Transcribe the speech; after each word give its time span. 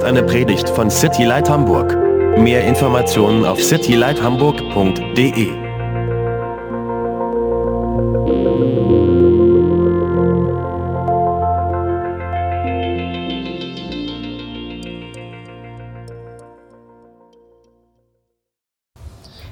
ist 0.00 0.06
eine 0.06 0.22
Predigt 0.22 0.66
von 0.70 0.88
City 0.88 1.24
Light 1.24 1.50
Hamburg. 1.50 1.94
Mehr 2.38 2.64
Informationen 2.64 3.44
auf 3.44 3.62
citylighthamburg.de. 3.62 5.48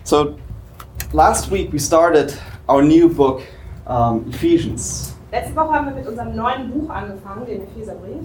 So, 0.03 0.35
last 1.13 1.51
week 1.51 1.71
we 1.75 1.79
started 1.79 2.35
our 2.67 2.81
new 2.81 3.11
book, 3.11 3.43
um, 3.87 4.25
Ephesians, 4.31 5.15
Letzte 5.31 5.55
Woche 5.55 5.75
haben 5.75 5.89
wir 5.89 5.95
mit 5.95 6.09
unserem 6.09 6.35
neuen 6.35 6.71
Buch 6.71 6.89
angefangen, 6.89 7.45
den 7.45 7.65
Epheserbrief. 7.65 8.25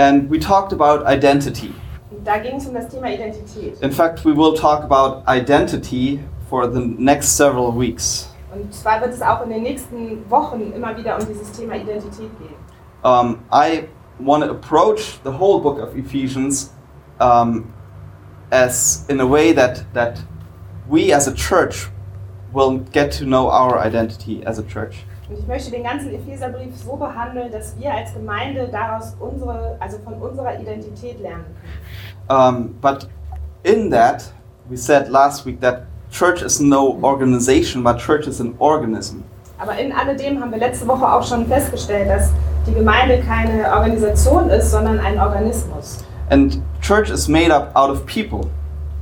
And 0.00 0.30
we 0.30 0.38
talked 0.38 0.72
about 0.72 1.04
identity. 1.06 1.74
Da 2.24 2.38
ging 2.38 2.56
es 2.56 2.66
um 2.66 2.74
das 2.74 2.88
Thema 2.88 3.08
Identität. 3.08 3.80
In 3.82 3.92
fact, 3.92 4.24
we 4.24 4.32
will 4.32 4.54
talk 4.54 4.82
about 4.82 5.22
identity 5.28 6.20
for 6.48 6.66
the 6.66 6.80
next 6.80 7.36
several 7.36 7.72
weeks. 7.72 8.28
Und 8.52 8.74
zwar 8.74 9.00
wird 9.00 9.12
es 9.12 9.22
auch 9.22 9.42
in 9.42 9.50
den 9.50 9.62
nächsten 9.62 10.28
Wochen 10.28 10.72
immer 10.72 10.96
wieder 10.96 11.18
um 11.18 11.26
dieses 11.26 11.52
Thema 11.52 11.76
Identität 11.76 12.30
gehen. 12.38 12.54
Um, 13.02 13.40
I 13.52 13.88
want 14.18 14.44
to 14.44 14.50
approach 14.50 15.20
the 15.22 15.30
whole 15.30 15.60
book 15.60 15.78
of 15.78 15.96
Ephesians 15.96 16.72
um, 17.20 17.72
as 18.50 19.06
in 19.08 19.20
a 19.20 19.26
way 19.26 19.52
that 19.52 19.84
that 19.94 20.18
we 20.88 21.14
as 21.14 21.28
a 21.28 21.34
church 21.34 21.88
will 22.52 22.80
get 22.92 23.12
to 23.12 23.24
know 23.24 23.48
our 23.48 23.78
identity 23.78 24.42
as 24.44 24.58
a 24.58 24.62
church. 24.62 25.04
Und 25.30 25.38
ich 25.38 25.46
möchte 25.46 25.70
den 25.70 25.84
ganzen 25.84 26.12
Epheserbrief 26.12 26.76
so 26.76 26.96
behandeln, 26.96 27.52
dass 27.52 27.78
wir 27.78 27.94
als 27.94 28.12
Gemeinde 28.12 28.68
daraus 28.72 29.14
unsere, 29.20 29.76
also 29.78 29.98
von 29.98 30.14
unserer 30.14 30.58
Identität 30.58 31.20
lernen 31.20 31.44
können. 32.26 32.56
Um, 32.58 32.74
but 32.80 33.08
in 33.62 33.90
that, 33.90 34.32
we 34.68 34.76
said 34.76 35.08
last 35.08 35.46
week 35.46 35.60
that 35.60 35.86
church 36.10 36.42
is 36.42 36.58
no 36.58 36.98
organization, 37.02 37.84
but 37.84 37.98
church 37.98 38.26
is 38.26 38.40
an 38.40 38.54
organism. 38.58 39.22
Aber 39.58 39.78
in 39.78 39.92
alledem 39.92 40.40
haben 40.40 40.50
wir 40.50 40.58
letzte 40.58 40.88
Woche 40.88 41.06
auch 41.06 41.22
schon 41.22 41.46
festgestellt, 41.46 42.08
dass 42.08 42.30
die 42.66 42.74
Gemeinde 42.74 43.20
keine 43.20 43.72
Organisation 43.72 44.50
ist, 44.50 44.72
sondern 44.72 44.98
ein 44.98 45.20
Organismus. 45.20 46.04
And 46.30 46.60
church 46.80 47.08
is 47.08 47.28
made 47.28 47.54
up 47.54 47.70
out 47.76 47.90
of 47.90 48.04
people. 48.06 48.50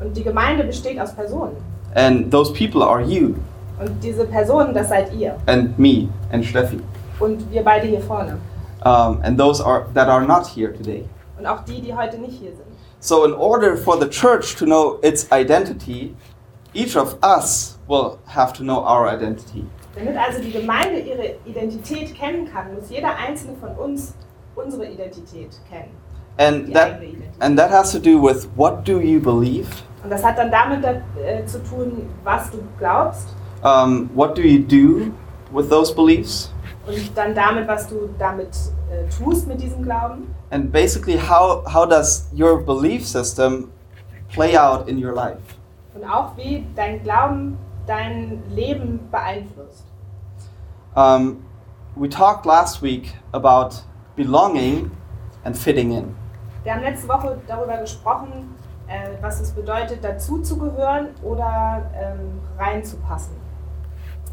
Und 0.01 0.15
die 0.15 0.25
Gemeinde 0.25 0.65
besteht 0.65 1.01
aus 1.01 1.15
Personen. 1.15 1.57
And 1.95 2.31
those 2.31 2.53
people 2.53 2.83
are 2.83 3.01
you 3.01 3.37
Und 3.81 4.03
diese 4.03 4.25
Personen, 4.25 4.75
das 4.75 4.89
seid 4.89 5.13
ihr. 5.15 5.37
and 5.47 5.79
me 5.79 6.09
and 6.33 6.45
Steffi. 6.45 6.81
Und 7.21 7.51
wir 7.51 7.63
beide 7.63 7.87
hier 7.87 8.01
vorne. 8.01 8.39
Um, 8.85 9.21
and 9.23 9.39
those 9.39 9.65
are 9.65 9.87
that 9.95 10.09
are 10.09 10.25
not 10.25 10.47
here 10.47 10.73
today. 10.73 11.05
Und 11.39 11.47
auch 11.47 11.65
die, 11.65 11.81
die 11.81 11.95
heute 11.95 12.19
nicht 12.19 12.39
hier 12.41 12.51
sind. 12.51 12.67
So 13.01 13.25
in 13.25 13.33
order 13.33 13.77
for 13.77 13.99
the 14.01 14.09
church 14.09 14.57
to 14.57 14.65
know 14.65 14.99
its 15.03 15.29
identity, 15.33 16.15
each 16.75 16.97
of 16.97 17.17
us 17.23 17.79
will 17.89 18.19
have 18.27 18.53
to 18.55 18.63
know 18.63 18.79
our 18.79 19.09
identity. 19.09 19.65
Damit 19.97 20.17
also 20.17 20.41
die 20.41 20.53
Gemeinde 20.53 21.01
ihre 21.01 21.37
Identität 21.45 22.15
kennen 22.15 22.49
kann, 22.53 22.75
muss 22.75 22.89
jeder 22.91 23.17
einzelne 23.17 23.55
von 23.61 23.71
uns 23.77 24.15
unsere 24.55 24.87
Identität 24.87 25.51
kennen. 25.69 25.91
And 26.39 26.73
that 26.73 27.01
Identität. 27.01 27.31
and 27.41 27.59
that 27.59 27.71
has 27.71 27.91
to 27.93 27.99
do 27.99 28.21
with 28.21 28.49
what 28.57 28.85
do 28.87 29.01
you 29.01 29.21
believe? 29.21 29.69
Und 30.05 30.11
das 30.11 30.23
hat 30.23 30.39
dann 30.39 30.51
damit 30.53 30.85
äh, 30.85 31.45
zu 31.47 31.61
tun, 31.65 32.09
was 32.23 32.51
du 32.51 32.59
glaubst 32.79 33.29
Um, 33.63 34.11
what 34.15 34.35
do 34.35 34.43
you 34.43 34.61
do 34.61 35.13
with 35.53 35.69
those 35.69 35.93
beliefs? 35.93 36.51
und 36.89 37.17
dann 37.17 37.35
damit, 37.35 37.69
was 37.69 37.89
du 37.89 38.09
damit 38.19 38.57
äh, 38.91 39.09
tust 39.11 39.47
mit 39.47 39.61
diesem 39.61 39.83
Glauben. 39.83 40.35
And 40.51 40.73
basically, 40.73 41.19
how, 41.19 41.63
how 41.67 41.87
does 41.87 42.29
your 42.33 42.59
belief 42.65 43.07
system 43.07 43.71
play 44.33 44.57
out 44.57 44.89
in 44.89 45.03
your 45.03 45.15
life? 45.15 45.39
Und 45.95 46.05
auch 46.05 46.37
wie 46.37 46.67
dein 46.75 47.03
Glauben 47.03 47.59
dein 47.87 48.43
Leben 48.51 49.09
beeinflusst. 49.11 49.85
Um, 50.95 51.45
we 51.97 52.09
talked 52.09 52.47
last 52.47 52.83
week 52.83 53.15
about 53.33 53.83
belonging 54.17 54.91
and 55.45 55.57
fitting 55.57 55.93
in. 55.93 56.15
Wir 56.65 56.75
haben 56.75 56.83
letzte 56.83 57.09
Woche 57.09 57.39
darüber 57.47 57.79
gesprochen, 57.79 58.55
äh, 58.89 59.11
was 59.23 59.41
es 59.41 59.53
bedeutet, 59.53 60.03
dazuzugehören 60.03 61.09
oder 61.23 61.91
ähm, 61.95 62.41
reinzupassen. 62.59 63.37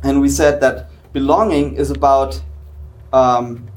And 0.06 0.22
we 0.22 0.30
said 0.30 0.62
that 0.62 0.88
belonging 1.14 1.78
is 1.78 1.90
about 1.90 2.40
um, 3.12 3.68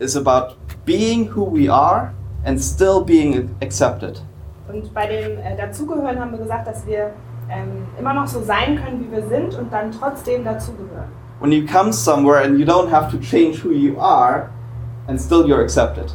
is 0.00 0.16
about 0.16 0.56
being 0.84 1.24
who 1.24 1.44
we 1.44 1.68
are 1.68 2.12
and 2.44 2.60
still 2.60 3.04
being 3.04 3.56
accepted. 3.62 4.20
Und 4.68 4.92
bei 4.92 5.06
dem 5.06 5.38
äh, 5.38 5.56
Dazugehören 5.56 6.18
haben 6.18 6.32
wir 6.32 6.38
gesagt, 6.38 6.66
dass 6.66 6.84
wir 6.84 7.12
ähm, 7.48 7.86
immer 7.96 8.12
noch 8.12 8.26
so 8.26 8.42
sein 8.42 8.82
können, 8.82 9.06
wie 9.06 9.12
wir 9.12 9.28
sind 9.28 9.56
und 9.56 9.72
dann 9.72 9.92
trotzdem 9.92 10.44
dazugehören. 10.44 11.06
When 11.38 11.52
you 11.52 11.64
come 11.64 11.92
somewhere 11.92 12.42
and 12.42 12.58
you 12.58 12.66
don't 12.66 12.90
have 12.90 13.08
to 13.12 13.18
change 13.18 13.62
who 13.62 13.70
you 13.70 14.00
are, 14.00 14.50
and 15.06 15.20
still 15.20 15.44
you're 15.44 15.62
accepted. 15.62 16.12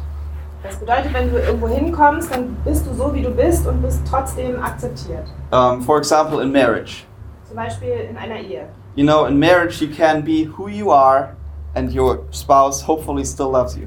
Das 0.62 0.76
bedeutet, 0.76 1.14
wenn 1.14 1.30
du 1.30 1.38
irgendwo 1.38 1.68
hinkommst, 1.68 2.30
dann 2.32 2.54
bist 2.64 2.86
du 2.86 2.92
so, 2.92 3.14
wie 3.14 3.22
du 3.22 3.30
bist 3.30 3.66
und 3.66 3.80
bist 3.80 4.02
trotzdem 4.08 4.62
akzeptiert. 4.62 5.24
Um, 5.50 5.80
for 5.80 5.96
example, 5.96 6.42
in 6.42 6.52
marriage, 6.52 7.04
Zum 7.48 7.56
Beispiel 7.56 8.08
in 8.10 8.16
einer 8.16 8.36
Ehe. 8.36 8.66
You 8.96 9.04
know, 9.04 9.26
in 9.26 9.38
marriage 9.38 9.80
you 9.80 9.88
can 9.88 10.22
be 10.22 10.44
who 10.56 10.68
you 10.68 10.90
are, 10.90 11.34
and 11.74 11.92
your 11.94 12.20
spouse 12.30 12.82
hopefully 12.86 13.24
still 13.24 13.50
loves 13.50 13.76
you. 13.76 13.86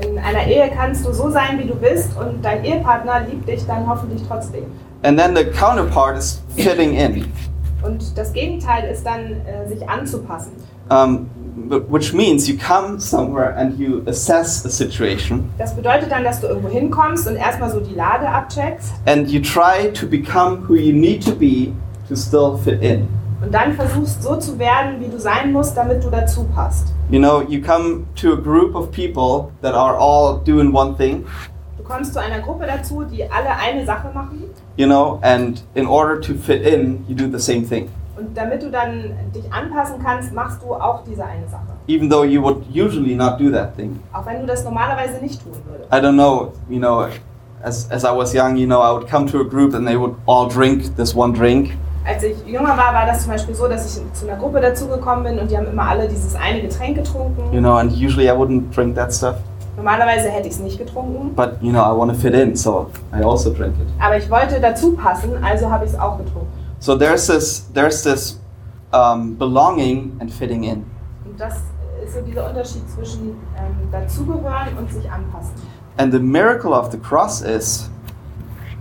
In 0.00 0.18
einer 0.18 0.46
Ehe 0.46 0.70
kannst 0.74 1.04
du 1.04 1.12
so 1.12 1.28
sein, 1.30 1.58
wie 1.58 1.66
du 1.66 1.74
bist 1.74 2.10
und 2.16 2.42
dein 2.44 2.64
Ehepartner 2.64 3.20
liebt 3.28 3.48
dich 3.48 3.66
dann 3.66 3.86
hoffentlich 3.88 4.22
trotzdem. 4.28 4.64
And 5.02 5.18
then 5.18 5.34
the 5.36 5.44
counterpart 5.44 6.16
is 6.16 6.40
fitting 6.56 6.94
in, 6.94 7.26
Und 7.82 8.16
das 8.16 8.32
Gegenteil 8.32 8.90
ist 8.90 9.04
dann, 9.04 9.40
äh, 9.46 9.68
sich 9.68 9.88
anzupassen. 9.88 10.52
um, 10.90 11.28
wh- 11.68 11.82
which 11.90 12.12
means 12.14 12.48
you 12.48 12.56
come 12.56 12.98
somewhere 12.98 13.54
and 13.56 13.78
you 13.78 14.00
assess 14.06 14.64
a 14.64 14.68
situation 14.70 15.48
Das 15.58 15.74
bedeutet 15.74 16.10
dann, 16.10 16.24
dass 16.24 16.40
du 16.40 16.46
irgendwo 16.46 16.68
hinkommst 16.68 17.26
und 17.28 17.36
erstmal 17.36 17.70
so 17.70 17.78
die 17.80 17.94
Lage 17.94 18.26
abcheckst 18.28 18.94
and 19.06 19.28
you 19.28 19.40
try 19.40 19.92
to 19.92 20.06
become 20.06 20.58
who 20.68 20.74
you 20.76 20.92
need 20.94 21.22
to 21.24 21.32
be 21.32 21.72
to 22.08 22.16
still 22.16 22.56
fit 22.56 22.80
in. 22.82 23.06
Und 23.42 23.52
dann 23.54 23.72
versuchst 23.74 24.22
so 24.22 24.36
zu 24.36 24.58
werden, 24.58 25.00
wie 25.00 25.08
du 25.08 25.18
sein 25.18 25.52
musst, 25.52 25.76
damit 25.76 26.02
du 26.04 26.10
dazu 26.10 26.44
passt. 26.54 26.92
You 27.10 27.18
know, 27.18 27.42
you 27.42 27.60
come 27.62 28.04
to 28.16 28.32
a 28.32 28.36
group 28.36 28.74
of 28.74 28.90
people 28.90 29.50
that 29.62 29.74
are 29.74 29.96
all 29.96 30.40
doing 30.44 30.72
one 30.74 30.96
thing, 30.96 31.24
Du 31.76 31.84
kommst 31.84 32.12
zu 32.12 32.20
einer 32.20 32.40
Gruppe 32.40 32.66
dazu, 32.66 33.04
die 33.04 33.22
alle 33.22 33.48
eine 33.56 33.86
Sache 33.86 34.10
machen 34.12 34.42
you 34.76 34.86
know, 34.86 35.18
and 35.22 35.62
in 35.74 35.86
order 35.86 36.20
to 36.20 36.34
fit 36.34 36.62
in, 36.62 37.04
you 37.08 37.14
do 37.14 37.28
the 37.28 37.38
same 37.40 37.62
thing. 37.66 37.90
und 38.16 38.36
damit 38.36 38.62
du 38.62 38.70
dann 38.70 39.12
dich 39.34 39.44
anpassen 39.52 39.96
kannst, 40.02 40.32
machst 40.32 40.60
du 40.62 40.74
auch 40.74 41.04
diese 41.04 41.24
eine 41.24 41.48
Sache. 41.48 41.62
Even 41.86 42.10
though 42.10 42.24
you 42.24 42.42
would 42.42 42.64
usually 42.74 43.14
not 43.14 43.38
do 43.38 43.50
that 43.50 43.76
thing. 43.76 43.98
Auch 44.12 44.26
wenn 44.26 44.40
du 44.40 44.46
das 44.46 44.64
normalerweise 44.64 45.22
nicht 45.22 45.42
tun 45.42 45.52
würdest. 45.66 45.88
I 45.92 45.96
don't 45.96 46.14
know, 46.14 46.52
you 46.68 46.78
know, 46.78 47.06
as, 47.62 47.88
as 47.90 48.04
I 48.04 48.08
was 48.14 48.34
young, 48.34 48.56
you 48.56 48.66
know, 48.66 48.80
I 48.80 48.92
would 48.92 49.08
come 49.08 49.26
to 49.30 49.40
a 49.40 49.44
group 49.44 49.72
and 49.74 49.86
they 49.86 49.96
would 49.96 50.14
all 50.26 50.48
drink 50.48 50.96
this 50.96 51.14
one 51.14 51.32
drink. 51.32 51.76
Als 52.08 52.22
ich 52.22 52.36
jünger 52.46 52.70
war, 52.70 52.94
war 52.94 53.04
das 53.04 53.24
zum 53.24 53.32
Beispiel 53.32 53.54
so, 53.54 53.68
dass 53.68 53.98
ich 53.98 54.12
zu 54.14 54.26
einer 54.26 54.38
Gruppe 54.38 54.62
dazugekommen 54.62 55.24
bin 55.24 55.38
und 55.38 55.50
die 55.50 55.58
haben 55.58 55.66
immer 55.66 55.88
alle 55.88 56.08
dieses 56.08 56.34
eine 56.34 56.62
Getränk 56.62 56.96
getrunken. 56.96 57.52
You 57.52 57.60
know, 57.60 57.74
and 57.76 57.92
usually 57.92 58.28
I 58.28 58.32
wouldn't 58.32 58.74
drink 58.74 58.94
that 58.94 59.12
stuff. 59.12 59.34
Normalerweise 59.76 60.30
hätte 60.30 60.48
ich 60.48 60.54
es 60.54 60.58
nicht 60.60 60.78
getrunken, 60.78 61.34
But, 61.36 61.60
you 61.60 61.70
know, 61.70 61.82
I 61.82 61.94
want 61.94 62.10
to 62.10 62.18
fit 62.18 62.32
in, 62.32 62.56
so 62.56 62.90
I 63.12 63.22
also 63.22 63.52
drink 63.52 63.74
it. 63.78 63.86
aber 64.00 64.16
ich 64.16 64.28
wollte 64.30 64.58
dazu 64.58 64.94
passen, 64.94 65.44
also 65.44 65.70
habe 65.70 65.84
ich 65.84 65.92
es 65.92 65.98
auch 65.98 66.16
getrunken. 66.16 66.48
So 66.78 66.96
there's 66.96 67.26
this, 67.26 67.70
there's 67.74 68.02
this 68.02 68.40
um, 68.92 69.36
belonging 69.36 70.16
and 70.20 70.32
fitting 70.32 70.64
in. 70.64 70.86
Und 71.26 71.38
das 71.38 71.56
ist 72.02 72.14
so 72.14 72.22
dieser 72.22 72.48
Unterschied 72.48 72.88
zwischen 72.88 73.36
ähm, 73.56 73.90
dazugehören 73.92 74.78
und 74.78 74.90
sich 74.90 75.04
anpassen. 75.10 75.52
And 75.98 76.10
the 76.12 76.18
miracle 76.18 76.72
of 76.72 76.90
the 76.90 76.98
cross 76.98 77.42
is 77.42 77.90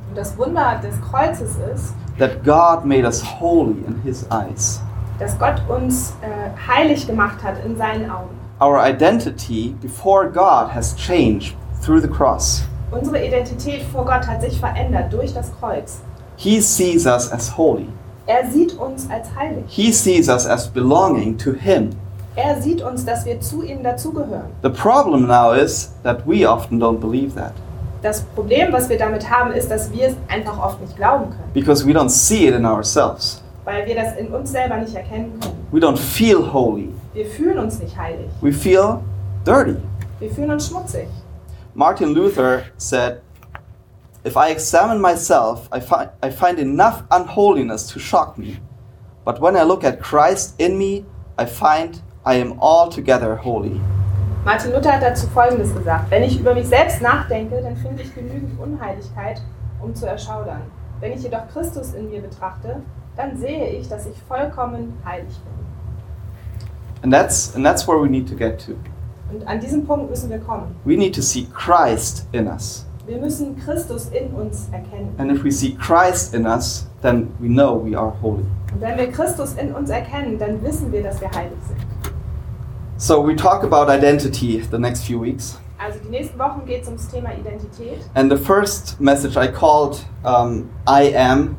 Und 0.10 0.18
das 0.18 0.38
Wunder 0.38 0.80
des 0.82 0.96
Kreuzes 1.02 1.58
ist, 1.76 1.94
that 2.18 2.44
God 2.44 2.86
made 2.86 3.06
us 3.06 3.22
holy 3.22 3.84
in 3.88 4.02
His 4.04 4.26
eyes. 4.32 4.82
dass 5.20 5.38
Gott 5.40 5.62
uns 5.68 6.14
äh, 6.22 6.50
heilig 6.68 7.08
gemacht 7.08 7.42
hat 7.44 7.56
in 7.66 7.76
seinen 7.76 8.10
Augen. 8.10 8.30
Our 8.62 8.80
identity 8.84 9.76
before 9.82 10.30
God 10.30 10.74
has 10.74 10.96
changed 10.96 11.56
through 11.84 12.02
the 12.02 12.08
cross. 12.08 12.64
Unsere 12.92 13.26
Identität 13.26 13.82
vor 13.92 14.06
Gott 14.06 14.28
hat 14.28 14.42
sich 14.42 14.60
verändert 14.60 15.12
durch 15.12 15.34
das 15.34 15.52
Kreuz. 15.60 16.02
He 16.38 16.62
sees 16.62 17.06
us 17.06 17.32
as 17.32 17.56
holy. 17.58 17.88
Er 18.28 18.48
sieht 18.50 18.78
uns 18.78 19.10
als 19.10 19.28
heilig. 19.36 19.64
He 19.68 19.92
sees 19.92 20.30
us 20.30 20.46
as 20.46 20.68
belonging 20.68 21.38
to 21.38 21.52
Him. 21.54 21.90
Er 22.36 22.62
sieht 22.62 22.82
uns, 22.84 23.04
dass 23.04 23.26
wir 23.26 23.40
zu 23.42 23.64
ihm 23.64 23.82
dazugehören. 23.82 24.52
The 24.62 24.70
problem 24.70 25.26
now 25.28 25.54
is 25.54 25.94
that 26.04 26.20
we 26.28 26.48
often 26.48 26.80
don't 26.80 27.00
believe 27.00 27.34
that 27.36 27.54
Das 28.08 28.22
Problem, 28.22 28.72
was 28.72 28.88
wir 28.88 28.98
damit 28.98 29.30
haben, 29.30 29.52
ist, 29.52 29.70
dass 29.70 29.92
wir 29.92 30.08
es 30.08 30.16
einfach 30.30 30.58
oft 30.58 30.80
nicht 30.80 30.96
glauben 30.96 31.26
können, 31.30 31.52
because 31.54 31.86
we 31.86 31.92
don't 31.92 32.08
see 32.10 32.48
it 32.48 32.54
in 32.56 32.66
ourselves. 32.66 33.44
weil 33.66 33.86
wir 33.86 33.96
das 33.96 34.16
in 34.16 34.28
uns 34.34 34.50
selber 34.50 34.78
nicht 34.78 34.96
erkennen 34.96 35.38
können. 35.42 35.68
We 35.74 35.80
don't 35.82 35.98
feel 35.98 36.38
holy. 36.54 36.88
Wir 37.14 37.26
fühlen 37.26 37.60
uns 37.60 37.80
nicht 37.80 37.98
heilig. 37.98 38.30
We 38.40 38.54
feel 38.54 39.00
dirty. 39.46 39.76
Wir 40.22 40.32
fühlen 40.32 40.52
uns 40.52 40.70
schmutzig. 40.70 41.10
Martin 41.74 42.14
Luther 42.14 42.62
said, 42.78 43.20
If 44.26 44.38
I 44.38 44.52
examine 44.52 45.00
myself, 45.02 45.68
I, 45.76 45.82
fi- 45.82 46.08
I 46.24 46.32
find 46.32 46.60
enough 46.60 47.04
unholiness 47.12 47.88
to 47.88 48.00
shock 48.00 48.38
me. 48.38 48.58
But 49.26 49.42
when 49.42 49.58
I 49.58 49.64
look 49.64 49.84
at 49.84 50.00
Christ 50.02 50.56
in 50.60 50.78
me, 50.78 51.04
I 51.38 51.46
find 51.46 52.02
I 52.26 52.36
am 52.40 52.58
altogether 52.62 53.36
holy. 53.36 53.82
Martin 54.46 54.72
Luther 54.72 54.94
hat 54.94 55.04
dazu 55.04 55.28
Folgendes 55.28 55.74
gesagt. 55.76 56.10
Wenn 56.10 56.24
ich 56.24 56.40
über 56.40 56.54
mich 56.54 56.68
selbst 56.68 57.02
nachdenke, 57.02 57.62
dann 57.62 57.76
finde 57.76 58.04
ich 58.04 58.14
genügend 58.14 58.60
Unheiligkeit, 58.60 59.42
um 59.82 59.94
zu 59.94 60.06
erschaudern. 60.06 60.62
Wenn 61.00 61.14
ich 61.14 61.24
jedoch 61.24 61.48
Christus 61.52 61.94
in 61.94 62.10
mir 62.10 62.22
betrachte, 62.22 62.78
dann 63.16 63.38
sehe 63.38 63.68
ich, 63.70 63.88
dass 63.90 64.06
ich 64.06 64.16
vollkommen 64.28 64.98
heilig 65.06 65.36
bin. 65.44 67.04
And 67.04 67.14
that's, 67.14 67.54
and 67.56 67.66
that's 67.66 67.88
where 67.88 68.02
we 68.02 68.10
need 68.10 68.28
to 68.30 68.36
get 68.36 68.60
to. 68.66 68.74
Und 69.32 69.46
an 69.48 69.60
diesem 69.60 69.86
Punkt 69.86 70.10
müssen 70.10 70.30
wir 70.30 70.40
kommen. 70.40 70.76
We 70.86 70.96
need 70.96 71.14
to 71.16 71.22
see 71.22 71.48
Christ 71.54 72.26
in 72.32 72.48
us. 72.48 72.86
Wir 73.06 73.20
müssen 73.20 73.58
Christus 73.58 74.10
in 74.10 74.34
uns 74.34 74.68
erkennen. 74.72 75.14
And 75.18 75.32
if 75.32 75.44
we 75.44 75.52
see 75.52 75.76
Christ 75.76 76.34
in 76.34 76.46
us, 76.46 76.88
then 77.02 77.30
we 77.40 77.48
know 77.48 77.82
we 77.84 77.98
are 77.98 78.14
holy. 78.22 78.44
Und 78.74 78.82
wenn 78.82 78.98
wir 78.98 79.12
Christus 79.12 79.54
in 79.54 79.74
uns 79.74 79.90
erkennen, 79.90 80.38
dann 80.38 80.62
wissen 80.64 80.92
wir, 80.92 81.04
dass 81.04 81.22
wir 81.22 81.32
heilig 81.32 81.58
sind. 81.68 81.87
So 83.00 83.22
we 83.22 83.36
talk 83.36 83.64
about 83.64 83.90
identity 83.90 84.58
the 84.58 84.80
next 84.80 85.06
few 85.06 85.20
weeks. 85.20 85.60
Also 85.78 86.00
die 86.00 86.10
nächsten 86.10 86.40
Wochen 86.40 86.66
geht 86.66 86.82
es 86.82 86.88
ums 86.88 87.08
Thema 87.08 87.30
Identität. 87.30 88.00
And 88.16 88.32
the 88.32 88.38
first 88.38 89.00
message 89.00 89.38
I 89.38 89.48
called 89.48 90.04
um, 90.24 90.72
I 90.88 91.14
am 91.16 91.56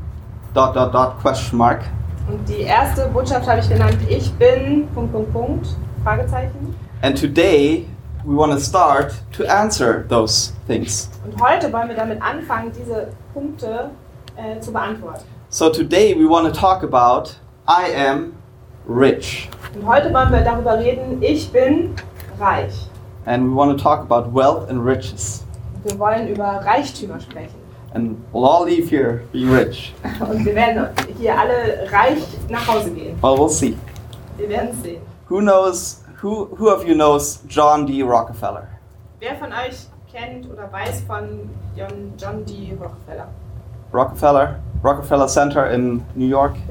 dot 0.52 0.75
dot 0.75 0.93
dot 0.93 1.20
question 1.20 1.56
mark. 1.56 1.85
Und 2.29 2.49
die 2.49 2.62
erste 2.62 3.06
Botschaft 3.06 3.46
habe 3.46 3.61
ich 3.61 3.69
genannt, 3.69 3.99
ich 4.08 4.32
bin, 4.32 4.88
Punkt, 4.93 5.12
Punkt, 5.12 5.32
Punkt, 5.32 5.67
Fragezeichen. 6.02 6.75
And 7.02 7.17
today 7.17 7.87
we 8.25 8.34
want 8.37 8.52
to 8.52 8.58
start 8.58 9.14
to 9.37 9.44
answer 9.46 10.05
those 10.08 10.52
things. 10.67 11.08
Und 11.25 11.41
heute 11.41 11.73
wollen 11.73 11.88
wir 11.88 11.96
damit 11.96 12.20
anfangen, 12.20 12.73
diese 12.76 13.12
Punkte 13.32 13.91
äh, 14.34 14.58
zu 14.58 14.73
beantworten. 14.73 15.23
So 15.50 15.70
today 15.70 16.17
we 16.19 16.29
want 16.29 16.52
to 16.52 16.61
talk 16.61 16.82
about 16.82 17.37
I 17.69 17.94
am 17.94 18.32
rich. 18.88 19.49
Und 19.75 19.87
heute 19.87 20.12
wollen 20.12 20.32
wir 20.32 20.40
darüber 20.40 20.79
reden, 20.79 21.23
ich 21.23 21.50
bin 21.52 21.94
reich. 22.40 22.88
And 23.26 23.44
we 23.44 23.55
want 23.55 23.76
to 23.76 23.82
talk 23.82 24.00
about 24.00 24.32
wealth 24.32 24.70
and 24.70 24.85
riches. 24.85 25.44
Und 25.75 25.93
wir 25.93 25.99
wollen 25.99 26.29
über 26.29 26.44
Reichtümer 26.64 27.20
sprechen. 27.20 27.55
And 27.94 28.19
we'll 28.32 28.44
all 28.44 28.64
leave 28.64 28.88
here 28.88 29.23
being 29.32 29.50
rich. 29.50 29.94
Und 30.20 30.44
wir 30.44 30.55
werden 30.55 30.88
hier 31.19 31.38
alle 31.38 31.90
reich 31.90 32.23
nach 32.49 32.67
Hause 32.67 32.90
gehen. 32.90 33.17
Well, 33.23 33.37
we'll 33.37 33.49
see. 33.49 33.76
Wir 34.37 34.49
werden 34.49 34.70
sehen. 34.82 35.02
Who 35.29 35.41
knows, 35.41 36.02
who, 36.23 36.49
who 36.58 36.70
of 36.70 36.87
you 36.87 36.94
knows 36.94 37.43
John 37.49 37.87
D. 37.87 38.02
Rockefeller? 38.02 38.69
Wer 39.20 39.37
von 39.37 39.49
euch 39.52 39.87
kennt 40.12 40.50
oder 40.50 40.70
weiß 40.73 41.02
von 41.06 41.50
John, 41.76 42.12
John 42.17 42.44
D. 42.44 42.75
Rockefeller? 42.81 43.29
Rockefeller? 43.93 44.56
Rockefeller 44.82 45.28
Center 45.28 45.66
in 45.66 46.04
New 46.14 46.28
York? 46.28 46.56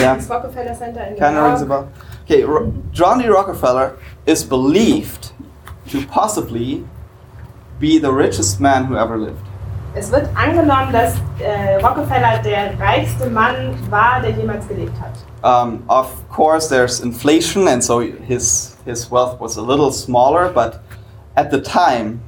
Yeah. 0.00 0.20
Rockefeller 0.28 0.74
Center 0.74 1.02
in 1.02 1.14
New 1.14 1.24
of 1.24 1.44
rings 1.44 1.62
a 1.62 1.66
bell. 1.66 1.88
Okay, 2.24 2.42
Ro- 2.44 2.72
John 2.92 3.18
D. 3.20 3.28
Rockefeller 3.28 3.96
is 4.26 4.42
believed 4.42 5.32
to 5.88 6.04
possibly 6.06 6.84
be 7.78 7.98
the 7.98 8.12
richest 8.12 8.60
man 8.60 8.84
who 8.86 8.96
ever 8.96 9.16
lived. 9.16 9.44
Es 9.96 10.10
wird 10.10 10.28
angenommen, 10.34 10.92
dass 10.92 11.14
äh, 11.38 11.76
Rockefeller 11.76 12.42
der 12.42 12.78
reichste 12.80 13.30
Mann 13.30 13.78
war, 13.90 14.20
der 14.20 14.30
jemals 14.32 14.66
gelebt 14.66 14.98
hat. 15.00 15.12
Um, 15.44 15.84
of 15.88 16.08
course, 16.28 16.68
there's 16.68 17.00
inflation, 17.00 17.68
and 17.68 17.82
so 17.82 18.00
his 18.00 18.76
his 18.84 19.08
wealth 19.10 19.38
was 19.40 19.56
a 19.56 19.62
little 19.62 19.92
smaller. 19.92 20.48
But 20.52 20.80
at 21.36 21.50
the 21.50 21.60
time, 21.60 22.20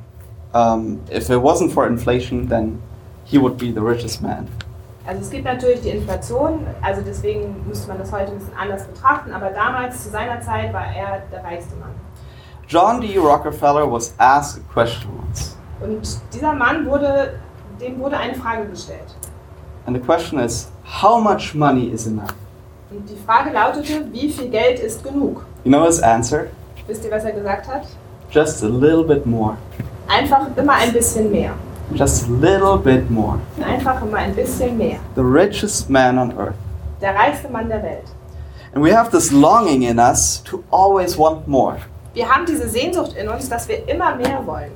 um, 0.54 1.00
if 1.10 1.28
it 1.30 1.38
wasn't 1.42 1.72
for 1.72 1.86
inflation, 1.88 2.46
then 2.48 2.80
he 3.24 3.38
would 3.38 3.56
be 3.58 3.72
the 3.72 3.82
richest 3.82 4.22
man. 4.22 4.48
Also 5.06 5.22
es 5.22 5.30
gibt 5.30 5.44
natürlich 5.44 5.80
die 5.82 5.90
Inflation, 5.90 6.66
also 6.82 7.00
deswegen 7.06 7.64
müsste 7.68 7.88
man 7.88 7.98
das 7.98 8.10
heute 8.12 8.32
ein 8.32 8.38
bisschen 8.38 8.56
anders 8.58 8.84
betrachten, 8.86 9.32
aber 9.32 9.50
damals, 9.50 10.02
zu 10.02 10.10
seiner 10.10 10.40
Zeit, 10.40 10.72
war 10.72 10.84
er 10.86 11.22
der 11.30 11.44
reichste 11.44 11.76
Mann. 11.76 11.90
John 12.68 13.00
D. 13.00 13.16
Rockefeller 13.16 13.90
was 13.90 14.12
asked 14.18 14.60
a 14.68 14.72
question 14.72 15.12
once, 15.24 15.56
Und 15.80 16.18
dieser 16.34 16.52
Mann 16.52 16.84
wurde, 16.86 17.38
dem 17.80 18.00
wurde 18.00 18.16
eine 18.16 18.34
Frage 18.34 18.66
gestellt. 18.66 19.14
and 19.86 19.94
the 19.96 20.02
question 20.02 20.40
is, 20.40 20.68
how 21.00 21.20
much 21.20 21.54
money 21.54 21.86
is 21.92 22.08
enough? 22.08 22.34
Und 22.90 23.08
die 23.08 23.16
Frage 23.24 23.50
lautete, 23.52 24.04
wie 24.12 24.28
viel 24.32 24.48
Geld 24.48 24.80
ist 24.80 25.04
genug? 25.04 25.44
You 25.62 25.70
know 25.70 25.84
his 25.86 26.00
answer? 26.02 26.46
Wisst 26.88 27.04
ihr, 27.04 27.10
was 27.12 27.24
er 27.24 27.32
gesagt 27.32 27.68
hat? 27.68 27.82
Just 28.30 28.64
a 28.64 28.66
little 28.66 29.04
bit 29.04 29.24
more. 29.24 29.56
Einfach 30.08 30.48
immer 30.56 30.72
ein 30.72 30.92
bisschen 30.92 31.30
mehr. 31.30 31.52
Just 31.94 32.28
a 32.28 32.32
little 32.32 32.76
bit 32.76 33.10
more. 33.10 33.38
Einfach 33.64 34.02
immer 34.02 34.18
ein 34.18 34.34
bisschen 34.34 34.76
mehr. 34.76 34.98
The 35.14 35.22
richest 35.22 35.88
man 35.88 36.18
on 36.18 36.32
earth. 36.38 36.56
Der 37.00 37.14
reichste 37.14 37.48
Mann 37.48 37.68
der 37.68 37.82
Welt. 37.82 38.04
And 38.74 38.82
we 38.84 38.92
have 38.92 39.10
this 39.10 39.30
longing 39.32 39.82
in 39.82 39.98
us 39.98 40.42
to 40.44 40.62
always 40.70 41.16
want 41.16 41.46
more. 41.46 41.78
Wir 42.14 42.28
haben 42.28 42.44
diese 42.46 42.68
Sehnsucht 42.68 43.14
in 43.14 43.28
uns, 43.28 43.48
dass 43.48 43.68
wir 43.68 43.88
immer 43.88 44.16
mehr 44.16 44.44
wollen. 44.46 44.72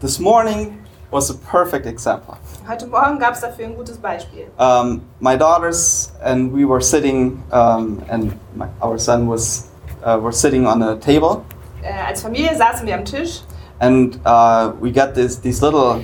This 0.00 0.18
morning 0.18 0.78
was 1.10 1.30
a 1.30 1.34
perfect 1.50 1.86
example. 1.86 2.36
Heute 2.68 2.86
Morgen 2.86 3.18
gab 3.18 3.34
es 3.34 3.40
dafür 3.40 3.66
ein 3.66 3.76
gutes 3.76 3.98
Beispiel. 3.98 4.46
Um, 4.58 5.02
my 5.20 5.36
daughters 5.36 6.12
and 6.22 6.52
we 6.52 6.64
were 6.64 6.80
sitting, 6.80 7.42
um, 7.50 8.02
and 8.08 8.32
my, 8.54 8.66
our 8.82 8.98
son 8.98 9.28
was, 9.28 9.70
uh, 10.04 10.18
were 10.20 10.32
sitting 10.32 10.66
on 10.66 10.82
a 10.82 10.96
table, 10.96 11.42
Äh, 11.82 11.92
als 12.08 12.22
Familie 12.22 12.56
saßen 12.56 12.86
wir 12.86 12.94
am 12.96 13.04
Tisch 13.04 13.42
and 13.80 14.18
uh, 14.24 14.72
we 14.80 14.90
got 14.90 15.14
this, 15.14 15.36
these 15.36 15.62
little 15.62 16.02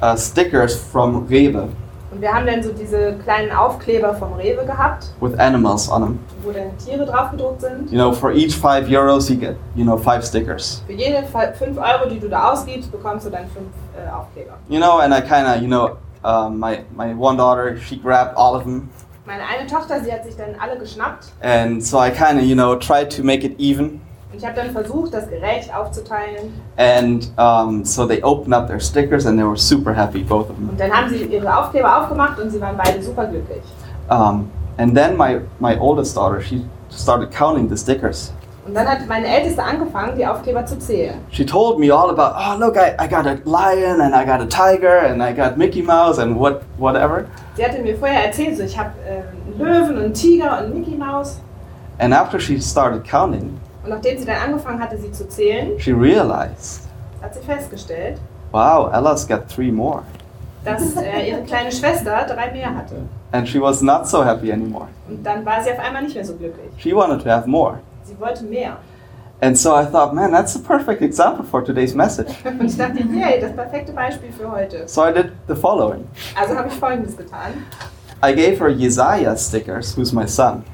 uh, 0.00 0.16
stickers 0.16 0.76
from 0.76 1.26
Rewe 1.28 1.70
und 2.14 2.20
wir 2.20 2.32
haben 2.32 2.46
dann 2.46 2.62
so 2.62 2.70
diese 2.70 3.14
kleinen 3.24 3.50
Aufkleber 3.50 4.14
vom 4.14 4.34
Rewe 4.34 4.64
gehabt, 4.64 5.12
with 5.20 5.36
animals 5.40 5.90
on 5.90 6.02
them. 6.02 6.18
wo 6.44 6.52
dann 6.52 6.76
Tiere 6.78 7.04
drauf 7.04 7.32
gedruckt 7.32 7.62
sind. 7.62 7.90
You 7.90 7.98
know, 7.98 8.12
for 8.12 8.30
each 8.30 8.54
five 8.54 8.88
euros, 8.88 9.28
you 9.28 9.36
get, 9.36 9.56
you 9.74 9.82
know, 9.82 9.96
five 9.96 10.24
stickers. 10.24 10.80
Für 10.86 10.92
jede 10.92 11.24
5 11.24 11.76
Euro, 11.76 12.08
die 12.08 12.20
du 12.20 12.28
da 12.28 12.52
ausgibst, 12.52 12.92
bekommst 12.92 13.26
du 13.26 13.30
dann 13.30 13.48
5 13.48 13.56
äh, 13.96 14.08
Aufkleber. 14.10 14.52
You 14.68 14.78
know, 14.78 14.98
and 15.00 15.12
I 15.12 15.20
kind 15.20 15.48
of, 15.48 15.60
you 15.60 15.66
know, 15.66 15.96
um, 16.22 16.60
my, 16.60 16.84
my 16.96 17.12
one 17.14 17.36
daughter, 17.36 17.76
she 17.76 17.96
grabbed 17.96 18.36
all 18.36 18.54
of 18.54 18.62
them. 18.62 18.88
Meine 19.26 19.42
eine 19.42 19.66
Tochter, 19.66 20.00
sie 20.04 20.12
hat 20.12 20.24
sich 20.24 20.36
dann 20.36 20.54
alle 20.60 20.78
geschnappt 20.78 21.32
And 21.40 21.82
so 21.82 21.98
I 21.98 22.10
kind 22.10 22.38
of, 22.38 22.44
you 22.44 22.54
know, 22.54 22.76
tried 22.76 23.10
to 23.16 23.24
make 23.24 23.44
it 23.44 23.58
even. 23.58 24.00
Ich 24.36 24.44
habe 24.44 24.56
dann 24.56 24.70
versucht, 24.70 25.14
das 25.14 25.28
gerecht 25.28 25.74
aufzuteilen. 25.74 26.52
And 26.76 27.30
um, 27.38 27.84
so 27.84 28.06
they 28.06 28.22
opened 28.22 28.54
up 28.54 28.66
their 28.66 28.80
stickers 28.80 29.26
and 29.26 29.38
they 29.38 29.44
were 29.44 29.56
super 29.56 29.94
happy, 29.94 30.22
both 30.22 30.50
of 30.50 30.56
them. 30.56 30.70
Und 30.70 30.80
dann 30.80 30.92
haben 30.92 31.08
sie 31.08 31.24
ihre 31.24 31.56
Aufkleber 31.56 32.02
aufgemacht 32.02 32.38
und 32.38 32.50
sie 32.50 32.60
waren 32.60 32.76
beide 32.76 33.02
super 33.02 33.26
glücklich. 33.26 33.62
Um, 34.10 34.50
and 34.78 34.94
then 34.94 35.16
my, 35.16 35.40
my 35.60 35.78
oldest 35.78 36.16
daughter, 36.16 36.40
she 36.40 36.64
started 36.90 37.30
counting 37.30 37.68
the 37.68 37.76
stickers. 37.76 38.32
Und 38.66 38.74
dann 38.74 38.88
hat 38.88 39.06
meine 39.06 39.26
Älteste 39.26 39.62
angefangen, 39.62 40.16
die 40.16 40.26
Aufkleber 40.26 40.64
zu 40.64 40.78
zählen. 40.78 41.16
She 41.30 41.44
told 41.44 41.78
me 41.78 41.92
all 41.92 42.08
about, 42.08 42.34
oh, 42.34 42.58
look, 42.58 42.76
I, 42.76 42.94
I 42.98 43.06
got 43.06 43.26
a 43.26 43.36
lion 43.44 44.00
and 44.00 44.14
I 44.14 44.24
got 44.24 44.40
a 44.40 44.46
tiger 44.46 45.00
and 45.00 45.22
I 45.22 45.34
got 45.34 45.58
Mickey 45.58 45.82
Mouse 45.82 46.18
and 46.18 46.38
what, 46.38 46.62
whatever. 46.78 47.26
Sie 47.56 47.64
hatte 47.64 47.82
mir 47.82 47.94
vorher 47.96 48.24
erzählt, 48.24 48.56
so 48.56 48.62
ich 48.62 48.78
habe 48.78 48.92
äh, 49.06 49.22
einen 49.52 49.58
Löwen 49.58 49.96
und 49.96 50.04
einen 50.04 50.14
Tiger 50.14 50.52
und 50.52 50.64
einen 50.64 50.80
Mickey 50.80 50.96
Maus. 50.96 51.40
And 51.98 52.14
after 52.14 52.40
she 52.40 52.58
started 52.58 53.04
counting, 53.04 53.60
Und 53.84 53.90
nachdem 53.90 54.18
sie 54.18 54.24
dann 54.24 54.36
angefangen 54.36 54.80
hatte, 54.80 54.96
sie 54.98 55.12
zu 55.12 55.28
zählen, 55.28 55.78
she 55.78 55.92
realized, 55.92 56.82
hat 57.22 57.34
sie 57.34 57.40
festgestellt, 57.40 58.18
wow, 58.50 58.90
Ella's 58.92 59.26
got 59.26 59.48
three 59.48 59.70
more. 59.70 60.02
dass 60.64 60.96
äh, 60.96 61.30
ihre 61.30 61.42
kleine 61.42 61.70
Schwester 61.70 62.24
drei 62.26 62.50
mehr 62.50 62.74
hatte. 62.74 62.96
And 63.32 63.46
she 63.46 63.60
was 63.60 63.82
not 63.82 64.06
so 64.08 64.24
happy 64.24 64.50
anymore. 64.52 64.88
Und 65.08 65.22
dann 65.24 65.44
war 65.44 65.62
sie 65.62 65.70
auf 65.70 65.78
einmal 65.78 66.02
nicht 66.02 66.14
mehr 66.14 66.24
so 66.24 66.34
glücklich. 66.34 66.70
She 66.78 66.94
wanted 66.94 67.22
to 67.22 67.28
have 67.28 67.46
more. 67.48 67.80
Sie 68.04 68.18
wollte 68.18 68.44
mehr. 68.44 68.78
And 69.42 69.58
so 69.58 69.74
I 69.74 69.84
thought, 69.84 70.14
man, 70.14 70.30
that's 70.32 70.56
a 70.56 70.60
perfect 70.60 71.02
example 71.02 71.44
for 71.44 71.62
today's 71.62 71.94
message. 71.94 72.28
Und 72.44 72.64
ich 72.64 72.78
dachte, 72.78 73.02
yay, 73.12 73.40
das 73.40 73.52
perfekte 73.52 73.92
Beispiel 73.92 74.32
für 74.32 74.50
heute. 74.50 74.88
So 74.88 75.04
I 75.06 75.12
did 75.12 75.32
the 75.48 75.54
following. 75.54 76.06
Also 76.40 76.56
habe 76.56 76.68
ich 76.68 76.74
Folgendes 76.74 77.16
getan. 77.16 77.52
I 78.22 78.32
gave 78.32 78.58
her 78.58 78.70
Jesaja 78.70 79.36
stickers, 79.36 79.94
who's 79.98 80.12
my 80.12 80.26
son, 80.26 80.64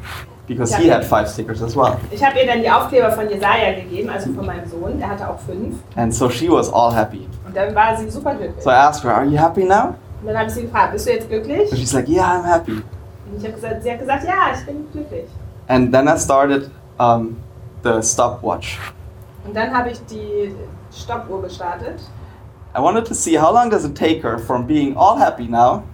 because 0.51 0.75
he 0.75 0.89
had 0.89 1.05
five 1.05 1.29
stickers 1.29 1.63
as 1.63 1.77
well. 1.77 1.97
Ich 2.11 2.25
habe 2.25 2.41
ihr 2.41 2.47
dann 2.47 2.61
die 2.61 2.69
Aufkleber 2.69 3.13
von 3.13 3.31
Jesaja 3.31 3.73
gegeben, 3.73 4.11
also 4.11 4.33
von 4.33 4.45
meinem 4.45 4.69
Sohn. 4.69 4.99
Der 4.99 5.09
hatte 5.09 5.31
auch 5.31 5.39
fünf. 5.39 5.77
And 5.95 6.13
so 6.13 6.29
she 6.29 6.49
was 6.51 6.73
all 6.73 6.93
happy. 6.93 7.29
Und 7.47 7.57
dann 7.57 7.73
war 7.73 7.97
sie 7.97 8.11
super 8.11 8.35
glücklich. 8.35 8.63
So 8.65 8.71
I 8.71 8.75
asked 8.75 9.05
her, 9.05 9.15
Are 9.15 9.25
you 9.25 9.39
happy 9.39 9.65
now? 9.65 9.95
Und 10.21 10.27
dann 10.27 10.37
habe 10.37 10.49
ich 10.49 10.55
sie 10.55 10.63
gefragt, 10.63 10.93
bist 10.93 11.07
du 11.07 11.13
jetzt 11.13 11.29
glücklich? 11.29 11.71
And 11.71 11.79
she's 11.79 11.93
like, 11.93 12.09
Yeah, 12.09 12.25
I'm 12.25 12.45
happy. 12.45 12.73
Und 12.73 13.39
ich 13.39 13.45
habe 13.45 13.55
gesagt, 13.55 13.83
sie 13.83 13.93
hat 13.93 14.01
gesagt, 14.01 14.25
ja, 14.25 14.53
ich 14.53 14.67
bin 14.67 14.91
glücklich. 14.93 15.27
And 15.69 15.93
then 15.93 16.09
I 16.09 16.19
started 16.19 16.69
um, 16.99 17.37
the 17.85 18.03
stopwatch. 18.03 18.81
Und 19.47 19.55
dann 19.55 19.73
habe 19.73 19.91
ich 19.91 20.05
die 20.07 20.53
Stoppuhr 20.93 21.43
gestartet. 21.43 22.01
I 22.75 22.81
wanted 22.81 23.07
to 23.07 23.15
see 23.15 23.39
how 23.39 23.53
long 23.53 23.71
does 23.71 23.85
it 23.85 23.97
take 23.97 24.21
her 24.23 24.37
from 24.37 24.67
being 24.67 24.97
all 24.97 25.17
happy 25.17 25.47
now 25.47 25.85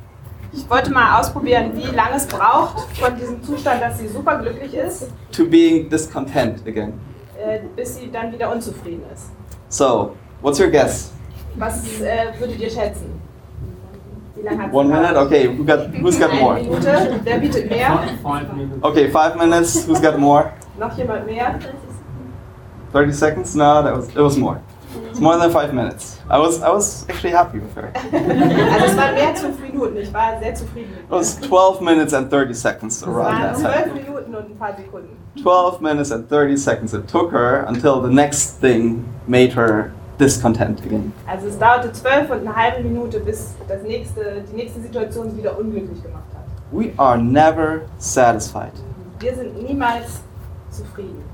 Ich 0.56 0.70
wollte 0.70 0.90
mal 0.90 1.20
ausprobieren, 1.20 1.72
wie 1.74 1.94
lange 1.94 2.16
es 2.16 2.26
braucht 2.26 2.96
von 2.96 3.14
diesem 3.16 3.42
Zustand, 3.42 3.82
dass 3.82 3.98
sie 3.98 4.08
super 4.08 4.38
glücklich 4.38 4.74
ist, 4.74 5.08
to 5.32 5.44
being 5.46 5.88
discontent 5.88 6.66
again. 6.66 6.94
äh, 7.38 7.58
bis 7.76 7.96
sie 7.96 8.10
dann 8.10 8.32
wieder 8.32 8.50
unzufrieden 8.50 9.02
ist. 9.12 9.30
So, 9.68 10.14
what's 10.40 10.58
your 10.58 10.68
guess? 10.68 11.12
Was 11.56 12.00
äh, 12.00 12.32
würdet 12.38 12.58
ihr 12.58 12.70
schätzen? 12.70 13.20
Wie 14.34 14.42
lange 14.42 14.62
hat 14.64 14.72
One 14.72 14.88
minute? 14.88 15.18
Okay, 15.18 15.48
who 15.56 15.64
got, 15.64 15.88
who's 16.00 16.18
got 16.18 16.30
Eine 16.30 16.40
more? 16.40 16.54
Minute. 16.56 17.20
Wer 17.24 17.38
bietet 17.38 17.70
mehr? 17.70 18.00
Five 18.22 18.52
minutes. 18.54 18.78
Okay, 18.82 19.10
five 19.10 19.36
minutes. 19.36 19.86
Who's 19.86 20.00
got 20.00 20.18
more? 20.18 20.52
Noch 20.78 20.96
jemand 20.96 21.26
mehr? 21.26 21.58
30 22.92 23.12
seconds? 23.12 23.54
No, 23.54 23.82
that 23.82 23.94
was 23.96 24.08
it 24.08 24.16
was 24.16 24.36
more. 24.36 24.60
It's 25.10 25.20
more 25.20 25.38
than 25.38 25.50
five 25.50 25.72
minutes. 25.72 26.18
I 26.30 26.38
was 26.38 26.62
I 26.62 26.70
was 26.70 27.06
actually 27.08 27.32
happy 27.34 27.58
with 27.60 27.74
her. 27.74 27.92
Also 28.72 28.86
es 28.86 28.96
waren 28.96 29.14
mehr 29.14 29.28
als 29.28 29.40
fünf 29.40 29.60
Minuten. 29.60 29.96
Ich 29.96 30.12
war 30.12 30.38
sehr 30.40 30.54
zufrieden 30.54 30.92
It 30.94 31.10
was 31.10 31.40
12 31.40 31.80
minutes 31.80 32.12
and 32.14 32.30
30 32.30 32.54
seconds 32.54 33.02
around 33.04 33.40
that 33.40 33.56
time. 33.56 33.94
Minuten 33.94 34.34
und 34.34 34.50
ein 34.50 34.56
paar 34.58 34.76
Sekunden. 34.76 35.16
12 35.42 35.80
minutes 35.80 36.12
and 36.12 36.28
30 36.28 36.56
seconds 36.56 36.94
it 36.94 37.06
took 37.08 37.32
her 37.32 37.64
until 37.68 38.00
the 38.02 38.12
next 38.12 38.60
thing 38.60 39.04
made 39.26 39.52
her 39.54 39.92
discontent 40.18 40.80
again. 40.84 41.12
Also 41.26 41.48
es 41.48 41.58
dauerte 41.58 41.92
zwölf 41.92 42.30
und 42.30 42.40
eine 42.40 42.54
halbe 42.54 42.82
Minute, 42.88 43.20
bis 43.20 43.54
das 43.68 43.82
nächste, 43.82 44.42
die 44.50 44.56
nächste 44.56 44.80
Situation 44.80 45.30
sie 45.30 45.38
wieder 45.38 45.58
unglücklich 45.58 46.02
gemacht 46.02 46.24
hat. 46.34 46.44
We 46.72 46.90
are 46.96 47.18
never 47.18 47.82
satisfied. 47.98 48.72
Wir 49.20 49.34
sind 49.34 49.62
niemals 49.62 50.20
zufriedengestellt. 50.70 51.25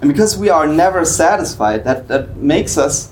And 0.00 0.12
because 0.12 0.38
we 0.38 0.50
are 0.50 0.66
never 0.66 1.04
satisfied, 1.04 1.84
that, 1.84 2.08
that 2.08 2.36
makes 2.36 2.76
us 2.78 3.10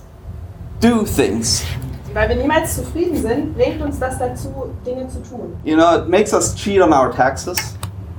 do 0.80 1.04
things. 1.04 1.64
Weil 2.12 2.28
wir 2.28 2.36
niemals 2.36 2.76
zufrieden 2.76 3.16
sind, 3.20 3.54
bringt 3.56 3.82
uns 3.82 3.98
das 3.98 4.18
dazu, 4.18 4.72
Dinge 4.86 5.08
zu 5.08 5.20
tun. 5.20 5.56
You 5.64 5.76
know, 5.76 5.96
it 5.98 6.08
makes 6.08 6.32
us 6.32 6.54
cheat 6.54 6.80
on 6.80 6.92
our 6.92 7.10
taxes. 7.10 7.58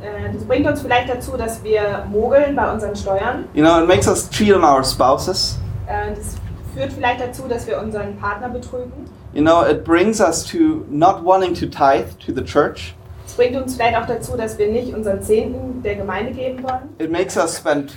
Äh, 0.01 0.33
Das 0.33 0.43
bringt 0.43 0.67
uns 0.67 0.81
vielleicht 0.81 1.09
dazu, 1.09 1.37
dass 1.37 1.63
wir 1.63 2.05
mogeln 2.11 2.55
bei 2.55 2.69
unseren 2.71 2.95
Steuern. 2.95 3.45
You 3.53 3.63
know, 3.63 3.81
it 3.81 3.87
makes 3.87 4.07
us 4.07 4.29
cheat 4.29 4.53
on 4.53 4.63
our 4.65 4.83
spouses. 4.83 5.57
Äh, 5.87 6.13
Das 6.13 6.35
führt 6.75 6.91
vielleicht 6.91 7.21
dazu, 7.21 7.43
dass 7.47 7.65
wir 7.67 7.79
unseren 7.79 8.17
Partner 8.17 8.49
betrügen. 8.49 8.91
You 9.33 9.41
know, 9.41 9.63
it 9.65 9.85
brings 9.85 10.19
us 10.19 10.43
to 10.45 10.85
not 10.89 11.23
wanting 11.23 11.53
to 11.55 11.65
tithe 11.67 12.07
to 12.25 12.33
the 12.33 12.43
church. 12.43 12.93
Es 13.25 13.33
bringt 13.33 13.55
uns 13.61 13.75
vielleicht 13.75 13.97
auch 13.97 14.05
dazu, 14.05 14.37
dass 14.37 14.57
wir 14.57 14.71
nicht 14.71 14.93
unseren 14.93 15.21
Zehnten 15.21 15.81
der 15.83 15.95
Gemeinde 15.95 16.31
geben 16.31 16.63
wollen. 16.63 16.89
It 16.99 17.11
makes 17.11 17.35
us 17.37 17.57
spend 17.57 17.95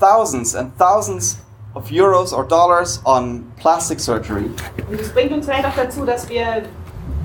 thousands 0.00 0.54
and 0.54 0.76
thousands 0.78 1.38
of 1.74 1.90
euros 1.90 2.32
or 2.32 2.44
dollars 2.46 3.00
on 3.04 3.44
plastic 3.60 4.00
surgery. 4.00 4.50
Und 4.90 5.00
es 5.00 5.10
bringt 5.10 5.32
uns 5.32 5.46
vielleicht 5.46 5.66
auch 5.66 5.74
dazu, 5.76 6.04
dass 6.04 6.28
wir, 6.28 6.62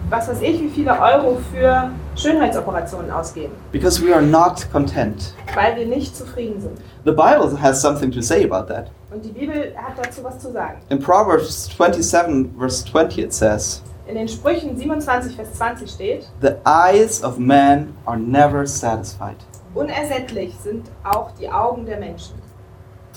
was 0.10 0.28
weiß 0.28 0.42
ich, 0.42 0.60
wie 0.62 0.70
viele 0.70 0.92
Euro 1.00 1.40
für 1.52 1.90
Schönheitsoperationen 2.16 3.12
ausgeben, 3.12 3.54
Because 3.72 4.04
we 4.06 4.14
are 4.14 4.22
not 4.24 4.66
content. 4.72 5.34
weil 5.56 5.76
wir 5.76 5.86
nicht 5.86 6.16
zufrieden 6.16 6.62
sind. 6.62 6.78
The 7.06 7.12
Bible 7.12 7.60
has 7.62 7.82
something 7.82 8.12
to 8.12 8.22
say 8.22 8.44
about 8.50 8.72
that. 8.74 8.92
Und 9.12 9.24
die 9.24 9.30
Bibel 9.32 9.74
hat 9.76 9.94
dazu 10.04 10.24
was 10.24 10.40
zu 10.40 10.52
sagen. 10.52 10.80
In 10.90 11.00
Proverbs 11.00 11.66
27, 11.78 12.50
verse 12.58 12.84
20, 12.86 13.24
it 13.26 13.34
says, 13.34 13.82
In 14.06 14.16
den 14.16 14.28
Sprüchen 14.28 14.76
27, 14.76 15.36
Vers 15.36 15.54
20 15.54 15.90
steht, 15.90 16.30
The 16.42 16.56
eyes 16.66 17.24
of 17.24 17.38
man 17.38 17.94
are 18.06 18.18
never 18.18 18.66
satisfied. 18.68 19.38
unersättlich 19.74 20.54
sind 20.62 20.90
auch 21.04 21.32
die 21.32 21.50
Augen 21.50 21.86
der 21.86 22.00
Menschen. 22.00 22.36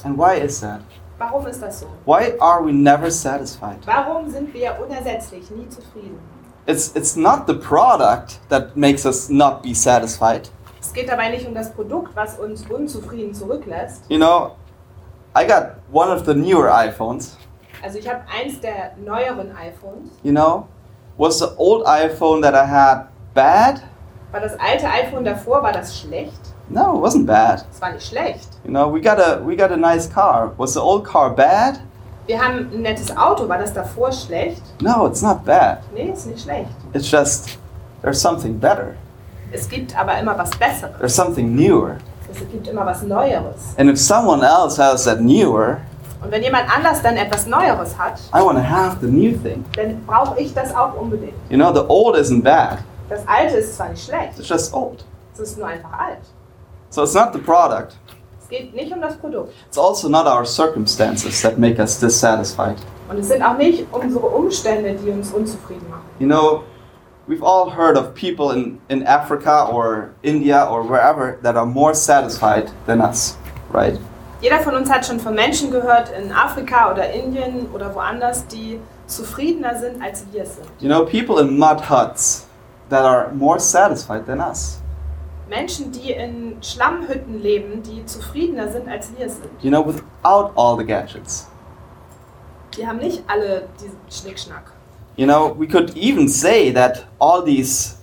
And 0.04 0.16
why 0.16 0.38
is 0.38 0.60
that? 0.60 0.80
Warum 1.18 1.46
ist 1.46 1.62
das 1.62 1.80
so? 1.80 1.86
Why 2.04 2.34
are 2.40 2.64
we 2.64 2.72
never 2.72 3.10
satisfied? 3.10 3.78
Warum 3.84 4.28
sind 4.30 4.52
wir 4.54 4.76
unersetzlich, 4.80 5.50
nie 5.50 5.68
zufrieden? 5.68 6.18
It's, 6.66 6.94
it's 6.94 7.16
not 7.16 7.46
the 7.46 7.54
product 7.54 8.38
that 8.48 8.76
makes 8.76 9.04
us 9.04 9.28
not 9.28 9.62
be 9.62 9.74
satisfied. 9.74 10.50
Es 10.80 10.92
geht 10.92 11.08
dabei 11.08 11.30
nicht 11.30 11.46
um 11.48 11.54
das 11.54 11.72
Produkt, 11.72 12.14
was 12.14 12.38
uns 12.38 12.64
unzufrieden 12.70 13.34
zurücklässt. 13.34 14.04
You 14.08 14.18
know, 14.18 14.52
I 15.36 15.44
got 15.46 15.76
one 15.92 16.10
of 16.12 16.24
the 16.26 16.34
newer 16.34 16.70
iPhones. 16.72 17.36
Also 17.82 17.98
ich 17.98 18.08
habe 18.08 18.20
eins 18.28 18.60
der 18.60 18.92
neueren 19.04 19.50
iPhones. 19.56 20.10
You 20.22 20.32
know, 20.32 20.66
was 21.18 21.38
the 21.38 21.54
old 21.56 21.84
iPhone 21.86 22.42
that 22.42 22.54
I 22.54 22.66
had 22.66 23.08
bad? 23.34 23.82
War 24.32 24.40
das 24.40 24.58
alte 24.58 24.86
iPhone 24.86 25.24
davor, 25.24 25.62
war 25.62 25.72
das 25.72 25.98
schlecht? 25.98 26.32
No, 26.68 26.96
it 26.96 27.02
wasn't 27.02 27.26
bad. 27.26 27.64
Es 27.70 27.80
war 27.80 27.92
nicht 27.92 28.06
schlecht. 28.06 28.48
You 28.64 28.70
know, 28.70 28.88
we 28.92 29.00
got 29.00 29.18
a 29.20 29.40
we 29.40 29.56
got 29.56 29.70
a 29.70 29.76
nice 29.76 30.08
car. 30.08 30.52
Was 30.56 30.74
the 30.74 30.80
old 30.80 31.04
car 31.04 31.30
bad? 31.30 31.78
Wir 32.26 32.42
haben 32.42 32.70
ein 32.72 32.82
nettes 32.82 33.16
Auto, 33.16 33.48
war 33.48 33.58
das 33.58 33.72
davor 33.72 34.10
schlecht? 34.10 34.62
No, 34.80 35.06
it's 35.06 35.22
not 35.22 35.44
bad. 35.44 35.78
Nee, 35.94 36.10
ist 36.10 36.26
nicht 36.26 36.42
schlecht. 36.42 36.70
It's 36.92 37.08
just 37.08 37.56
there's 38.02 38.20
something 38.20 38.58
better. 38.58 38.96
Es 39.52 39.68
gibt 39.68 39.96
aber 39.96 40.18
immer 40.18 40.36
was 40.36 40.50
Besseres. 40.50 40.98
There's 40.98 41.14
something 41.14 41.54
newer. 41.54 41.98
Es 42.28 42.40
gibt 42.40 42.66
immer 42.66 42.84
was 42.84 43.02
Neueres. 43.02 43.74
And 43.78 43.88
if 43.88 43.98
someone 43.98 44.42
else 44.44 44.76
has 44.76 45.04
that 45.04 45.20
newer, 45.20 45.78
Und 46.26 46.32
wenn 46.32 46.42
jemand 46.42 46.68
anders 46.68 47.00
dann 47.02 47.16
etwas 47.16 47.46
Neueres 47.46 47.96
hat, 47.96 48.18
I 48.34 48.44
want 48.44 48.58
to 48.58 48.64
have 48.64 48.96
the 49.00 49.06
new 49.06 49.38
thing. 49.38 49.64
dann 49.76 50.04
brauche 50.04 50.40
ich 50.40 50.52
das 50.52 50.74
auch 50.74 50.94
unbedingt. 51.00 51.34
You 51.50 51.56
know, 51.56 51.72
the 51.72 51.86
old 51.86 52.16
isn't 52.16 52.42
bad. 52.42 52.78
Das 53.08 53.20
Alte 53.28 53.58
ist 53.58 53.76
zwar 53.76 53.90
nicht 53.90 54.04
schlecht, 54.04 54.36
It's 54.36 54.48
just 54.48 54.74
old. 54.74 55.04
es 55.34 55.38
ist 55.38 55.58
nur 55.58 55.68
einfach 55.68 55.92
alt. 55.96 56.18
So 56.90 57.04
it's 57.04 57.14
not 57.14 57.32
the 57.32 57.38
product. 57.38 57.94
Es 58.42 58.48
geht 58.48 58.74
nicht 58.74 58.92
um 58.92 59.00
das 59.00 59.16
Produkt. 59.16 59.52
It's 59.68 59.78
also 59.78 60.08
not 60.08 60.26
our 60.26 60.44
circumstances 60.44 61.40
that 61.42 61.58
make 61.58 61.78
us 61.78 62.00
dissatisfied. 62.00 62.74
Und 63.08 63.20
es 63.20 63.28
sind 63.28 63.40
auch 63.44 63.56
nicht 63.56 63.86
unsere 63.92 64.26
Umstände, 64.26 64.94
die 64.94 65.08
uns 65.10 65.30
unzufrieden 65.32 65.88
machen. 65.88 66.02
You 66.18 66.26
know, 66.26 66.64
we've 67.28 67.44
all 67.44 67.70
heard 67.70 67.96
of 67.96 68.14
people 68.14 68.52
in, 68.52 68.80
in 68.88 69.06
Africa 69.06 69.68
or 69.72 70.10
India 70.22 70.68
or 70.68 70.82
wherever 70.82 71.38
that 71.44 71.54
are 71.54 71.66
more 71.66 71.94
satisfied 71.94 72.72
than 72.88 73.00
us, 73.00 73.38
right? 73.72 73.96
Jeder 74.40 74.60
von 74.60 74.74
uns 74.74 74.90
hat 74.90 75.06
schon 75.06 75.18
von 75.18 75.34
Menschen 75.34 75.70
gehört 75.70 76.10
in 76.10 76.30
Afrika 76.30 76.92
oder 76.92 77.10
Indien 77.10 77.68
oder 77.72 77.94
woanders, 77.94 78.46
die 78.46 78.78
zufriedener 79.06 79.78
sind, 79.78 80.02
als 80.02 80.24
wir 80.30 80.44
sind. 80.44 80.66
You 80.80 80.88
know, 80.88 81.06
people 81.06 81.40
in 81.40 81.58
mud 81.58 81.88
huts 81.88 82.46
that 82.90 83.02
are 83.02 83.32
more 83.32 83.58
satisfied 83.58 84.26
than 84.26 84.40
us. 84.40 84.78
Menschen, 85.48 85.90
die 85.92 86.10
in 86.12 86.56
Schlammhütten 86.60 87.40
leben, 87.40 87.82
die 87.82 88.04
zufriedener 88.04 88.70
sind, 88.70 88.88
als 88.88 89.10
wir 89.16 89.28
sind. 89.28 89.50
You 89.62 89.70
know, 89.70 89.86
without 89.86 90.50
all 90.56 90.76
the 90.76 90.84
gadgets. 90.84 91.48
Die 92.76 92.86
haben 92.86 92.98
nicht 92.98 93.22
alle 93.28 93.68
diesen 93.80 93.98
Schnickschnack. 94.10 94.72
You 95.16 95.26
know, 95.26 95.54
we 95.58 95.66
could 95.66 95.96
even 95.96 96.28
say 96.28 96.70
that 96.72 97.06
all 97.18 97.42
these 97.42 97.96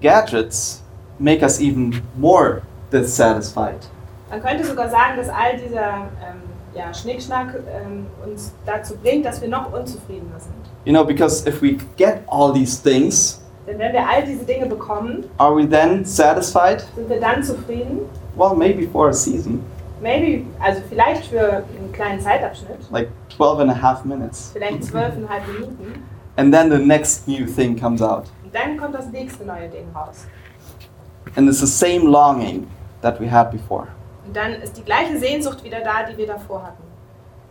gadgets 0.00 0.82
make 1.18 1.42
us 1.42 1.60
even 1.60 2.02
more 2.16 2.62
dissatisfied. 2.90 3.80
Man 4.30 4.42
könnte 4.42 4.64
sogar 4.64 4.88
sagen, 4.88 5.16
dass 5.16 5.28
all 5.28 5.56
dieser 5.56 5.88
ähm, 6.20 6.42
ja, 6.74 6.92
Schnickschnack 6.92 7.54
ähm, 7.54 8.06
uns 8.24 8.52
dazu 8.64 8.96
bringt, 8.96 9.24
dass 9.24 9.40
wir 9.40 9.48
noch 9.48 9.72
unzufriedener 9.72 10.38
sind. 10.40 10.54
You 10.84 10.92
know, 10.92 11.04
because 11.04 11.46
if 11.48 11.62
we 11.62 11.76
get 11.96 12.22
all 12.28 12.52
these 12.52 12.80
things, 12.82 13.40
Denn 13.66 13.78
wenn 13.78 13.92
wir 13.92 14.06
all 14.08 14.24
diese 14.24 14.44
Dinge 14.44 14.66
bekommen, 14.66 15.24
are 15.38 15.54
we 15.56 15.68
then 15.68 16.04
satisfied? 16.04 16.86
sind 16.94 17.08
wir 17.08 17.20
dann 17.20 17.42
zufrieden. 17.42 18.00
Well, 18.36 18.54
maybe 18.54 18.86
for 18.88 19.08
a 19.08 19.12
season, 19.12 19.64
Maybe, 20.00 20.44
also 20.60 20.82
vielleicht 20.90 21.24
für 21.26 21.40
einen 21.78 21.90
kleinen 21.92 22.20
Zeitabschnitt, 22.20 22.78
like 22.90 23.08
12 23.36 23.60
and 23.60 23.70
a 23.70 23.82
half 23.82 24.04
minutes. 24.04 24.50
vielleicht 24.52 24.84
zwölfeinhalb 24.84 25.42
Minuten. 25.48 26.04
And 26.36 26.52
then 26.52 26.70
the 26.70 26.78
next 26.78 27.26
new 27.26 27.46
thing 27.46 27.80
comes 27.80 28.02
out. 28.02 28.24
Und 28.44 28.54
dann 28.54 28.76
kommt 28.76 28.94
das 28.94 29.06
nächste 29.10 29.44
neue 29.44 29.68
Ding 29.68 29.86
raus. 29.94 30.26
And 31.34 31.48
it's 31.48 31.60
the 31.60 31.66
same 31.66 32.10
longing 32.10 32.66
that 33.00 33.18
we 33.20 33.28
had 33.30 33.50
before. 33.50 33.88
Und 34.26 34.36
dann 34.36 34.52
ist 34.54 34.76
die 34.76 34.82
gleiche 34.82 35.18
Sehnsucht 35.18 35.62
wieder 35.62 35.80
da, 35.80 36.02
die 36.10 36.16
wir 36.16 36.26
davor 36.26 36.62
hatten. 36.62 36.82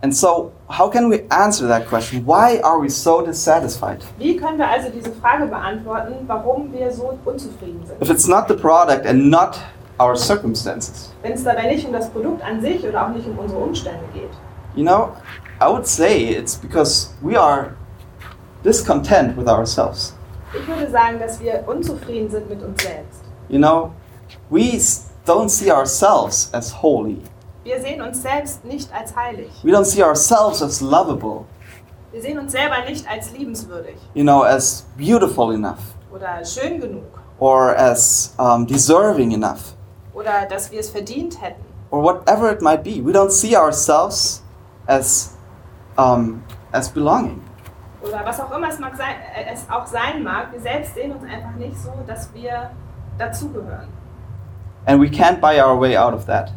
And 0.01 0.13
so, 0.15 0.51
how 0.67 0.89
can 0.91 1.09
we 1.09 1.23
answer 1.29 1.67
that 1.67 1.87
question? 1.87 2.25
Why 2.27 2.61
are 2.61 2.79
we 2.79 2.89
so 2.89 3.21
dissatisfied? 3.21 4.05
Wie 4.19 4.35
können 4.35 4.57
wir 4.57 4.67
also 4.69 4.89
diese 4.89 5.11
Frage 5.13 5.47
beantworten, 5.47 6.13
warum 6.27 6.71
wir 6.71 6.91
so 6.91 7.17
unzufrieden 7.23 7.81
If 7.83 8.07
sind? 8.07 8.09
it's 8.11 8.27
not 8.27 8.47
the 8.47 8.53
product 8.55 9.05
and 9.07 9.29
not 9.31 9.57
our 9.99 10.15
circumstances. 10.15 11.11
Wenn 11.23 11.31
es 11.33 11.43
dabei 11.43 11.67
nicht 11.67 11.87
um 11.87 11.93
das 11.93 12.09
Produkt 12.09 12.43
an 12.43 12.61
sich 12.61 12.85
oder 12.85 13.05
auch 13.05 13.09
nicht 13.09 13.25
um 13.27 13.39
unsere 13.39 13.59
Umstände 13.59 14.03
geht. 14.13 14.29
You 14.75 14.83
know, 14.83 15.13
I 15.61 15.71
would 15.71 15.87
say 15.87 16.35
it's 16.37 16.55
because 16.57 17.09
we 17.21 17.39
are 17.39 17.71
discontent 18.63 19.37
with 19.37 19.47
ourselves. 19.47 20.13
Ich 20.53 20.67
würde 20.67 20.91
sagen, 20.91 21.19
dass 21.19 21.39
wir 21.39 21.63
unzufrieden 21.65 22.29
sind 22.29 22.49
mit 22.49 22.61
uns 22.61 22.83
selbst. 22.83 23.21
You 23.47 23.57
know, 23.59 23.91
we 24.49 24.75
don't 25.25 25.49
see 25.49 25.71
ourselves 25.71 26.49
as 26.53 26.71
holy. 26.81 27.21
Wir 27.63 27.81
sehen 27.81 28.01
uns 28.01 28.21
selbst 28.21 28.63
nicht 28.63 28.89
als 28.93 29.15
heilig. 29.15 29.49
We 29.63 29.71
don't 29.71 29.85
see 29.85 30.03
ourselves 30.03 30.61
as 30.61 30.81
lovable, 30.81 31.45
Wir 32.11 32.21
sehen 32.21 32.37
uns 32.39 32.51
selber 32.51 32.83
nicht 32.87 33.09
als 33.09 33.31
liebenswürdig 33.31 33.95
you 34.13 34.23
know, 34.23 34.43
as 34.43 34.85
beautiful 34.97 35.53
enough 35.53 35.79
oder 36.13 36.45
schön 36.45 36.79
genug 36.79 37.03
or 37.39 37.75
as 37.77 38.33
um, 38.37 38.65
deserving 38.65 39.31
enough 39.31 39.73
oder 40.13 40.45
dass 40.49 40.71
wir 40.71 40.79
es 40.79 40.89
verdient 40.89 41.41
hätten. 41.41 41.63
or 41.91 42.01
whatever 42.01 42.51
it 42.51 42.61
might 42.61 42.83
be. 42.83 43.01
We 43.01 43.11
don't 43.11 43.31
see 43.31 43.55
ourselves 43.55 44.41
as, 44.87 45.35
um, 45.97 46.43
as 46.71 46.89
belonging. 46.89 47.41
Oder 48.01 48.23
was 48.25 48.39
auch 48.39 48.51
immer 48.51 48.69
es, 48.69 48.79
mag 48.79 48.95
sein, 48.95 49.15
äh, 49.35 49.51
es 49.53 49.65
auch 49.69 49.85
sein 49.87 50.23
mag, 50.23 50.51
wir 50.51 50.59
selbst 50.59 50.93
sehen 50.93 51.11
uns 51.11 51.23
einfach 51.23 51.55
nicht 51.57 51.77
so, 51.77 51.91
dass 52.05 52.33
wir 52.33 52.71
dazugehören. 53.17 53.87
And 54.87 55.01
we 55.01 55.09
can't 55.09 55.41
buy 55.41 55.59
our 55.59 55.79
way 55.79 55.97
out 55.97 56.13
of 56.13 56.25
that. 56.27 56.51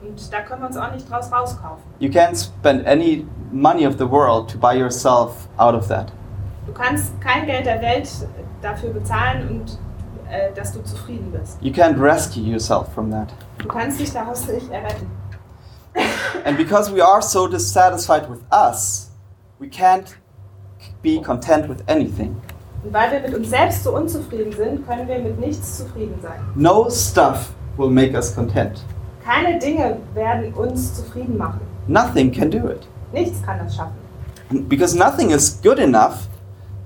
Und 0.00 0.32
da 0.32 0.40
können 0.40 0.62
wir 0.62 0.68
uns 0.68 0.76
auch 0.76 0.92
nicht 0.92 1.10
draus 1.10 1.30
rauskaufen. 1.30 1.82
You 1.98 2.10
can't 2.10 2.36
spend 2.36 2.86
any 2.86 3.26
money 3.52 3.86
of 3.86 3.98
the 3.98 4.10
world 4.10 4.48
to 4.50 4.58
buy 4.58 4.74
yourself 4.74 5.48
out 5.58 5.74
of 5.74 5.88
that. 5.88 6.12
Du 6.66 6.72
kannst 6.72 7.20
kein 7.20 7.46
Geld 7.46 7.66
der 7.66 7.80
Welt 7.82 8.08
dafür 8.62 8.90
bezahlen 8.90 9.48
und 9.48 9.78
äh, 10.30 10.52
dass 10.54 10.72
du 10.72 10.82
zufrieden 10.82 11.30
bist. 11.32 11.58
You 11.60 11.72
can't 11.72 12.00
rescue 12.00 12.42
yourself 12.42 12.92
from 12.94 13.10
that. 13.10 13.28
Du 13.58 13.68
kannst 13.68 14.00
dich 14.00 14.12
daraus 14.12 14.46
nicht 14.48 14.70
erretten. 14.70 15.10
And 16.44 16.56
because 16.56 16.92
we 16.92 17.04
are 17.04 17.22
so 17.22 17.46
dissatisfied 17.46 18.28
with 18.28 18.40
us, 18.52 19.10
we 19.58 19.66
can't 19.66 20.16
be 21.02 21.20
content 21.20 21.68
with 21.68 21.82
anything. 21.88 22.36
Und 22.84 22.92
weil 22.92 23.10
wir 23.12 23.20
mit 23.20 23.34
uns 23.34 23.50
selbst 23.50 23.84
so 23.84 23.94
unzufrieden 23.94 24.52
sind, 24.52 24.86
können 24.86 25.08
wir 25.08 25.18
mit 25.18 25.38
nichts 25.40 25.78
zufrieden 25.78 26.18
sein. 26.22 26.40
No 26.54 26.88
stuff 26.90 27.50
will 27.76 27.90
make 27.90 28.14
us 28.14 28.34
content. 28.34 28.82
Keine 29.24 29.58
Dinge 29.58 29.98
werden 30.14 30.52
uns 30.54 30.94
zufrieden 30.94 31.36
machen. 31.36 31.60
Nothing 31.88 32.32
can 32.32 32.50
do 32.50 32.68
it. 32.68 32.86
Nichts 33.12 33.42
kann 33.42 33.58
das 33.58 33.76
schaffen. 33.76 33.96
Because 34.68 34.96
nothing 34.96 35.30
is 35.30 35.60
good 35.62 35.78
enough 35.78 36.28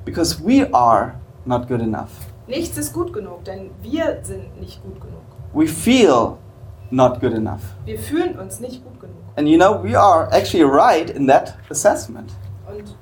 because 0.04 0.42
we 0.42 0.66
are 0.73 1.14
not 1.44 1.68
good 1.68 1.80
enough. 1.80 2.11
Nichts 2.47 2.76
ist 2.78 2.92
gut 2.92 3.12
genug, 3.12 3.44
denn 3.44 3.70
wir 3.82 4.20
sind 4.23 4.59
nicht 4.59 4.82
gut 4.82 5.00
genug. 5.00 5.20
We 5.52 5.66
feel 5.66 6.38
not 6.90 7.20
good 7.20 7.32
enough. 7.32 7.62
Wir 7.85 7.99
fühlen 7.99 8.38
uns 8.38 8.61
nicht 8.61 8.82
gut 8.82 8.99
genug. 9.00 9.16
And 9.37 9.49
you 9.49 9.59
know, 9.59 9.82
we 9.82 9.99
are 9.99 10.28
actually 10.32 10.64
right 10.64 11.11
in 11.11 11.26
that 11.28 11.54
assessment. 11.70 12.32
Und 12.68 12.97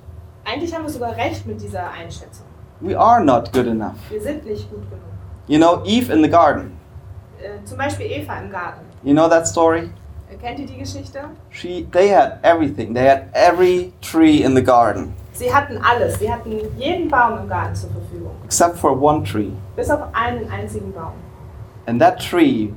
eigentlich 0.44 0.74
haben 0.74 0.82
wir 0.84 0.90
sogar 0.90 1.16
recht 1.16 1.46
mit 1.46 1.60
dieser 1.60 1.90
Einschätzung. 1.90 2.46
We 2.80 2.98
are 2.98 3.24
not 3.24 3.52
good 3.52 3.66
enough. 3.66 3.96
Wir 4.10 4.20
sind 4.20 4.44
nicht 4.44 4.70
gut 4.70 4.82
genug. 4.90 5.04
You 5.46 5.58
know, 5.58 5.82
Eve 5.84 6.12
in 6.12 6.22
the 6.22 6.28
garden. 6.28 6.77
Äh, 7.40 7.64
zum 7.64 7.78
Beispiel 7.78 8.06
Eva 8.06 8.38
im 8.38 8.50
Garten. 8.50 8.80
You 9.02 9.12
know 9.12 9.28
that 9.28 9.46
story? 9.46 9.90
Äh, 10.30 10.36
Kennt 10.36 10.58
ihr 10.58 10.66
die 10.66 10.78
Geschichte? 10.78 11.20
She 11.50 11.86
they 11.92 12.08
had 12.12 12.38
everything. 12.42 12.94
They 12.94 13.08
had 13.08 13.26
every 13.32 13.92
tree 14.00 14.42
in 14.42 14.54
the 14.54 14.62
garden 14.62 15.14
Sie 15.32 15.54
hatten 15.54 15.78
alles. 15.78 16.18
Sie 16.18 16.30
hatten 16.32 16.58
jeden 16.76 17.08
Baum 17.08 17.38
im 17.38 17.48
Garten 17.48 17.74
zur 17.74 17.90
Verfügung. 17.90 18.32
except 18.44 18.76
for 18.76 19.00
one 19.00 19.22
tree. 19.22 19.50
Bis 19.76 19.88
auf 19.88 20.00
einen 20.12 20.50
einzigen 20.50 20.92
Baum. 20.92 21.12
And 21.86 22.00
that 22.00 22.18
tree 22.18 22.72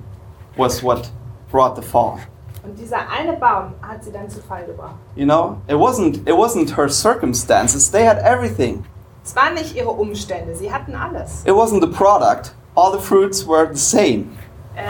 was 0.56 0.84
what 0.84 1.10
brought 1.52 1.76
the 1.76 1.82
fall. 1.82 2.20
Und 2.64 2.78
dieser 2.78 3.00
eine 3.10 3.34
Baum 3.34 3.74
hat 3.82 4.04
sie 4.04 4.12
dann 4.12 4.30
zu 4.30 4.40
Fall 4.42 4.64
gebracht. 4.66 4.94
You 5.16 5.26
know, 5.26 5.58
it 5.68 5.76
wasn't 5.76 6.18
it 6.28 6.36
wasn't 6.36 6.78
her 6.78 6.88
circumstances. 6.88 7.90
They 7.90 8.06
had 8.08 8.20
everything. 8.20 8.86
Es 9.24 9.36
waren 9.36 9.56
nicht 9.56 9.76
ihre 9.76 9.90
Umstände. 9.90 10.56
Sie 10.56 10.72
hatten 10.72 10.96
alles. 10.96 11.44
It 11.46 11.54
wasn't 11.54 11.82
the 11.82 11.92
product. 11.92 12.54
All 12.76 12.92
the 12.92 13.00
fruits 13.00 13.46
were 13.48 13.68
the 13.74 13.80
same. 13.80 14.26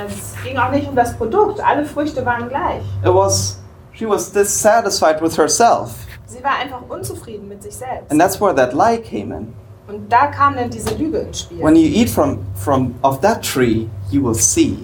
Es 0.08 0.36
ging 0.44 0.58
auch 0.58 0.72
nicht 0.72 0.88
um 0.88 0.96
das 0.96 1.16
Produkt. 1.18 1.60
Alle 1.60 1.86
Früchte 1.86 2.26
waren 2.26 2.48
gleich. 2.50 2.82
It 3.04 3.14
was 3.14 3.60
she 3.94 4.08
was 4.08 4.32
dissatisfied 4.32 5.22
with 5.22 5.38
herself. 5.38 5.92
Sie 6.26 6.44
war 6.44 6.58
einfach 6.62 6.82
unzufrieden 6.88 7.48
mit 7.48 7.62
sich 7.62 7.76
selbst. 7.76 8.10
And 8.10 8.20
that's 8.20 8.40
where 8.40 8.56
that 8.56 8.74
lie 8.74 8.98
came 9.02 9.36
in. 9.36 9.54
Und 9.88 10.10
da 10.12 10.28
kam 10.28 10.56
dann 10.56 10.70
diese 10.70 10.96
Lüge 10.96 11.18
ins 11.20 11.42
Spiel. 11.42 11.62
When 11.62 11.76
you 11.76 11.88
eat 11.88 12.10
from 12.10 12.40
from 12.56 12.96
of 13.04 13.20
that 13.22 13.42
tree, 13.44 13.88
you 14.10 14.24
will 14.24 14.36
see. 14.36 14.78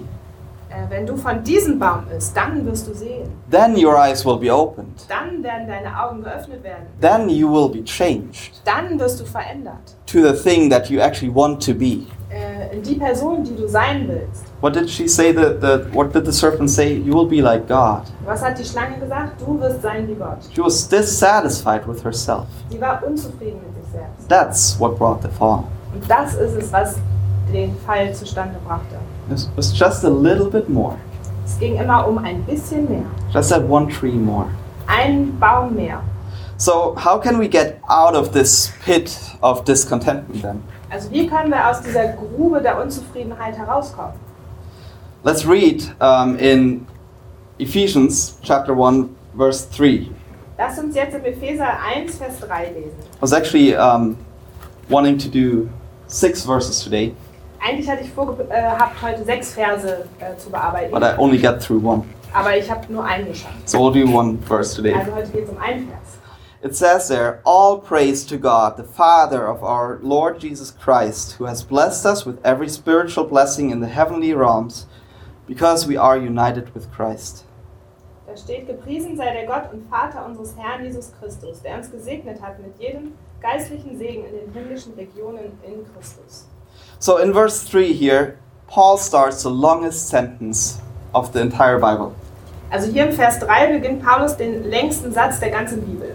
Äh, 0.68 0.90
wenn 0.90 1.06
du 1.06 1.16
von 1.16 1.42
diesem 1.42 1.78
Baum 1.78 2.04
isst, 2.14 2.36
dann 2.36 2.66
wirst 2.66 2.86
du 2.88 2.92
sehen. 2.94 3.30
Then 3.50 3.74
your 3.82 3.96
eyes 3.96 4.26
will 4.26 4.36
be 4.36 4.52
opened. 4.54 5.06
Dann 5.08 5.42
werden 5.42 5.66
deine 5.66 5.98
Augen 5.98 6.22
geöffnet 6.22 6.62
werden. 6.62 6.86
Then 7.00 7.30
you 7.30 7.50
will 7.50 7.70
be 7.70 7.82
changed 7.84 8.60
Dann 8.66 8.98
wirst 9.00 9.18
du 9.20 9.24
verändert. 9.24 9.96
to 10.06 10.20
the 10.20 10.34
thing 10.34 10.68
that 10.68 10.90
you 10.90 11.00
actually 11.00 11.34
want 11.34 11.64
to 11.64 11.72
be. 11.72 12.04
Äh, 12.30 12.76
in 12.76 12.82
die 12.82 12.96
Person, 12.96 13.42
die 13.42 13.56
du 13.56 13.66
sein 13.66 14.06
willst. 14.06 14.44
What 14.60 14.74
did 14.74 14.90
she 14.90 15.06
say? 15.06 15.30
The, 15.30 15.54
the 15.54 15.88
what 15.92 16.12
did 16.12 16.24
the 16.24 16.32
serpent 16.32 16.70
say? 16.70 16.92
You 16.92 17.12
will 17.12 17.26
be 17.26 17.40
like 17.40 17.68
God. 17.68 18.02
Was 18.26 18.42
hat 18.42 18.58
die 18.58 18.64
Schlange 18.64 18.98
gesagt? 18.98 19.40
Du 19.40 19.60
wirst 19.60 19.82
sein 19.82 20.08
wie 20.08 20.14
Gott. 20.14 20.38
She 20.52 20.60
was 20.60 20.88
dissatisfied 20.88 21.86
with 21.86 22.02
herself. 22.02 22.48
Sie 22.68 22.80
war 22.80 23.00
unzufrieden 23.06 23.60
mit 23.62 23.84
sich 23.84 23.92
selbst. 23.92 24.28
That's 24.28 24.76
what 24.80 24.98
brought 24.98 25.22
the 25.22 25.28
fall. 25.28 25.64
Und 25.94 26.10
das 26.10 26.34
ist 26.34 26.56
es, 26.56 26.72
was 26.72 26.96
den 27.52 27.76
Fall 27.86 28.12
zustande 28.12 28.56
brachte. 28.66 28.96
It 29.30 29.48
was 29.54 29.72
just 29.78 30.04
a 30.04 30.10
little 30.10 30.50
bit 30.50 30.68
more. 30.68 30.96
Es 31.44 31.56
ging 31.60 31.76
immer 31.76 32.08
um 32.08 32.18
ein 32.18 32.42
bisschen 32.42 32.88
mehr. 32.88 33.06
Just 33.32 33.50
that 33.50 33.62
one 33.68 33.86
tree 33.86 34.10
more. 34.10 34.46
Ein 34.88 35.38
Baum 35.38 35.76
mehr. 35.76 36.02
So 36.56 36.96
how 36.96 37.20
can 37.20 37.38
we 37.38 37.46
get 37.46 37.78
out 37.88 38.16
of 38.16 38.32
this 38.32 38.72
pit 38.84 39.16
of 39.40 39.62
discontentment 39.64 40.42
then? 40.42 40.64
Also 40.90 41.12
wie 41.12 41.28
können 41.28 41.50
wir 41.52 41.68
aus 41.68 41.80
dieser 41.80 42.08
Grube 42.08 42.60
der 42.60 42.82
Unzufriedenheit 42.82 43.56
herauskommen? 43.56 44.14
Let's 45.24 45.44
read 45.44 45.82
um, 46.00 46.38
in 46.38 46.86
Ephesians 47.58 48.38
chapter 48.42 48.72
1, 48.74 49.14
verse 49.34 49.64
3. 49.66 50.08
Lass 50.58 50.78
uns 50.78 50.94
jetzt 50.94 51.14
im 51.14 51.24
Epheser 51.24 51.66
1, 51.96 52.16
Vers 52.18 52.40
3 52.40 52.70
lesen. 52.72 52.98
I 53.16 53.20
was 53.20 53.32
actually 53.32 53.74
um, 53.76 54.16
wanting 54.88 55.18
to 55.18 55.28
do 55.28 55.68
six 56.06 56.44
verses 56.44 56.82
today, 56.82 57.14
Eigentlich 57.60 57.88
hatte 57.88 58.02
ich 58.04 58.10
vorgehabt, 58.12 59.02
heute 59.02 59.24
sechs 59.24 59.52
Verse 59.52 60.06
äh, 60.20 60.36
zu 60.36 60.48
bearbeiten, 60.50 60.92
but 60.92 61.02
I 61.02 61.16
only 61.18 61.38
got 61.38 61.60
through 61.60 61.84
one. 61.84 62.04
aber 62.32 62.56
ich 62.56 62.70
habe 62.70 62.90
nur 62.92 63.04
einen 63.04 63.26
geschafft. 63.26 63.68
So 63.68 63.80
we'll 63.80 63.92
do 63.92 64.06
one 64.06 64.38
verse 64.38 64.74
today. 64.74 64.94
Also 64.94 65.12
heute 65.12 65.28
geht 65.30 65.44
es 65.44 65.50
um 65.50 65.58
einen 65.58 65.88
Vers. 65.88 66.18
It 66.62 66.76
says 66.76 67.08
there, 67.08 67.40
All 67.44 67.78
praise 67.80 68.24
to 68.26 68.36
God, 68.36 68.76
the 68.76 68.84
Father 68.84 69.48
of 69.48 69.62
our 69.62 69.98
Lord 70.02 70.40
Jesus 70.40 70.72
Christ, 70.72 71.36
who 71.38 71.46
has 71.46 71.62
blessed 71.64 72.04
us 72.06 72.24
with 72.24 72.38
every 72.44 72.68
spiritual 72.68 73.24
blessing 73.24 73.70
in 73.70 73.80
the 73.80 73.88
heavenly 73.88 74.32
realms, 74.32 74.86
because 75.48 75.88
we 75.88 75.96
are 75.96 76.16
united 76.16 76.72
with 76.74 76.92
Christ. 76.92 77.44
Da 78.26 78.36
steht, 78.36 78.66
gepriesen 78.66 79.16
sei 79.16 79.32
der 79.32 79.46
Gott 79.46 79.72
und 79.72 79.88
Vater 79.88 80.26
unseres 80.26 80.54
Herrn 80.56 80.84
Jesus 80.84 81.10
Christus, 81.18 81.62
der 81.62 81.78
uns 81.78 81.90
gesegnet 81.90 82.40
hat 82.42 82.60
mit 82.60 82.78
jedem 82.78 83.14
geistlichen 83.40 83.96
Segen 83.96 84.24
in 84.26 84.32
den 84.32 84.52
himmlischen 84.52 84.92
Regionen 84.94 85.58
in 85.66 85.86
Christus. 85.94 86.46
So 86.98 87.16
in 87.16 87.32
verse 87.32 87.64
3 87.64 87.92
here, 87.92 88.34
Paul 88.66 88.98
starts 88.98 89.42
the 89.42 89.50
longest 89.50 90.08
sentence 90.08 90.78
of 91.14 91.32
the 91.32 91.40
entire 91.40 91.78
Bible. 91.78 92.12
Also 92.70 92.92
hier 92.92 93.06
im 93.08 93.12
Vers 93.12 93.38
3 93.38 93.78
beginnt 93.78 94.04
Paulus 94.04 94.36
den 94.36 94.64
längsten 94.64 95.10
Satz 95.10 95.40
der 95.40 95.50
ganzen 95.50 95.80
Bibel. 95.80 96.14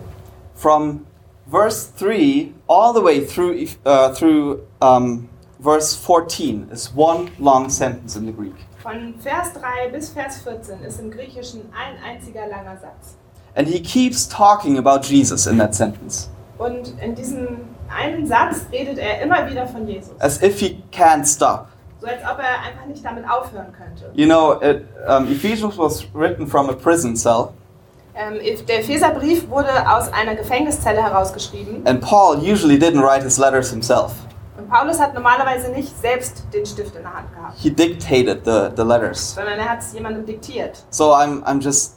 From 0.53 1.05
verse 1.47 1.91
3 1.97 2.53
all 2.67 2.93
the 2.93 3.01
way 3.01 3.25
through, 3.25 3.69
uh, 3.85 4.13
through 4.13 4.59
um, 4.81 5.27
verse 5.59 5.95
14 5.95 6.67
is 6.71 6.91
one 6.95 7.31
long 7.39 7.69
sentence 7.69 8.15
in 8.15 8.27
the 8.27 8.31
Greek. 8.31 8.53
Von 8.83 9.15
Vers 9.19 9.53
3 9.53 9.89
bis 9.93 10.09
Vers 10.09 10.37
14 10.43 10.83
ist 10.83 10.99
im 10.99 11.09
Griechischen 11.09 11.61
ein 11.73 11.95
einziger 12.03 12.47
langer 12.47 12.77
Satz. 12.81 13.15
And 13.55 13.67
he 13.67 13.79
keeps 13.81 14.27
talking 14.27 14.77
about 14.77 15.07
Jesus 15.07 15.47
in 15.47 15.57
that 15.59 15.73
sentence, 15.73 16.29
Und 16.57 16.93
in 17.01 17.15
diesem 17.15 17.59
einen 17.89 18.25
Satz 18.27 18.65
redet 18.71 18.97
er 18.97 19.21
immer 19.21 19.49
wieder 19.49 19.65
von 19.67 19.87
Jesus. 19.87 20.11
as 20.19 20.41
if 20.43 20.59
he 20.59 20.83
can't 20.91 21.25
stop. 21.25 21.67
So 22.01 22.07
als 22.07 22.21
ob 22.23 22.39
er 22.39 22.61
einfach 22.67 22.85
nicht 22.87 23.05
damit 23.05 23.23
aufhören 23.29 23.71
könnte. 23.71 24.11
You 24.15 24.25
know, 24.25 24.59
it, 24.61 24.85
um, 25.07 25.31
Ephesians 25.31 25.77
was 25.77 26.03
written 26.13 26.45
from 26.47 26.69
a 26.69 26.73
prison 26.73 27.15
cell, 27.15 27.49
Ähm, 28.15 28.35
der 28.67 28.79
Epheserbrief 28.81 29.49
wurde 29.49 29.69
aus 29.89 30.11
einer 30.13 30.35
Gefängniszelle 30.35 31.01
herausgeschrieben. 31.01 31.87
and 31.87 32.01
Paul 32.01 32.37
usually 32.37 32.77
didn't 32.77 33.01
write 33.01 33.23
his 33.23 33.37
letters 33.39 33.69
himself. 33.71 34.11
Und 34.63 34.69
Paulus 34.69 34.97
hat 34.99 35.13
normalerweise 35.13 35.71
nicht 35.71 35.93
selbst 35.99 36.43
den 36.53 36.65
Stift 36.65 36.95
in 36.95 37.01
der 37.03 37.13
Hand 37.13 37.33
gehabt, 37.33 37.53
He 37.57 37.69
dictated 37.69 38.45
the, 38.45 38.69
the 38.75 38.83
letters. 38.87 39.35
sondern 39.35 39.59
er 39.59 39.69
hat 39.69 39.79
es 39.79 39.93
jemandem 39.93 40.25
diktiert. 40.25 40.85
So 40.89 41.13
I'm, 41.13 41.43
I'm 41.43 41.59
just, 41.61 41.95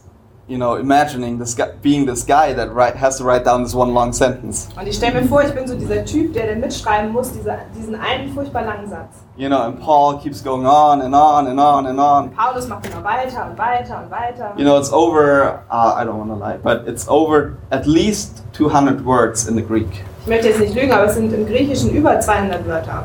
you 0.49 0.57
know, 0.57 0.75
imagining 0.77 1.39
this 1.39 1.55
guy, 1.57 1.67
being 1.81 2.07
this 2.07 2.25
guy 2.27 2.53
that 2.55 2.75
write, 2.75 2.97
has 2.97 3.19
to 3.19 3.25
write 3.25 3.45
down 3.45 3.63
this 3.63 3.73
one 3.75 3.93
long 3.93 4.13
sentence. 4.13 4.69
Und 4.77 4.89
ich 4.89 4.97
stelle 4.97 5.21
mir 5.21 5.29
vor, 5.29 5.43
ich 5.45 5.53
bin 5.55 5.69
so 5.69 5.77
dieser 5.77 6.05
Typ, 6.05 6.33
der 6.33 6.49
dann 6.49 6.61
mitschreiben 6.61 7.13
muss, 7.13 7.33
dieser, 7.33 7.59
diesen 7.77 7.95
einen 7.95 8.33
furchtbar 8.35 8.63
langen 8.63 8.89
Satz. 8.89 9.15
You 9.37 9.49
know, 9.49 9.59
and 9.63 9.79
Paul 9.81 10.19
keeps 10.19 10.43
going 10.43 10.67
on 10.67 11.03
and 11.03 11.15
on 11.15 11.47
and 11.47 11.61
on 11.61 11.87
and 11.87 12.01
on. 12.01 12.31
Paulus 12.35 12.67
macht 12.67 12.87
immer 12.87 13.05
weiter 13.05 13.47
und 13.49 13.59
weiter 13.59 14.03
und 14.03 14.11
weiter. 14.11 14.55
You 14.57 14.65
know, 14.65 14.77
it's 14.77 14.93
over, 14.93 15.63
uh, 15.71 15.95
I 15.97 16.05
don't 16.05 16.19
want 16.19 16.31
to 16.31 16.37
lie, 16.37 16.57
but 16.57 16.89
it's 16.89 17.07
over 17.09 17.59
at 17.71 17.87
least 17.87 18.43
200 18.55 19.05
words 19.05 19.47
in 19.47 19.55
the 19.55 19.63
Greek. 19.63 20.05
Ich 20.27 20.31
möchte 20.31 20.49
jetzt 20.49 20.59
nicht 20.59 20.75
lügen, 20.75 20.91
aber 20.91 21.05
es 21.05 21.15
sind 21.15 21.33
im 21.33 21.47
Griechischen 21.47 21.91
über 21.93 22.19
200 22.19 22.67
Wörter. 22.67 23.05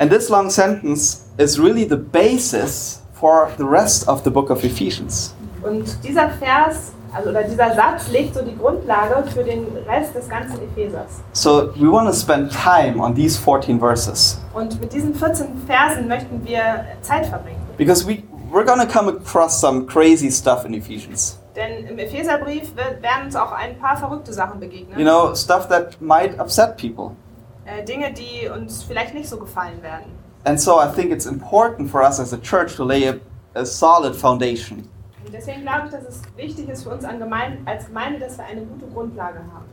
And 0.00 0.10
this 0.10 0.28
long 0.28 0.50
sentence 0.50 1.26
is 1.36 1.60
really 1.60 1.86
the 1.88 1.94
basis 1.94 3.02
for 3.12 3.48
the 3.56 3.62
rest 3.62 4.08
of 4.08 4.22
the 4.24 4.30
book 4.30 4.50
of 4.50 4.64
Ephesians. 4.64 5.32
Und 5.62 5.84
dieser 6.02 6.28
Vers, 6.30 6.90
also 7.14 7.30
oder 7.30 7.44
dieser 7.44 7.72
Satz 7.72 8.08
legt 8.10 8.34
so 8.34 8.42
die 8.42 8.56
Grundlage 8.58 9.30
für 9.30 9.44
den 9.44 9.64
Rest 9.88 10.12
des 10.16 10.28
ganzen 10.28 10.58
Ephesers. 10.60 11.22
So 11.34 11.70
we 11.76 11.88
want 11.88 12.08
to 12.08 12.12
spend 12.14 12.50
time 12.50 13.00
on 13.00 13.14
these 13.14 13.38
14 13.38 13.78
verses 13.78 14.40
Und 14.54 14.80
mit 14.80 14.92
diesen 14.92 15.14
14 15.14 15.46
Versen 15.68 16.08
möchten 16.08 16.44
wir 16.44 16.84
Zeit 17.02 17.26
verbringen. 17.26 17.60
because 17.76 18.04
we, 18.04 18.24
we're 18.52 18.64
going 18.64 18.80
to 18.84 18.92
come 18.92 19.08
across 19.08 19.60
some 19.60 19.86
crazy 19.86 20.32
stuff 20.32 20.64
in 20.64 20.74
Ephesians. 20.74 21.38
Denn 21.58 21.88
im 21.88 21.98
Epheserbrief 21.98 22.76
werden 22.76 23.24
uns 23.24 23.34
auch 23.34 23.50
ein 23.50 23.76
paar 23.80 23.96
verrückte 23.96 24.32
Sachen 24.32 24.60
begegnen. 24.60 24.96
You 24.96 25.04
know, 25.04 25.34
stuff 25.34 25.66
that 25.68 26.00
might 26.00 26.38
upset 26.38 26.76
people. 26.76 27.16
Äh, 27.64 27.84
Dinge, 27.84 28.12
die 28.12 28.48
uns 28.48 28.84
vielleicht 28.84 29.12
nicht 29.12 29.28
so 29.28 29.38
gefallen 29.38 29.82
werden. 29.82 30.12
And 30.44 30.60
so 30.60 30.80
I 30.80 30.86
think 30.86 31.10
it's 31.10 31.26
important 31.26 31.90
for 31.90 32.00
us 32.02 32.20
as 32.20 32.32
a 32.32 32.38
church 32.38 32.76
to 32.76 32.84
lay 32.84 33.08
a, 33.08 33.16
a 33.54 33.64
solid 33.64 34.14
foundation. 34.14 34.88
Und 35.26 35.34
deswegen 35.34 35.62
glaube 35.62 35.86
ich, 35.86 35.90
dass 35.90 36.04
es 36.04 36.22
wichtig 36.36 36.68
ist 36.68 36.84
für 36.84 36.90
uns 36.90 37.04
an 37.04 37.18
Gemein- 37.18 37.66
als 37.66 37.86
Gemeinde, 37.86 38.20
dass 38.20 38.38
wir 38.38 38.44
eine 38.44 38.62
gute 38.62 38.86
Grundlage 38.86 39.40
haben. 39.40 39.66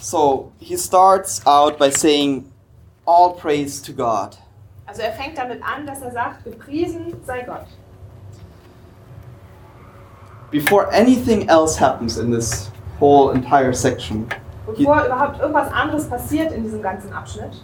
So 0.00 0.52
he 0.60 0.78
starts 0.78 1.44
out 1.46 1.78
by 1.78 1.90
saying, 1.90 2.50
All 3.06 3.34
praise 3.34 3.82
to 3.82 3.92
God. 3.92 4.38
Also 4.86 5.02
er 5.02 5.12
fängt 5.12 5.36
damit 5.36 5.60
an, 5.64 5.84
dass 5.84 6.00
er 6.00 6.12
sagt, 6.12 6.44
gepriesen 6.44 7.12
sei 7.26 7.42
Gott. 7.42 7.66
Before 10.54 10.88
anything 10.94 11.48
else 11.48 11.76
happens 11.76 12.16
in 12.16 12.30
this 12.30 12.70
whole 13.00 13.32
entire 13.32 13.72
section, 13.72 14.28
Bevor 14.66 15.04
überhaupt 15.04 15.40
irgendwas 15.40 15.72
anderes 15.72 16.08
passiert 16.08 16.52
in 16.52 16.62
diesem 16.62 16.80
ganzen 16.80 17.12
Abschnitt, 17.12 17.56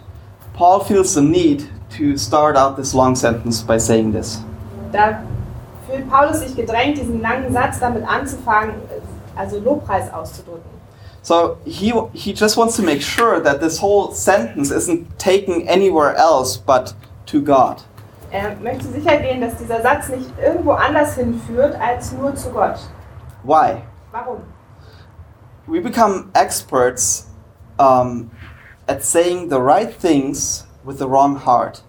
Paul 0.53 0.81
feels 0.81 1.13
the 1.13 1.21
need 1.21 1.69
to 1.97 2.17
start 2.17 2.57
out 2.57 2.75
this 2.75 2.93
long 2.93 3.15
sentence 3.15 3.63
by 3.63 3.77
saying 3.77 4.11
this. 4.11 4.41
da 4.91 5.23
fühlt 5.87 6.09
Paulus 6.09 6.41
sich 6.41 6.53
gedrängt, 6.53 6.97
diesen 6.97 7.21
langen 7.21 7.53
Satz 7.53 7.79
damit 7.79 8.03
anzufangen, 8.05 8.75
also 9.37 9.61
Lobpreis 9.61 10.11
auszudrücken. 10.11 10.69
So 11.21 11.55
he, 11.63 11.93
he 12.11 12.33
just 12.33 12.57
wants 12.57 12.75
to 12.75 12.81
make 12.81 13.01
sure 13.01 13.39
that 13.39 13.61
this 13.61 13.81
whole 13.81 14.11
sentence 14.13 14.69
isn't 14.69 15.17
taken 15.17 15.65
anywhere 15.65 16.13
else 16.17 16.57
but 16.57 16.93
to 17.27 17.41
God. 17.41 17.83
Er 18.31 18.55
möchte 18.55 18.85
sicher 18.87 19.17
gehen, 19.17 19.41
dass 19.41 19.57
dieser 19.57 19.81
Satz 19.81 20.09
nicht 20.09 20.29
irgendwo 20.41 20.71
anders 20.71 21.15
hinführt 21.15 21.75
als 21.79 22.11
nur 22.13 22.33
zu 22.35 22.49
Gott. 22.51 22.79
Why? 23.43 23.81
Warum? 24.11 24.41
We 25.67 25.81
become 25.81 26.29
experts 26.33 27.27
um, 27.77 28.31
at 28.87 29.03
saying 29.03 29.49
the 29.49 29.57
right 29.59 29.91
things 29.99 30.65
with 30.83 30.97
the 30.97 31.05
wrong 31.07 31.35
heart. 31.45 31.83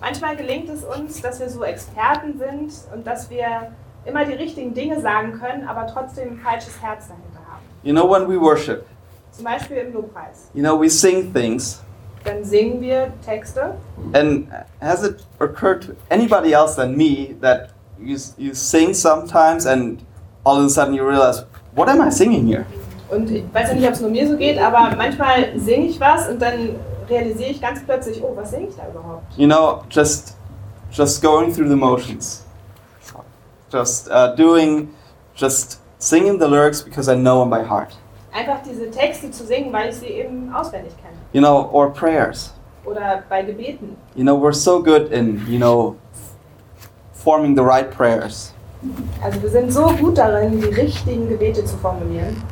Manchmal 0.00 0.36
gelingt 0.36 0.68
es 0.68 0.82
uns, 0.84 1.20
dass 1.20 1.38
wir 1.38 1.48
so 1.48 1.62
Experten 1.62 2.36
sind 2.38 2.72
und 2.92 3.06
dass 3.06 3.30
wir 3.30 3.72
immer 4.04 4.24
die 4.24 4.32
richtigen 4.34 4.74
Dinge 4.74 5.00
sagen 5.00 5.38
können, 5.38 5.66
aber 5.68 5.86
trotzdem 5.86 6.32
ein 6.32 6.38
falsches 6.38 6.80
Herz 6.82 7.06
dahinter 7.06 7.38
haben. 7.48 7.62
You 7.84 7.92
know, 7.92 8.08
when 8.10 8.28
we 8.28 8.40
worship, 8.40 8.84
Zum 9.30 9.44
Beispiel 9.44 9.76
im 9.78 9.92
Lobpreis. 9.92 10.50
you 10.54 10.62
know, 10.62 10.76
we 10.78 10.90
sing 10.90 11.32
things, 11.32 11.82
Dann 12.24 12.44
singen 12.44 12.80
wir 12.80 13.12
Texte 13.24 13.74
and 14.14 14.48
has 14.80 15.02
it 15.02 15.24
occurred 15.40 15.82
to 15.82 15.92
anybody 16.10 16.52
else 16.52 16.76
than 16.76 16.96
me 16.96 17.34
that 17.40 17.70
you, 17.98 18.16
you 18.36 18.54
sing 18.54 18.94
sometimes 18.94 19.66
and 19.66 20.04
all 20.44 20.58
of 20.58 20.64
a 20.64 20.70
sudden 20.70 20.94
you 20.94 21.04
realize, 21.06 21.44
what 21.74 21.88
am 21.88 22.00
I 22.00 22.10
singing 22.10 22.46
here? 22.46 22.66
und 23.12 23.30
ich 23.30 23.44
weiß 23.52 23.68
ja 23.68 23.74
nicht, 23.74 23.86
ob 23.86 23.92
es 23.92 24.00
nur 24.00 24.10
mir 24.10 24.26
so 24.26 24.36
geht, 24.36 24.58
aber 24.58 24.96
manchmal 24.96 25.58
singe 25.58 25.86
ich 25.86 26.00
was 26.00 26.28
und 26.28 26.40
dann 26.40 26.76
realisiere 27.08 27.50
ich 27.50 27.60
ganz 27.60 27.84
plötzlich, 27.84 28.22
oh, 28.22 28.32
was 28.34 28.50
singe 28.50 28.68
ich 28.68 28.76
da 28.76 28.88
überhaupt? 28.88 29.36
You 29.36 29.46
know, 29.46 29.82
just 29.90 30.36
just 30.90 31.22
going 31.22 31.52
through 31.52 31.68
the 31.68 31.76
motions, 31.76 32.44
just 33.70 34.10
uh, 34.10 34.34
doing, 34.34 34.88
just 35.34 35.80
singing 35.98 36.38
the 36.38 36.46
lyrics 36.46 36.82
because 36.82 37.08
I 37.08 37.14
know 37.14 37.40
them 37.40 37.50
by 37.50 37.62
heart. 37.62 37.94
Einfach 38.32 38.62
diese 38.64 38.90
Texte 38.90 39.30
zu 39.30 39.44
singen, 39.44 39.72
weil 39.72 39.90
ich 39.90 39.96
sie 39.96 40.06
eben 40.06 40.52
auswendig 40.54 40.92
kenne. 40.96 41.16
You 41.32 41.40
know, 41.40 41.68
or 41.72 41.92
prayers. 41.92 42.52
Oder 42.84 43.22
bei 43.28 43.42
Gebeten. 43.42 43.96
You 44.14 44.24
know, 44.24 44.36
we're 44.36 44.54
so 44.54 44.82
good 44.82 45.12
in 45.12 45.44
you 45.48 45.58
know 45.58 45.96
forming 47.12 47.54
the 47.54 47.62
right 47.62 47.90
prayers. 47.90 48.52
Also 49.22 49.40
wir 49.42 49.50
sind 49.50 49.72
so 49.72 49.86
gut 50.00 50.18
darin, 50.18 50.60
die 50.60 50.66
richtigen 50.66 51.28
Gebete 51.28 51.64
zu 51.64 51.76
formulieren. 51.76 52.42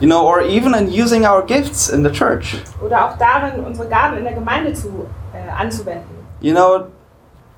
You 0.00 0.06
know, 0.06 0.26
or 0.26 0.42
even 0.42 0.74
in 0.74 0.88
using 0.88 1.24
our 1.24 1.42
gifts 1.42 1.88
in 1.88 2.04
the 2.04 2.10
church. 2.10 2.56
Oder 2.84 3.06
auch 3.06 3.18
darin, 3.18 3.64
unsere 3.64 3.88
Gaben 3.88 4.18
in 4.18 4.24
der 4.24 4.34
Gemeinde 4.34 4.72
zu, 4.74 5.06
äh, 5.32 5.50
anzuwenden. 5.50 6.10
You 6.40 6.52
know, 6.52 6.88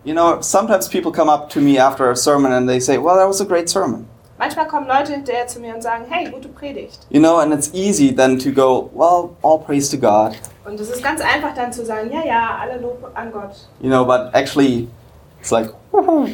you 0.05 0.15
know, 0.15 0.41
sometimes 0.41 0.89
people 0.89 1.11
come 1.11 1.31
up 1.31 1.49
to 1.51 1.61
me 1.61 1.79
after 1.79 2.11
a 2.11 2.17
sermon 2.17 2.53
and 2.53 2.69
they 2.69 2.79
say, 2.81 2.99
"Well, 2.99 3.17
that 3.17 3.27
was 3.27 3.41
a 3.41 3.45
great 3.45 3.69
sermon." 3.69 4.07
Manchmal 4.45 4.69
kommen 4.69 4.87
Leute 4.87 5.15
hinterher 5.15 5.47
zu 5.47 5.59
mir 5.59 5.75
und 5.75 5.83
sagen, 5.83 6.05
hey, 6.07 6.29
gute 6.31 6.49
Predigt. 6.49 6.99
You 7.09 7.19
know, 7.19 7.39
and 7.39 7.51
it's 7.51 7.73
easy 7.73 8.15
then 8.15 8.39
to 8.39 8.51
go, 8.51 8.91
"Well, 8.93 9.31
all 9.43 9.59
praise 9.59 9.91
to 9.91 9.97
God." 9.97 10.37
Und 10.67 10.79
es 10.79 10.91
ist 10.91 11.03
ganz 11.03 11.23
einfach 11.23 11.55
dann 11.55 11.73
zu 11.73 11.83
sagen, 11.83 12.13
ja, 12.13 12.23
ja, 12.27 12.59
alle 12.61 12.79
Lob 12.79 13.11
an 13.15 13.33
Gott. 13.33 13.67
You 13.81 13.89
know, 13.89 14.05
but 14.05 14.35
actually, 14.35 14.87
it's 15.41 15.51
like, 15.51 15.71
"Woohoo, 15.93 16.29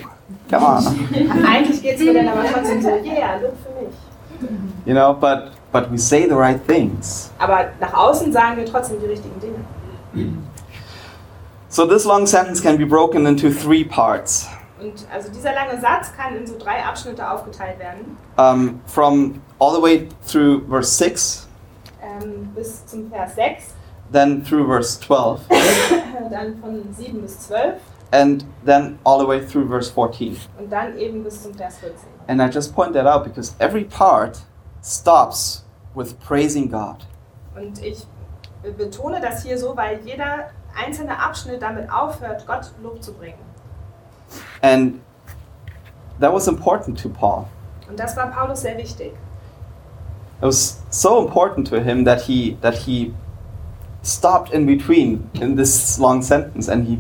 come 0.51 0.67
on." 0.67 0.85
Eigentlich 1.47 1.81
geht 1.81 2.01
es 2.01 2.03
mir 2.05 2.15
dann 2.15 2.27
aber 2.27 2.43
trotzdem 2.53 2.83
so, 2.83 2.89
yeah, 2.89 3.37
Lob 3.37 3.55
für 3.63 3.81
mich. 3.81 4.51
You 4.87 4.95
know, 4.95 5.15
but 5.15 5.53
but 5.71 5.89
we 5.93 5.97
say 5.97 6.27
the 6.29 6.35
right 6.35 6.61
things. 6.67 7.31
Aber 7.39 7.67
nach 7.79 7.95
außen 7.95 8.33
sagen 8.33 8.57
wir 8.57 8.67
trotzdem 8.67 8.99
die 9.01 9.07
richtigen 9.07 9.39
Dinge. 9.39 10.35
So 11.69 11.87
this 11.87 12.05
long 12.05 12.27
sentence 12.27 12.61
can 12.61 12.77
be 12.77 12.85
broken 12.85 13.25
into 13.29 13.53
three 13.53 13.85
parts. 13.85 14.49
Und 14.81 15.07
also 15.13 15.31
dieser 15.31 15.53
lange 15.53 15.81
Satz 15.81 16.13
kann 16.17 16.37
in 16.37 16.47
so 16.47 16.57
drei 16.59 16.83
Abschnitte 16.85 17.29
aufgeteilt 17.29 17.79
werden. 17.79 18.17
Um, 18.37 18.81
from 18.87 19.43
all 19.59 19.75
the 19.75 19.83
way 19.83 20.09
through 20.27 20.63
verse 20.69 20.91
6, 20.97 21.47
Ähm, 22.03 22.51
bis 22.55 22.87
zum 22.87 23.11
Vers 23.11 23.35
6, 23.35 23.75
then 24.11 24.43
through 24.43 24.67
verse 24.67 24.99
12, 25.01 25.41
dann 26.31 26.59
von 26.59 26.95
7 26.95 27.21
bis 27.21 27.41
12 27.47 27.75
and 28.13 28.45
then 28.65 28.99
all 29.05 29.19
the 29.19 29.27
way 29.27 29.41
through 29.41 29.69
verse 29.69 29.91
14. 29.91 30.37
und 30.59 30.71
dann 30.71 30.97
eben 30.99 31.23
bis 31.23 31.43
zum 31.43 31.55
Vers 31.55 31.79
14. 31.79 32.09
And 32.27 32.41
I 32.41 32.49
just 32.49 32.75
point 32.75 32.95
that 32.95 33.07
out 33.07 33.25
because 33.25 33.55
every 33.59 33.85
part 33.85 34.39
stops 34.83 35.65
with 35.95 36.19
praising 36.21 36.71
God. 36.71 37.07
Und 37.55 37.83
ich 37.83 38.07
betone 38.77 39.21
das 39.21 39.43
hier 39.43 39.59
so, 39.59 39.77
weil 39.77 40.01
jeder 40.05 40.51
einzelne 40.77 41.19
Abschnitt 41.19 41.63
damit 41.63 41.91
aufhört, 41.91 42.47
Gott 42.47 42.73
Lob 42.83 43.03
zu 43.03 43.13
bringen. 43.13 43.39
And 44.63 45.01
that 46.21 46.33
was 46.33 46.49
important 46.49 46.99
to 47.03 47.09
Paul. 47.09 47.47
Und 47.89 47.99
das 47.99 48.17
war 48.17 48.29
Paulus 48.29 48.63
sehr 48.63 48.77
wichtig. 48.77 49.13
It 50.41 50.47
was 50.47 50.81
so 50.91 51.21
important 51.21 51.69
to 51.69 51.81
him 51.81 52.05
that 52.05 52.23
he 52.23 52.57
that 52.63 52.75
he 52.75 53.13
stopped 54.03 54.53
in 54.53 54.67
between 54.67 55.29
in 55.35 55.57
this 55.57 55.99
long 55.99 56.23
sentence 56.23 56.69
and 56.69 56.87
he 56.87 56.99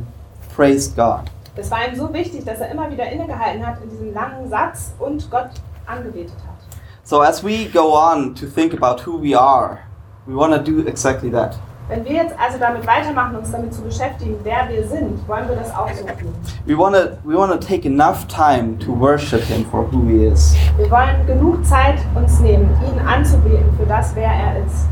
praised 0.55 0.97
God. 0.97 1.31
Es 1.57 1.71
war 1.71 1.87
ihm 1.87 1.97
so 1.97 2.13
wichtig, 2.13 2.45
dass 2.45 2.61
er 2.61 2.71
immer 2.71 2.91
wieder 2.91 3.11
innegehalten 3.11 3.67
hat 3.67 3.83
in 3.83 3.91
diesem 3.91 4.15
langen 4.15 4.49
Satz 4.49 4.93
und 4.99 5.31
Gott 5.31 5.51
angebetet 5.87 6.37
hat. 6.47 6.57
So 7.05 7.23
as 7.23 7.43
we 7.43 7.67
go 7.67 7.95
on 7.95 8.35
to 8.35 8.47
think 8.47 8.73
about 8.73 9.05
who 9.05 9.21
we 9.21 9.35
are, 9.35 9.81
we 10.27 10.35
want 10.35 10.55
to 10.55 10.63
do 10.63 10.87
exactly 10.87 11.31
that. 11.31 11.59
Wenn 11.91 12.05
wir 12.05 12.13
jetzt 12.13 12.37
also 12.39 12.57
damit 12.57 12.87
weitermachen, 12.87 13.35
uns 13.35 13.51
damit 13.51 13.75
zu 13.75 13.83
beschäftigen, 13.83 14.37
wer 14.45 14.69
wir 14.69 14.87
sind, 14.87 15.27
wollen 15.27 15.49
wir 15.49 15.57
das 15.57 15.75
auch 15.75 15.91
so 15.91 16.05
tun. 16.05 16.33
We 16.65 16.79
want 16.79 16.95
to 16.95 17.19
we 17.25 17.37
want 17.37 17.51
to 17.51 17.59
take 17.59 17.85
enough 17.85 18.29
time 18.29 18.79
to 18.79 18.93
worship 18.93 19.41
him 19.41 19.65
for 19.65 19.83
who 19.91 20.07
he 20.07 20.27
is. 20.27 20.55
Wir 20.77 20.89
wollen 20.89 21.27
genug 21.27 21.67
Zeit 21.67 21.97
uns 22.15 22.39
nehmen, 22.39 22.71
ihn 22.87 23.05
anzubeten 23.05 23.77
für 23.77 23.87
das, 23.87 24.15
wer 24.15 24.31
er 24.31 24.65
ist. 24.65 24.87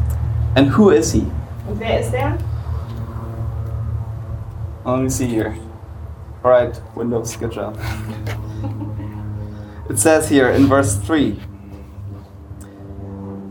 And 0.57 0.77
who 0.77 0.91
is 0.91 1.13
he? 1.13 1.25
Und 1.69 1.79
wer 1.79 2.01
ist 2.01 2.13
er? 2.13 2.37
Let 4.85 5.01
me 5.01 5.09
see 5.09 5.29
here. 5.29 5.55
All 6.43 6.51
right, 6.51 6.81
Windows, 6.97 7.39
good 7.39 7.53
job. 7.53 7.79
it 9.89 10.01
says 10.01 10.29
here 10.29 10.51
in 10.51 10.67
verse 10.67 10.97
3 11.07 11.39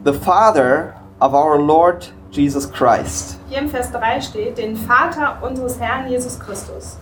The 0.03 0.11
Father 0.11 0.95
of 1.21 1.33
our 1.33 1.57
Lord 1.57 2.09
Jesus 2.37 2.71
Christ. 2.71 3.37
Hier 3.49 3.59
im 3.59 3.69
Vers 3.69 3.91
3 3.91 4.21
steht, 4.21 4.57
den 4.57 4.75
Vater 4.75 5.37
unseres 5.41 5.79
Herrn 5.79 6.09
Jesus 6.09 6.39
Christus. 6.39 6.97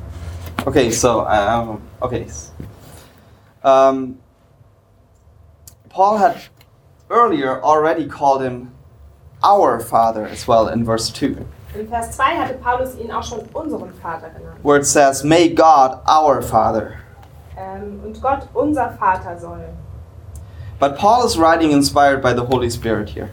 Okay, 0.66 0.90
so, 0.90 1.26
um, 1.28 1.82
okay. 2.02 2.26
Um, 3.64 4.18
Paul 5.90 6.18
had 6.18 6.36
earlier 7.10 7.62
already 7.62 8.08
called 8.08 8.42
him 8.42 8.72
our 9.44 9.80
Father 9.80 10.26
as 10.26 10.48
well 10.48 10.68
in 10.70 10.84
verse 10.86 11.12
2, 11.12 11.38
In 11.78 11.88
Vers 11.90 12.16
2 12.16 12.24
hatte 12.38 12.54
Paulus 12.56 12.96
ihn 12.96 13.12
auch 13.12 13.24
schon 13.24 13.42
unseren 13.54 13.92
Vater 14.02 14.30
genannt. 14.30 14.60
where 14.64 14.78
it 14.78 14.86
says, 14.86 15.24
May 15.24 15.50
God 15.50 16.00
our 16.08 16.42
Father. 16.42 16.94
Ähm, 17.58 18.00
und 18.04 18.22
Gott 18.22 18.48
unser 18.54 18.92
Vater 18.98 19.38
soll. 19.38 19.66
But 20.80 20.98
Paul 20.98 21.26
is 21.26 21.38
writing 21.38 21.72
inspired 21.72 22.22
by 22.22 22.34
the 22.34 22.44
Holy 22.46 22.70
Spirit 22.70 23.10
here. 23.10 23.30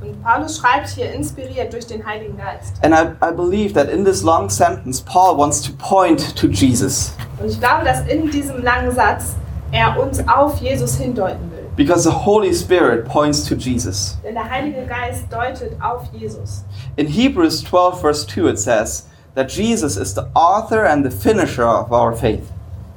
Und 0.00 0.22
Paulus 0.22 0.58
schreibt 0.58 0.88
hier 0.90 1.12
inspiriert 1.12 1.72
durch 1.72 1.86
den 1.86 2.04
Heiligen 2.04 2.36
Geist. 2.36 2.74
And 2.82 2.94
I, 2.94 3.12
I 3.24 3.32
believe 3.34 3.72
that 3.74 3.88
in 3.88 4.04
this 4.04 4.22
long 4.22 4.50
sentence, 4.50 5.00
Paul 5.00 5.38
wants 5.38 5.62
to 5.62 5.72
point 5.78 6.36
to 6.36 6.48
Jesus 6.48 7.12
Und 7.40 7.48
ich 7.48 7.58
glaube, 7.58 7.84
dass 7.84 8.00
in 8.06 8.30
diesem 8.30 8.62
langen 8.62 8.90
Satz 8.94 9.36
er 9.72 9.98
uns 9.98 10.20
auf 10.28 10.58
Jesus 10.60 10.96
hindeuten 10.96 11.50
will. 11.50 11.64
because 11.76 12.04
the 12.04 12.10
Holy 12.10 12.54
Spirit 12.54 13.04
points 13.06 13.44
to 13.44 13.54
Jesus. 13.54 14.16
Denn 14.24 14.34
der 14.34 14.48
Heilige 14.48 14.86
Geist 14.86 15.24
deutet 15.30 15.72
auf 15.82 16.04
Jesus. 16.12 16.64
In 16.96 17.06
Hebrews 17.06 17.62
12, 17.64 18.00
verse 18.00 18.26
2, 18.26 18.48
it 18.48 18.58
says 18.58 19.06
that 19.34 19.50
Jesus 19.50 19.96
is 19.98 20.14
the 20.14 20.24
author 20.34 20.84
and 20.86 21.04
the 21.04 21.10
finisher 21.10 21.66
of 21.66 21.90
our 21.92 22.14
faith. 22.14 22.50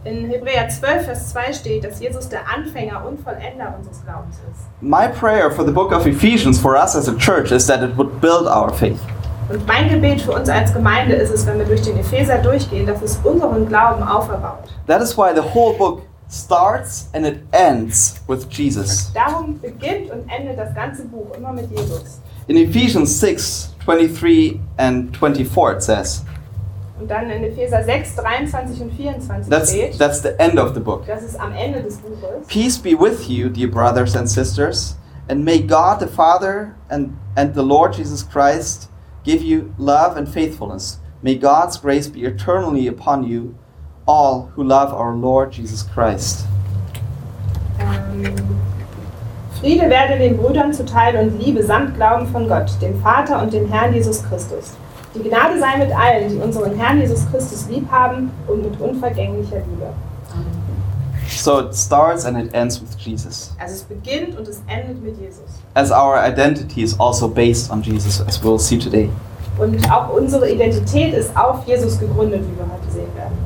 In 0.05 0.29
Hebräer 0.29 0.69
12, 0.69 1.03
Vers 1.03 1.29
2 1.31 1.53
steht, 1.53 1.83
dass 1.83 1.99
Jesus 1.99 2.29
der 2.29 2.39
Anfänger 2.49 3.05
und 3.05 3.19
Vollender 3.19 3.75
unseres 3.77 4.01
Glaubens 4.05 4.37
ist. 4.49 4.61
My 4.79 5.09
prayer 5.09 5.51
for 5.51 5.65
the 5.65 5.73
book 5.73 5.91
of 5.91 6.05
Ephesians 6.05 6.57
for 6.57 6.75
us 6.75 6.95
as 6.95 7.09
a 7.09 7.15
church 7.17 7.51
is 7.51 7.67
that 7.67 7.83
it 7.83 7.97
would 7.97 8.21
build 8.21 8.47
our 8.47 8.71
faith. 8.73 9.01
Und 9.49 9.67
mein 9.67 9.89
Gebet 9.89 10.21
für 10.21 10.31
uns 10.31 10.47
als 10.47 10.71
Gemeinde 10.73 11.15
ist 11.15 11.31
es, 11.31 11.45
wenn 11.45 11.59
wir 11.59 11.65
durch 11.65 11.81
den 11.81 11.99
Epheser 11.99 12.37
durchgehen, 12.37 12.85
dass 12.85 13.01
es 13.01 13.19
unseren 13.25 13.67
Glauben 13.67 14.01
auferbaut. 14.01 14.69
That 14.87 15.01
is 15.01 15.17
why 15.17 15.33
the 15.35 15.41
whole 15.41 15.77
book 15.77 16.03
starts 16.31 17.09
and 17.11 17.25
it 17.25 17.41
ends 17.51 18.21
with 18.25 18.47
Jesus. 18.49 19.11
Darum 19.13 19.59
beginnt 19.59 20.11
und 20.11 20.29
endet 20.29 20.57
das 20.57 20.73
ganze 20.73 21.03
Buch 21.03 21.35
immer 21.35 21.51
mit 21.51 21.69
Jesus. 21.71 22.21
In 22.47 22.55
Ephesians 22.55 23.19
6 23.19 23.73
23 23.83 24.61
and 24.77 25.13
24, 25.17 25.75
it 25.75 25.83
says, 25.83 26.23
Und 26.99 27.09
dann 27.09 27.29
in 27.29 27.43
Epheser 27.45 27.83
6, 27.83 28.15
23 28.15 28.81
und 28.81 28.93
24 28.93 29.49
that's, 29.49 29.69
steht, 29.69 29.97
that's 29.97 30.21
the 30.21 30.37
end 30.37 30.59
of 30.59 30.73
the 30.73 30.81
book. 30.81 31.05
das 31.07 31.23
ist 31.23 31.39
am 31.39 31.53
Ende 31.53 31.81
des 31.81 31.97
Buches. 31.97 32.45
Peace 32.47 32.77
be 32.77 32.91
with 32.91 33.29
you, 33.29 33.49
dear 33.49 33.69
brothers 33.69 34.15
and 34.15 34.29
sisters, 34.29 34.97
and 35.29 35.45
may 35.45 35.59
God 35.59 35.99
the 35.99 36.07
Father 36.07 36.75
and, 36.89 37.11
and 37.37 37.55
the 37.55 37.63
Lord 37.63 37.93
Jesus 37.95 38.23
Christ 38.23 38.89
give 39.23 39.41
you 39.41 39.73
love 39.77 40.17
and 40.17 40.27
faithfulness. 40.27 40.99
May 41.21 41.35
God's 41.35 41.77
grace 41.77 42.07
be 42.07 42.23
eternally 42.23 42.87
upon 42.87 43.23
you, 43.23 43.55
all 44.05 44.51
who 44.55 44.63
love 44.63 44.93
our 44.93 45.13
Lord 45.13 45.53
Jesus 45.53 45.83
Christ. 45.83 46.45
Ähm, 47.79 48.35
Friede 49.59 49.89
werde 49.89 50.17
den 50.17 50.37
Brüdern 50.37 50.73
zuteil 50.73 51.15
und 51.17 51.39
Liebe 51.39 51.63
samt 51.63 51.95
Glauben 51.95 52.27
von 52.27 52.47
Gott, 52.47 52.71
dem 52.81 53.01
Vater 53.01 53.41
und 53.41 53.51
dem 53.51 53.67
Herrn 53.69 53.93
Jesus 53.93 54.23
Christus. 54.23 54.73
Die 55.15 55.27
Gnade 55.27 55.59
sei 55.59 55.77
mit 55.77 55.95
allen, 55.95 56.29
die 56.29 56.35
unseren 56.37 56.75
Herrn 56.75 56.99
Jesus 56.99 57.25
Christus 57.31 57.67
lieb 57.67 57.89
haben 57.89 58.31
und 58.47 58.61
mit 58.61 58.79
unvergänglicher 58.79 59.57
Liebe. 59.57 59.93
So 61.27 61.59
it 61.59 61.75
starts 61.75 62.25
and 62.25 62.37
it 62.37 62.53
ends 62.53 62.81
with 62.81 62.95
Jesus. 62.97 63.53
Also 63.59 63.75
es 63.75 63.83
beginnt 63.83 64.37
und 64.37 64.47
es 64.47 64.61
endet 64.67 65.01
mit 65.03 65.19
Jesus. 65.19 65.45
As 65.73 65.91
our 65.91 66.17
identity 66.17 66.83
is 66.83 66.99
also 66.99 67.27
based 67.27 67.71
on 67.71 67.81
Jesus, 67.81 68.21
as 68.21 68.43
we'll 68.43 68.59
see 68.59 68.77
today. 68.77 69.09
Und 69.57 69.91
auch 69.91 70.13
unsere 70.13 70.49
Identität 70.49 71.13
ist 71.13 71.35
auf 71.35 71.65
Jesus 71.65 71.99
gegründet, 71.99 72.41
wie 72.41 72.57
wir 72.57 72.65
heute 72.71 72.91
sehen 72.91 73.15
werden. 73.15 73.37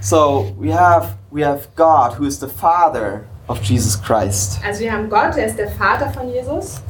So 0.00 0.52
we 0.58 0.72
have 0.72 1.14
we 1.30 1.44
have 1.46 1.68
God 1.76 2.18
who 2.18 2.24
is 2.24 2.38
the 2.38 2.48
Father 2.48 3.22
of 3.48 3.60
Jesus 3.62 4.00
Christ. 4.00 4.58
Also 4.66 4.80
wir 4.80 4.92
haben 4.92 5.08
Gott, 5.08 5.36
er 5.36 5.46
ist 5.46 5.58
der 5.58 5.70
Vater 5.70 6.10
von 6.10 6.28
Jesus. 6.28 6.80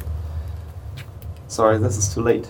Sorry, 1.47 1.79
this 1.79 1.97
is 1.97 2.13
too 2.13 2.21
late. 2.21 2.49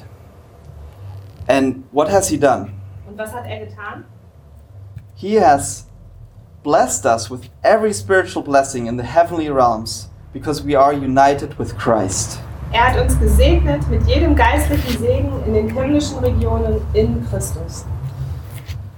And 1.48 1.84
what 1.92 2.10
has 2.10 2.30
he 2.30 2.38
done? 2.38 2.74
Und 3.08 3.18
was 3.18 3.32
hat 3.32 3.46
er 3.46 3.66
getan? 3.66 4.04
He 5.16 5.36
has 5.36 5.86
blessed 6.64 7.06
us 7.06 7.30
with 7.30 7.50
every 7.64 7.94
spiritual 7.94 8.44
blessing 8.44 8.88
in 8.88 8.98
the 8.98 9.04
heavenly 9.04 9.50
realms 9.50 10.10
because 10.34 10.62
we 10.62 10.76
are 10.76 10.94
united 10.94 11.58
with 11.58 11.78
Christ. 11.78 12.40
Er 12.74 12.90
hat 12.90 13.02
uns 13.02 13.18
gesegnet 13.18 13.88
mit 13.90 14.06
jedem 14.06 14.36
geistlichen 14.36 15.00
Segen 15.00 15.32
in 15.46 15.54
den 15.54 15.70
himmlischen 15.70 16.20
Regionen 16.20 16.82
in 16.94 17.26
Christus. 17.30 17.86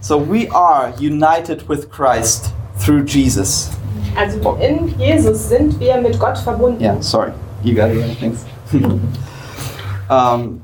So 0.02 0.18
we 0.18 0.50
are 0.50 0.92
united 1.00 1.70
with 1.70 1.92
Christ 1.92 2.52
through 2.80 3.04
Jesus. 3.06 3.70
Also 4.18 4.56
in 4.56 4.88
Jesus 4.98 5.50
sind 5.50 5.80
wir 5.80 6.02
mit 6.02 6.20
Gott 6.20 6.38
verbunden. 6.40 6.82
Yeah, 6.82 7.00
sorry. 7.02 7.32
You 7.64 7.76
got 7.76 7.92
it. 7.92 8.18
Thanks. 8.18 8.44
um, 10.10 10.62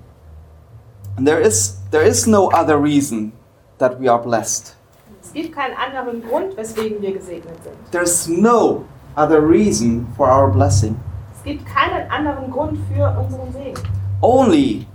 and 1.18 1.28
there 1.28 1.42
is 1.42 1.78
there 1.92 2.04
is 2.04 2.28
no 2.28 2.50
other 2.52 2.78
reason 2.78 3.32
that 3.78 4.00
we 4.00 4.08
are 4.08 4.22
blessed. 4.22 4.76
Es 5.22 5.34
gibt 5.34 5.54
keinen 5.54 5.76
anderen 5.76 6.22
Grund, 6.22 6.56
weswegen 6.56 7.02
wir 7.02 7.14
gesegnet 7.14 7.62
sind. 7.64 7.76
There's 7.92 8.28
no 8.28 8.86
other 9.16 9.42
reason 9.42 10.08
for 10.16 10.30
our 10.30 10.50
blessing. 10.50 10.98
Es 11.36 11.44
gibt 11.44 11.66
keinen 11.66 12.10
anderen 12.10 12.52
Grund 12.52 12.80
für 12.92 13.10
unseren 13.20 13.52
Segen. 13.52 13.82
Only 14.22 14.88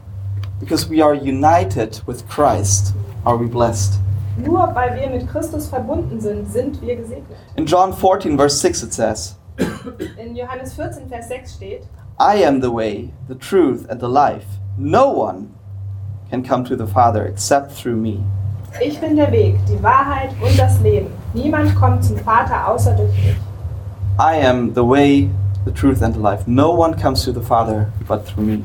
because 0.59 0.88
we 0.88 1.02
are 1.02 1.14
united 1.14 2.02
with 2.06 2.26
Christ 2.28 2.94
are 3.24 3.37
we 3.37 3.46
blessed. 3.46 4.00
Nur 4.37 4.74
weil 4.74 4.96
wir 4.96 5.11
mit 5.11 5.28
Christus 5.28 5.68
verbunden 5.68 6.20
sind, 6.20 6.50
sind 6.50 6.80
wir 6.80 6.96
gesegnet. 6.96 7.37
In 7.56 7.66
John 7.66 7.92
14, 7.92 8.37
verse 8.37 8.56
6, 8.56 8.83
it 8.85 8.92
says, 8.94 9.37
In 10.16 10.35
Johannes 10.35 10.72
14, 10.74 11.09
Vers 11.09 11.28
6 11.28 11.54
steht, 11.54 11.83
I 12.18 12.44
am 12.44 12.61
the 12.61 12.70
way, 12.70 13.12
the 13.28 13.35
truth, 13.35 13.87
and 13.90 14.00
the 14.00 14.09
life. 14.09 14.46
No 14.78 15.11
one 15.11 15.48
can 16.30 16.42
come 16.42 16.64
to 16.64 16.76
the 16.76 16.86
Father 16.86 17.26
except 17.26 17.72
through 17.72 17.96
me. 17.96 18.22
ich 18.80 19.00
bin 19.00 19.16
der 19.16 19.30
Weg, 19.32 19.56
die 19.66 19.82
Wahrheit 19.82 20.30
und 20.40 20.56
das 20.58 20.80
Leben. 20.80 21.08
Niemand 21.34 21.74
kommt 21.74 22.04
zum 22.04 22.16
Vater 22.18 22.68
außer 22.68 22.92
durch 22.92 23.12
mich. 23.16 23.36
I 24.18 24.46
am 24.46 24.72
the 24.74 24.82
way, 24.82 25.28
the 25.64 25.72
truth, 25.72 26.02
and 26.02 26.14
the 26.14 26.20
life. 26.20 26.44
No 26.46 26.70
one 26.70 26.94
comes 26.94 27.24
to 27.24 27.32
the 27.32 27.40
Father 27.40 27.90
but 28.06 28.24
through 28.26 28.44
me. 28.44 28.64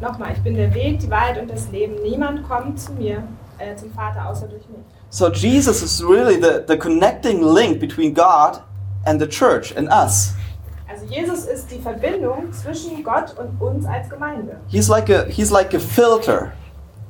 Nochmal, 0.00 0.32
ich 0.32 0.42
bin 0.42 0.54
der 0.54 0.72
Weg, 0.74 1.00
die 1.00 1.10
Wahrheit 1.10 1.40
und 1.40 1.50
das 1.50 1.70
Leben. 1.70 1.94
Niemand 2.02 2.46
kommt 2.48 2.78
zu 2.78 2.92
mir, 2.92 3.22
äh, 3.58 3.74
zum 3.76 3.90
Vater 3.92 4.28
außer 4.28 4.46
durch 4.46 4.68
mich. 4.68 4.80
So 5.10 5.30
Jesus 5.32 5.82
is 5.82 6.02
really 6.02 6.34
the, 6.34 6.62
the 6.68 6.76
connecting 6.76 7.42
link 7.42 7.80
between 7.80 8.12
God 8.12 8.60
and 9.06 9.20
the 9.20 9.26
church 9.26 9.74
and 9.76 9.88
us. 9.88 10.34
Also 11.00 11.14
Jesus 11.14 11.44
ist 11.44 11.70
die 11.70 11.78
Verbindung 11.78 12.52
zwischen 12.52 13.04
Gott 13.04 13.34
und 13.38 13.60
uns 13.60 13.86
als 13.86 14.08
Gemeinde. 14.08 14.56
He's 14.66 14.88
like 14.88 15.08
a 15.10 15.24
he's 15.28 15.50
like 15.50 15.72
a 15.74 15.78
filter, 15.78 16.52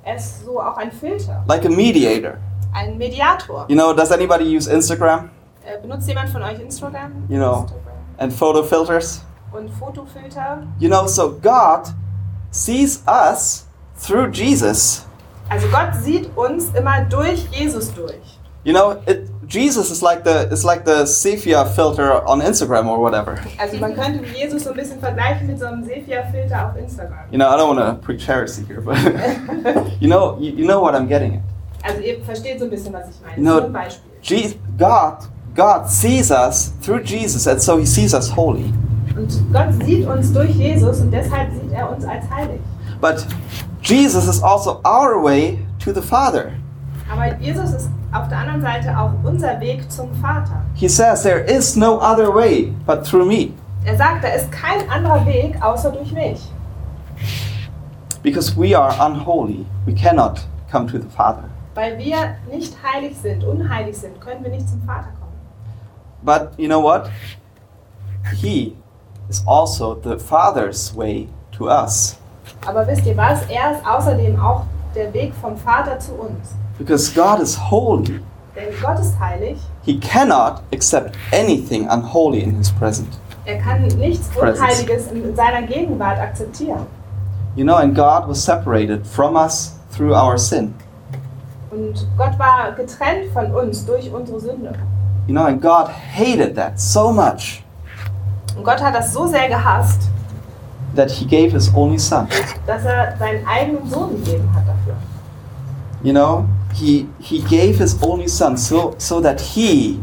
Er 0.04 0.16
ist 0.16 0.44
so 0.44 0.60
auch 0.60 0.76
ein 0.76 0.92
Filter, 0.92 1.42
like 1.46 1.64
a 1.64 1.68
mediator. 1.70 2.34
ein 2.74 2.98
Mediator. 2.98 3.64
You 3.68 3.76
know, 3.76 3.94
does 3.94 4.10
anybody 4.12 4.44
use 4.44 4.70
Instagram 4.70 5.30
Äh, 5.64 5.80
benutzt 5.80 6.06
jemand 6.08 6.28
von 6.30 6.42
euch 6.42 6.60
Instagram? 6.60 7.12
You 7.28 7.38
know. 7.38 7.60
Instagram. 7.62 7.94
and 8.18 8.32
photo 8.32 8.62
filters? 8.62 9.22
Und 9.52 9.70
Fotofilter? 9.70 10.62
You 10.78 10.88
know, 10.90 11.06
so 11.06 11.30
God 11.40 11.88
sees 12.50 13.02
us 13.06 13.66
through 13.98 14.28
Jesus. 14.32 15.06
Also 15.48 15.66
Gott 15.68 15.94
sieht 16.02 16.28
uns 16.36 16.66
immer 16.74 17.00
durch 17.06 17.46
Jesus 17.50 17.94
durch. 17.94 18.38
You 18.64 18.74
know, 18.74 18.96
it, 19.06 19.30
Jesus 19.48 19.90
is 19.90 20.02
like 20.02 20.24
the 20.24 20.46
is 20.52 20.62
like 20.62 20.84
the 20.84 21.06
sepia 21.06 21.64
filter 21.74 22.12
on 22.28 22.40
Instagram 22.42 22.86
or 22.86 23.00
whatever. 23.00 23.38
Also 23.58 23.78
man 23.78 23.94
könnte 23.94 24.22
Jesus 24.36 24.64
so 24.64 24.70
ein 24.70 24.76
bisschen 24.76 25.00
vergleichen 25.00 25.46
mit 25.46 25.58
so 25.58 25.64
einem 25.66 25.82
Sepia-Filter 25.84 26.68
auf 26.68 26.76
Instagram. 26.76 27.24
You 27.30 27.38
know, 27.38 27.48
I 27.48 27.56
don't 27.56 27.74
want 27.74 27.78
to 27.80 27.94
preach 28.04 28.26
heresy 28.26 28.62
here, 28.66 28.82
but 28.82 28.98
you 30.00 30.08
know, 30.08 30.36
you, 30.38 30.52
you 30.54 30.66
know 30.66 30.80
what 30.82 30.94
I'm 30.94 31.08
getting 31.08 31.36
at. 31.36 31.42
Also 31.82 32.00
ihr 32.02 32.20
versteht 32.24 32.58
so 32.58 32.66
ein 32.66 32.70
bisschen, 32.70 32.92
was 32.92 33.08
ich 33.08 33.16
meine. 33.24 33.42
No. 33.42 33.54
Nur 33.60 33.64
ein 33.66 33.72
Beispiel. 33.72 34.10
Je- 34.22 34.58
God, 34.76 35.26
God 35.54 35.88
sees 35.88 36.30
us 36.30 36.72
through 36.82 37.00
Jesus, 37.04 37.46
and 37.46 37.58
so 37.60 37.78
He 37.78 37.86
sees 37.86 38.12
us 38.12 38.28
holy. 38.28 38.70
Und 39.16 39.32
Gott 39.52 39.72
sieht 39.86 40.06
uns 40.06 40.30
durch 40.32 40.50
Jesus 40.50 41.00
und 41.00 41.10
deshalb 41.10 41.50
sieht 41.52 41.72
er 41.72 41.90
uns 41.90 42.04
als 42.04 42.28
heilig. 42.30 42.60
But 43.00 43.24
Jesus 43.82 44.28
is 44.28 44.42
also 44.42 44.80
our 44.84 45.22
way 45.22 45.58
to 45.84 45.92
the 45.94 46.02
Father. 46.02 46.52
Aber 47.10 47.34
Jesus 47.40 47.72
ist 47.72 47.88
auf 48.12 48.28
der 48.28 48.38
anderen 48.38 48.62
Seite 48.62 48.98
auch 48.98 49.10
unser 49.22 49.60
Weg 49.60 49.90
zum 49.90 50.12
Vater. 50.14 50.62
He 50.74 50.88
says 50.88 51.22
there 51.22 51.40
is 51.40 51.76
no 51.76 52.00
other 52.00 52.34
way 52.34 52.72
but 52.86 53.04
through 53.04 53.26
me, 53.26 53.50
Er 53.84 53.96
sagt, 53.96 54.24
da 54.24 54.28
ist 54.28 54.50
kein 54.52 54.88
anderer 54.90 55.24
Weg 55.26 55.62
außer 55.62 55.90
durch 55.92 56.12
mich. 56.12 56.40
because 58.22 58.56
we 58.56 58.74
are 58.74 58.92
unholy. 59.00 59.64
We 59.86 59.92
cannot 59.94 60.40
come 60.70 60.86
to 60.88 60.98
the 60.98 61.08
Father. 61.08 61.44
Weil 61.74 61.96
wir 61.98 62.34
nicht 62.50 62.74
heilig 62.82 63.16
sind, 63.16 63.44
unheilig 63.44 63.96
sind, 63.96 64.20
können 64.20 64.42
wir 64.42 64.50
nicht 64.50 64.68
zum 64.68 64.82
Vater 64.82 65.08
kommen. 65.20 65.32
But 66.22 66.50
you 66.58 66.66
know 66.68 66.82
what? 66.82 67.08
He 68.34 68.76
is 69.28 69.42
also 69.46 69.94
the 70.02 70.18
Father's 70.18 70.94
way 70.96 71.28
to 71.52 71.68
us. 71.68 72.18
Aber 72.66 72.86
wisst 72.86 73.06
ihr 73.06 73.16
was? 73.16 73.42
Er 73.48 73.72
ist 73.72 73.86
außerdem 73.86 74.38
auch 74.40 74.62
der 74.94 75.12
Weg 75.14 75.32
vom 75.40 75.56
Vater 75.56 75.98
zu 76.00 76.12
uns. 76.14 76.54
Because 76.78 77.12
God 77.14 77.40
is 77.40 77.56
holy, 77.70 78.20
Denn 78.54 78.68
Gott 78.82 78.98
ist 79.00 79.18
heilig. 79.18 79.58
He 79.84 79.98
cannot 79.98 80.62
accept 80.72 81.16
anything 81.32 81.88
unholy 81.88 82.40
in 82.42 82.56
His 82.56 82.70
presence. 82.70 83.18
Er 83.44 83.58
kann 83.58 83.82
nichts. 83.98 84.28
Unheiliges 84.36 85.10
in 85.12 85.34
seiner 85.34 85.62
Gegenwart 85.62 86.18
akzeptieren. 86.18 86.86
You 87.56 87.64
know, 87.64 87.76
and 87.76 87.94
God 87.94 88.28
was 88.28 88.42
separated 88.44 89.06
from 89.06 89.36
us 89.36 89.78
through 89.90 90.14
our 90.14 90.38
sin. 90.38 90.74
Und 91.70 92.06
Gott 92.16 92.38
war 92.38 92.72
getrennt 92.72 93.32
von 93.32 93.50
uns 93.54 93.84
durch 93.84 94.12
unsere 94.12 94.40
Sünde. 94.40 94.72
You 95.26 95.34
know, 95.34 95.44
and 95.44 95.60
God 95.60 95.88
hated 95.88 96.54
that 96.56 96.78
so 96.80 97.12
much 97.12 97.62
Und 98.56 98.64
Gott 98.64 98.80
hat 98.82 98.94
das 98.94 99.12
so 99.12 99.26
sehr 99.26 99.48
gehasst, 99.48 100.08
that 100.96 101.10
He 101.10 101.24
gave 101.26 101.52
His 101.52 101.72
only 101.74 101.98
Son. 101.98 102.26
dass 102.66 102.84
er 102.84 103.14
seinen 103.18 103.46
eigenen 103.46 103.88
Sohn 103.88 104.10
gegeben 104.24 104.48
hat 104.54 104.62
dafür. 104.66 104.94
You 106.02 106.12
know, 106.12 106.44
He 106.78 107.06
He 107.20 107.40
gave 107.40 107.78
His 107.78 107.96
only 108.02 108.28
Son 108.28 108.56
so 108.56 108.94
so 108.98 109.20
that 109.20 109.40
He 109.40 110.00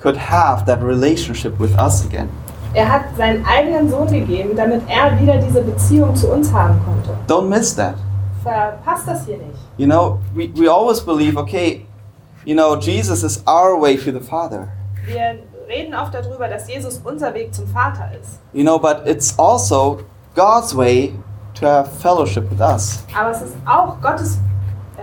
could 0.00 0.16
have 0.16 0.64
that 0.66 0.82
relationship 0.82 1.58
with 1.58 1.76
us 1.78 2.04
again. 2.04 2.28
Er 2.74 2.86
hat 2.86 3.16
seinen 3.16 3.44
eigenen 3.44 3.88
Sohn 3.88 4.06
gegeben, 4.08 4.54
damit 4.54 4.82
er 4.88 5.18
wieder 5.18 5.38
diese 5.38 5.62
Beziehung 5.62 6.14
zu 6.14 6.28
uns 6.28 6.52
haben 6.52 6.78
konnte. 6.84 7.16
Don't 7.26 7.48
miss 7.48 7.74
that. 7.74 7.94
Verpasst 8.42 9.08
das 9.08 9.24
hier 9.24 9.38
nicht. 9.38 9.58
You 9.78 9.86
know, 9.86 10.18
we, 10.34 10.50
we 10.54 10.68
always 10.68 11.00
believe, 11.00 11.38
okay, 11.38 11.86
you 12.44 12.54
know, 12.54 12.76
Jesus 12.76 13.22
is 13.22 13.42
our 13.46 13.80
way 13.80 13.96
to 13.96 14.12
the 14.12 14.20
Father. 14.20 14.68
Wir 15.06 15.38
reden 15.68 15.94
oft 15.94 16.14
darüber, 16.14 16.48
dass 16.48 16.68
Jesus 16.68 17.00
unser 17.04 17.32
Weg 17.34 17.54
zum 17.54 17.66
Vater 17.66 18.10
ist. 18.20 18.38
You 18.52 18.62
know, 18.62 18.78
but 18.78 19.06
it's 19.06 19.38
also 19.38 20.00
God's 20.34 20.74
way 20.76 21.14
to 21.54 21.66
have 21.66 21.90
fellowship 22.00 22.50
with 22.50 22.60
us. 22.60 23.02
Aber 23.18 23.30
es 23.30 23.42
ist 23.42 23.56
auch 23.66 24.00
Gottes 24.00 24.38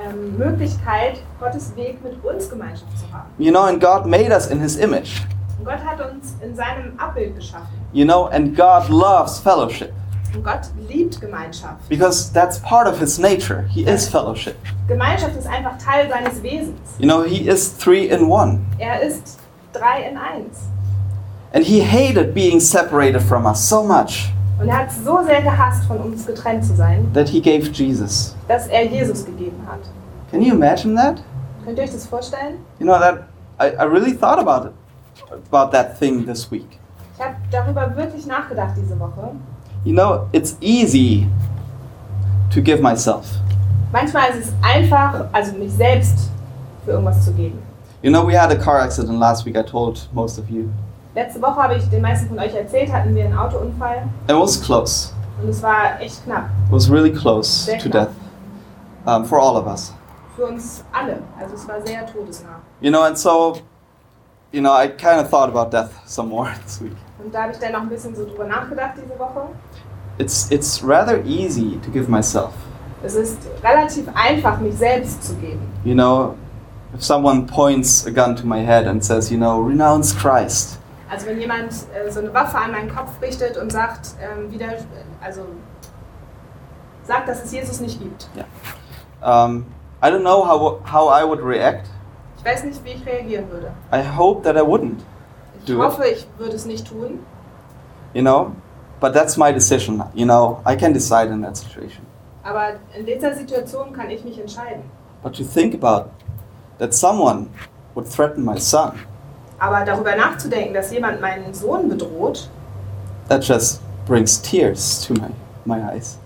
ähm, 0.05 0.37
Möglichkeit, 0.37 1.19
Gottes 1.39 1.75
Weg 1.75 2.03
mit 2.03 2.23
uns 2.23 2.49
Gemeinschaft 2.49 2.97
zu 2.97 3.11
haben. 3.11 3.29
You 3.37 3.51
know, 3.51 3.63
and 3.63 3.81
God 3.81 4.05
made 4.05 4.31
us 4.31 4.47
in 4.47 4.59
His 4.59 4.77
image. 4.77 5.21
Und 5.57 5.65
Gott 5.65 5.79
hat 5.83 5.99
uns 5.99 6.35
in 6.41 6.55
seinem 6.55 6.97
Abbild 6.97 7.35
geschaffen. 7.35 7.67
You 7.93 8.05
know, 8.05 8.27
and 8.27 8.55
God 8.55 8.89
loves 8.89 9.39
fellowship. 9.39 9.91
Und 10.33 10.43
Gott 10.43 10.69
liebt 10.89 11.19
Gemeinschaft. 11.21 11.87
because 11.87 12.31
that's 12.33 12.59
part 12.59 12.87
of 12.87 12.99
his 12.99 13.17
nature. 13.17 13.65
He 13.69 13.85
is 13.85 14.07
fellowship. 14.07 14.57
Gemeinschaft 14.87 15.35
ist 15.37 15.47
einfach 15.47 15.77
Teil 15.77 16.09
seines 16.09 16.43
Wesens. 16.43 16.77
You 16.99 17.07
know, 17.07 17.23
he 17.23 17.47
is 17.47 17.69
three 17.69 18.09
in 18.09 18.29
one. 18.29 18.65
Er 18.77 19.01
ist 19.01 19.39
drei 19.71 20.01
in 20.09 20.17
eins. 20.17 20.67
And 21.53 21.63
he 21.63 21.79
hated 21.79 22.33
being 22.33 22.59
separated 22.59 23.21
from 23.21 23.45
us 23.45 23.63
so 23.67 23.81
much 23.81 24.29
Und 24.59 24.69
er 24.69 24.77
hat 24.77 24.91
so 24.91 25.23
sehr 25.25 25.41
gehasst, 25.41 25.83
von 25.85 25.97
uns 25.97 26.25
getrennt 26.25 26.63
zu 26.63 26.75
sein, 26.75 27.11
that 27.13 27.27
he 27.27 27.41
gave 27.41 27.69
Jesus. 27.71 28.35
dass 28.47 28.67
er 28.67 28.85
Jesus 28.85 29.25
gegeben 29.25 29.61
hat. 29.67 29.79
Can 30.31 30.41
you 30.41 30.53
imagine 30.53 30.95
that? 30.95 31.21
Könnt 31.65 31.77
ihr 31.77 31.83
euch 31.83 31.91
das 31.91 32.05
vorstellen? 32.07 32.55
You 32.79 32.85
know 32.85 32.97
that 32.97 33.25
I, 33.59 33.75
I 33.77 33.83
really 33.85 34.13
thought 34.13 34.39
about 34.39 34.67
it 34.67 34.73
about 35.51 35.71
that 35.71 35.97
thing 35.99 36.25
this 36.25 36.49
week. 36.51 36.79
Ich 37.17 37.23
habe 37.23 37.35
darüber 37.51 37.95
wirklich 37.95 38.25
nachgedacht 38.25 38.73
diese 38.77 38.99
Woche. 38.99 39.31
You 39.83 39.93
know, 39.93 40.27
it's 40.31 40.57
easy 40.61 41.27
to 42.53 42.61
give 42.61 42.81
myself. 42.81 43.25
Manchmal 43.91 44.31
ist 44.31 44.47
es 44.47 44.53
einfach, 44.61 45.25
also 45.31 45.53
mich 45.53 45.71
selbst 45.71 46.29
für 46.83 46.91
irgendwas 46.91 47.23
zu 47.23 47.31
geben. 47.33 47.59
You 48.01 48.11
know, 48.11 48.25
we 48.27 48.39
had 48.39 48.51
a 48.51 48.55
car 48.55 48.81
accident 48.81 49.19
last 49.19 49.45
week, 49.45 49.55
I 49.55 49.63
told 49.63 50.07
most 50.13 50.37
of 50.37 50.49
you. 50.49 50.69
Letzte 51.15 51.41
Woche 51.41 51.55
habe 51.55 51.75
ich 51.75 51.89
den 51.89 52.01
meisten 52.01 52.27
von 52.27 52.39
euch 52.39 52.53
erzählt, 52.53 52.91
hatten 52.91 53.15
wir 53.15 53.23
einen 53.25 53.37
Autounfall 53.37 54.03
It 54.27 54.35
was 54.35 54.61
close. 54.61 55.11
und 55.41 55.49
es 55.49 55.63
war 55.63 55.99
echt 56.01 56.23
knapp 56.25 56.49
It 56.67 56.71
was 56.73 56.89
really 56.91 57.11
close 57.11 57.49
Sehr 57.65 57.77
to 57.79 57.89
knapp. 57.89 58.09
death 58.09 59.15
um, 59.15 59.23
for 59.25 59.39
all 59.39 59.55
of 59.57 59.65
us. 59.65 59.93
für 60.35 60.45
uns 60.47 60.83
alle. 60.91 61.19
Also 61.39 61.55
es 61.55 61.67
war 61.67 61.75
sehr 61.85 62.05
todesnah. 62.05 62.59
You 62.81 62.91
know, 62.91 63.03
and 63.03 63.17
so, 63.17 63.57
you 64.51 64.59
know, 64.61 64.73
I 64.73 64.87
kind 64.89 65.21
of 65.21 65.29
thought 65.29 65.47
about 65.49 65.71
death 65.71 65.91
some 66.05 66.27
more 66.29 66.49
this 66.65 66.81
week. 66.81 66.95
Und 67.23 67.33
da 67.33 67.43
habe 67.43 67.53
ich 67.53 67.59
dann 67.59 67.71
noch 67.71 67.81
ein 67.81 67.89
bisschen 67.89 68.13
so 68.13 68.25
drüber 68.25 68.43
nachgedacht 68.45 68.95
diese 68.97 69.17
Woche. 69.17 69.47
It's, 70.17 70.51
it's 70.51 70.83
rather 70.83 71.23
easy 71.25 71.79
to 71.85 71.89
give 71.91 72.09
myself. 72.11 72.51
Es 73.03 73.15
ist 73.15 73.37
relativ 73.63 74.07
einfach, 74.13 74.59
mich 74.59 74.75
selbst 74.75 75.23
zu 75.23 75.35
geben. 75.35 75.61
You 75.85 75.93
know, 75.93 76.35
if 76.93 77.01
someone 77.03 77.45
points 77.45 78.05
a 78.05 78.09
gun 78.09 78.35
to 78.35 78.45
my 78.45 78.59
head 78.65 78.85
and 78.87 79.01
says, 79.03 79.31
you 79.31 79.37
know, 79.37 79.61
renounce 79.61 80.13
Christ, 80.13 80.79
Also 81.09 81.27
wenn 81.27 81.39
jemand 81.39 81.71
äh, 81.93 82.09
so 82.11 82.19
eine 82.19 82.33
Waffe 82.33 82.57
an 82.57 82.71
meinen 82.71 82.93
Kopf 82.93 83.21
richtet 83.21 83.57
und 83.57 83.71
sagt, 83.71 84.15
ähm, 84.21 84.51
wieder, 84.51 84.67
also 85.21 85.41
sagt, 87.03 87.27
dass 87.29 87.43
es 87.43 87.51
Jesus 87.51 87.79
nicht 87.79 87.99
gibt. 88.01 88.27
um, 89.21 89.65
I 90.03 90.07
don't 90.07 90.21
know 90.21 90.43
how, 90.45 90.79
how 90.91 91.09
I 91.09 91.23
would 91.27 91.39
react. 91.43 91.87
Ich 92.37 92.45
weiß 92.45 92.63
nicht, 92.63 92.83
wie 92.83 92.91
ich 92.91 93.05
reagieren 93.05 93.49
würde. 93.49 93.71
I 93.93 94.01
hope 94.17 94.43
that 94.43 94.55
I 94.55 94.61
wouldn't, 94.65 94.99
Ich 95.59 95.65
Do 95.65 95.73
it. 95.73 95.79
hoffe, 95.79 96.05
ich 96.07 96.27
würde 96.37 96.55
es 96.55 96.65
nicht 96.65 96.87
tun. 96.87 97.19
you 98.13 98.21
know, 98.21 98.51
but 98.99 99.13
that's 99.13 99.37
my 99.37 99.51
decision. 99.51 100.03
You 100.13 100.25
know, 100.25 100.59
I 100.65 100.75
can 100.75 100.93
decide 100.93 101.31
in 101.31 101.41
that 101.43 101.57
situation. 101.57 102.05
Aber 102.43 102.73
in 102.97 103.05
dieser 103.05 103.33
Situation 103.33 103.91
kann 103.93 104.09
ich 104.09 104.23
mich 104.23 104.39
entscheiden. 104.39 104.83
But 105.23 105.35
to 105.37 105.43
think 105.43 105.73
about 105.73 106.09
that 106.77 106.93
someone 106.93 107.47
would 107.95 108.07
threaten 108.07 108.43
my 108.45 108.59
son, 108.59 108.93
Aber 109.59 109.85
darüber 109.85 110.15
nachzudenken, 110.15 110.73
dass 110.73 110.91
jemand 110.91 111.21
meinen 111.21 111.53
Sohn 111.53 111.87
bedroht, 111.89 112.49
that 113.29 113.43
just 113.43 113.81
brings 114.05 114.41
tears 114.41 115.05
to 115.07 115.13
my, 115.13 115.29
my 115.65 115.81
eyes. 115.81 116.17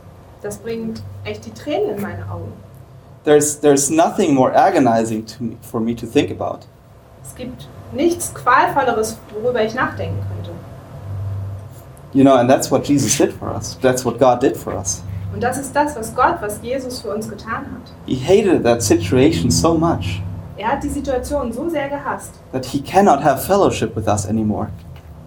das 0.42 0.58
bringt 0.58 1.02
echt 1.26 1.46
die 1.46 1.54
Tränen 1.54 1.98
in 1.98 2.02
meine 2.02 2.30
Augen. 2.30 2.54
There's, 3.24 3.60
there's 3.60 3.90
nothing 3.90 4.34
more 4.34 4.54
agonizing 4.56 5.26
to 5.26 5.44
me, 5.44 5.58
for 5.62 5.80
me 5.80 5.94
to 5.96 6.06
think 6.06 6.32
about. 6.32 6.66
Es 7.24 7.36
gibt 7.36 7.68
nichts 7.92 8.34
Qualvolleres, 8.34 9.18
worüber 9.34 9.64
ich 9.64 9.76
nachdenken 9.76 10.18
könnte. 10.34 10.52
You 12.14 12.24
know, 12.24 12.36
and 12.36 12.50
that's 12.50 12.72
what 12.72 12.88
Jesus 12.88 13.18
did 13.18 13.34
for 13.34 13.54
us. 13.54 13.78
That's 13.82 14.04
what 14.04 14.18
God 14.18 14.42
did 14.42 14.58
for 14.58 14.74
us. 14.74 15.04
Und 15.32 15.44
das 15.44 15.60
ist 15.60 15.76
das, 15.76 15.96
was 15.96 16.16
Gott, 16.16 16.42
was 16.42 16.60
Jesus 16.64 17.02
für 17.02 17.14
uns 17.14 17.30
getan 17.30 17.66
hat. 17.66 17.92
He 18.08 18.16
hated 18.16 18.64
that 18.64 18.82
situation 18.82 19.52
so 19.52 19.76
much 19.76 20.22
Er 20.60 20.74
hat 20.74 20.84
die 20.84 20.90
Situation 20.90 21.54
so 21.54 21.70
sehr 21.70 21.88
gehasst, 21.88 22.34
that 22.52 22.66
he 22.66 22.82
cannot 22.82 23.24
have 23.24 23.42
fellowship 23.42 23.96
with 23.96 24.08
us 24.10 24.28
anymore. 24.28 24.68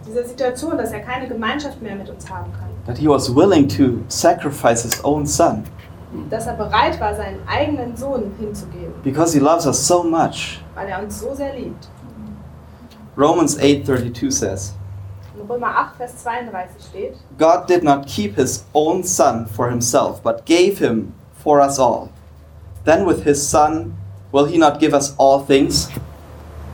diese 0.06 0.24
Situation, 0.26 0.76
dass 0.76 0.92
er 0.92 1.00
keine 1.00 1.26
Gemeinschaft 1.26 1.80
mehr 1.80 1.94
mit 1.96 2.10
uns 2.10 2.28
haben 2.28 2.52
kann. 2.52 2.68
That 2.84 2.98
he 2.98 3.08
was 3.08 3.34
willing 3.34 3.66
to 3.68 4.02
sacrifice 4.08 4.82
his 4.82 5.02
own 5.04 5.24
son 5.26 5.64
Dass 6.28 6.46
er 6.46 6.52
bereit 6.54 7.00
war, 7.00 7.14
seinen 7.14 7.38
eigenen 7.48 7.96
Sohn 7.96 8.32
hinzugeben, 8.38 8.92
because 9.02 9.32
he 9.32 9.40
loves 9.42 9.66
us 9.66 9.86
so 9.86 10.02
much. 10.04 10.60
weil 10.74 10.88
er 10.88 11.02
uns 11.02 11.18
so 11.18 11.34
sehr 11.34 11.54
liebt. 11.54 11.88
Romans 13.16 13.58
8:32 13.58 14.30
says, 14.30 14.74
In 15.34 15.46
Römer 15.48 15.68
8, 15.74 15.96
Vers 15.96 16.16
32 16.22 16.82
steht, 16.90 17.14
God 17.38 17.66
did 17.68 17.82
not 17.82 18.06
keep 18.06 18.36
his 18.36 18.64
own 18.74 19.02
son 19.02 19.46
for 19.46 19.70
himself, 19.70 20.22
but 20.22 20.44
gave 20.44 20.78
him 20.78 21.14
for 21.42 21.58
us 21.60 21.78
all. 21.78 22.10
Then 22.84 23.06
with 23.06 23.24
his 23.24 23.40
son 23.48 23.94
will 24.32 24.46
he 24.46 24.58
not 24.58 24.78
give 24.80 24.94
us 24.94 25.14
all 25.18 25.44
things? 25.46 25.88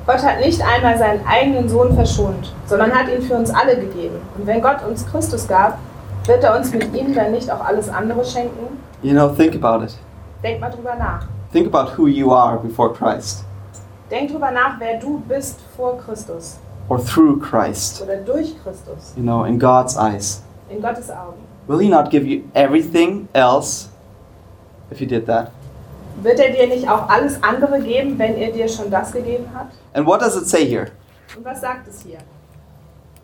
Gott 0.07 0.23
hat 0.23 0.41
nicht 0.41 0.63
einmal 0.63 0.97
seinen 0.97 1.27
eigenen 1.27 1.69
Sohn 1.69 1.95
verschont, 1.95 2.55
sondern 2.67 2.93
hat 2.93 3.09
ihn 3.09 3.21
für 3.21 3.35
uns 3.35 3.51
alle 3.51 3.77
gegeben. 3.77 4.17
Und 4.39 4.47
wenn 4.47 4.63
Gott 4.63 4.83
uns 4.89 5.05
Christus 5.07 5.47
gab, 5.47 5.79
wird 6.25 6.43
er 6.43 6.57
uns 6.57 6.73
mit 6.73 6.95
ihm 6.95 7.15
dann 7.15 7.33
nicht 7.33 7.51
auch 7.51 7.61
alles 7.61 7.91
andere 7.91 8.25
schenken? 8.25 8.79
You 9.03 9.13
know, 9.13 9.29
think 9.29 9.55
about 9.63 9.85
it. 9.85 9.95
Denk 10.43 10.61
mal 10.61 10.71
drüber 10.71 10.95
nach. 10.95 11.27
Think 11.53 11.67
about 11.73 11.93
who 11.97 12.07
you 12.07 12.33
are 12.33 12.59
before 12.59 12.93
Christ 12.93 13.45
Denk 14.11 14.31
drüber 14.31 14.51
nach, 14.51 14.79
wer 14.79 14.99
du 14.99 15.21
bist 15.29 15.61
vor 15.77 15.99
Christus 15.99 16.59
or 16.89 16.99
through 17.05 17.39
Christ, 17.41 18.03
oder 18.03 18.17
durch 18.17 18.55
Christus, 18.63 19.13
you 19.17 19.23
know, 19.23 19.45
in 19.45 19.59
God's 19.59 19.97
eyes. 19.97 20.43
in 20.71 20.81
Gottes 20.81 21.11
Augen. 21.11 21.43
Will 21.67 21.79
he 21.79 21.89
not 21.89 22.11
give 22.11 22.27
you 22.27 22.45
everything 22.55 23.29
else 23.35 23.89
if 24.91 25.01
you 25.01 25.07
did 25.07 25.27
that? 25.27 25.51
Wird 26.23 26.41
er 26.41 26.51
dir 26.53 26.67
nicht 26.67 26.89
auch 26.89 27.09
alles 27.09 27.43
andere 27.43 27.81
geben, 27.81 28.19
wenn 28.19 28.37
er 28.37 28.51
dir 28.51 28.69
schon 28.69 28.91
das 28.91 29.13
gegeben 29.13 29.47
hat? 29.55 29.69
And 29.95 30.07
what 30.07 30.21
does 30.21 30.37
it 30.37 30.49
say 30.49 30.65
here? 30.67 30.89
Und 31.37 31.45
was 31.45 31.61
sagt 31.61 31.87
es 31.89 32.03
hier? 32.03 32.19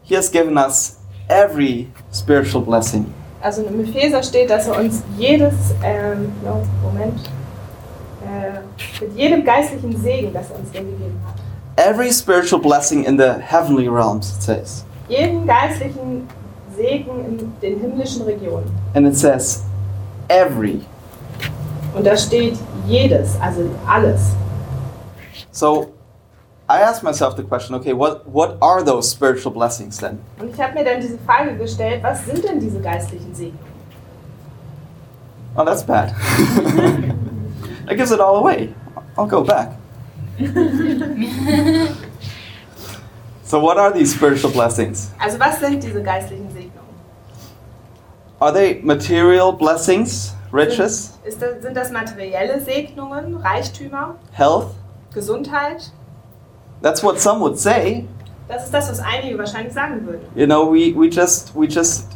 He 0.02 0.16
has 0.16 0.30
given 0.30 0.56
us 0.56 0.98
every 1.28 1.88
spiritual 2.12 2.62
blessing. 2.62 3.12
Also 3.40 3.62
im 3.62 3.80
Epheser 3.80 4.22
steht, 4.22 4.48
dass 4.50 4.68
er 4.68 4.78
uns 4.78 5.02
jedes, 5.18 5.54
ähm, 5.82 6.32
no, 6.44 6.62
Moment, 6.82 7.18
äh, 8.22 8.60
mit 9.04 9.16
jedem 9.16 9.44
geistlichen 9.44 10.00
Segen, 10.00 10.32
das 10.32 10.50
er 10.50 10.58
uns 10.58 10.72
gegeben 10.72 11.20
hat. 11.26 11.34
Every 11.76 12.12
spiritual 12.12 12.60
blessing 12.60 13.04
in 13.04 13.18
the 13.18 13.32
heavenly 13.40 13.88
realms, 13.88 14.34
it 14.36 14.42
says. 14.42 14.84
Jeden 15.08 15.46
geistlichen 15.46 16.28
Segen 16.76 17.24
in 17.26 17.52
den 17.60 17.80
himmlischen 17.80 18.22
Regionen. 18.22 18.70
And 18.94 19.06
it 19.06 19.16
says 19.16 19.62
every. 20.28 20.82
Und 21.94 22.04
da 22.04 22.16
steht 22.16 22.58
jedes, 22.86 23.40
also 23.40 23.70
alles. 23.86 24.34
So 25.50 25.94
I 26.68 26.80
asked 26.80 27.02
myself 27.02 27.36
the 27.36 27.42
question 27.42 27.74
okay, 27.76 27.92
what, 27.92 28.26
what 28.26 28.56
are 28.60 28.82
those 28.82 29.08
spiritual 29.08 29.52
blessings 29.52 29.98
then? 29.98 30.18
Und 30.40 30.54
ich 30.54 30.60
habe 30.60 30.74
mir 30.74 30.84
dann 30.84 31.00
diese 31.00 31.18
Frage 31.18 31.56
gestellt, 31.56 32.02
was 32.02 32.24
sind 32.24 32.42
denn 32.42 32.58
diese 32.58 32.80
geistlichen 32.80 33.34
Segnungen? 33.34 33.74
Oh, 35.56 35.64
that's 35.64 35.84
bad. 35.84 36.08
that 37.86 37.96
gives 37.96 38.10
it 38.10 38.18
all 38.18 38.36
away. 38.36 38.74
I'll 39.16 39.26
go 39.26 39.44
back. 39.44 39.70
so, 43.44 43.60
what 43.60 43.78
are 43.78 43.92
these 43.92 44.12
spiritual 44.12 44.50
blessings? 44.50 45.12
Also 45.20 45.38
was 45.38 45.60
sind 45.60 45.80
diese 45.80 46.02
geistlichen 46.02 46.50
Segnungen? 46.50 46.72
Are 48.40 48.52
they 48.52 48.80
material 48.82 49.52
blessings, 49.52 50.33
riches, 50.54 51.18
Ist 51.24 51.42
das, 51.42 51.62
sind 51.62 51.76
das 51.76 51.90
materielle 51.90 52.60
Segnungen, 52.60 53.36
Reichtümer, 53.36 54.14
health? 54.32 54.68
Gesundheit? 55.12 55.90
That's 56.82 57.02
what 57.02 57.18
some 57.20 57.40
would 57.40 57.58
say. 57.58 58.06
Das 58.48 58.64
ist 58.66 58.74
das, 58.74 58.90
was 58.90 59.00
einige 59.00 59.38
wahrscheinlich 59.38 59.72
sagen 59.72 60.06
würden. 60.06 60.20
You 60.34 60.46
know, 60.46 60.70
we, 60.70 60.94
we 60.94 61.08
just 61.08 61.54
we 61.54 61.66
just 61.66 62.08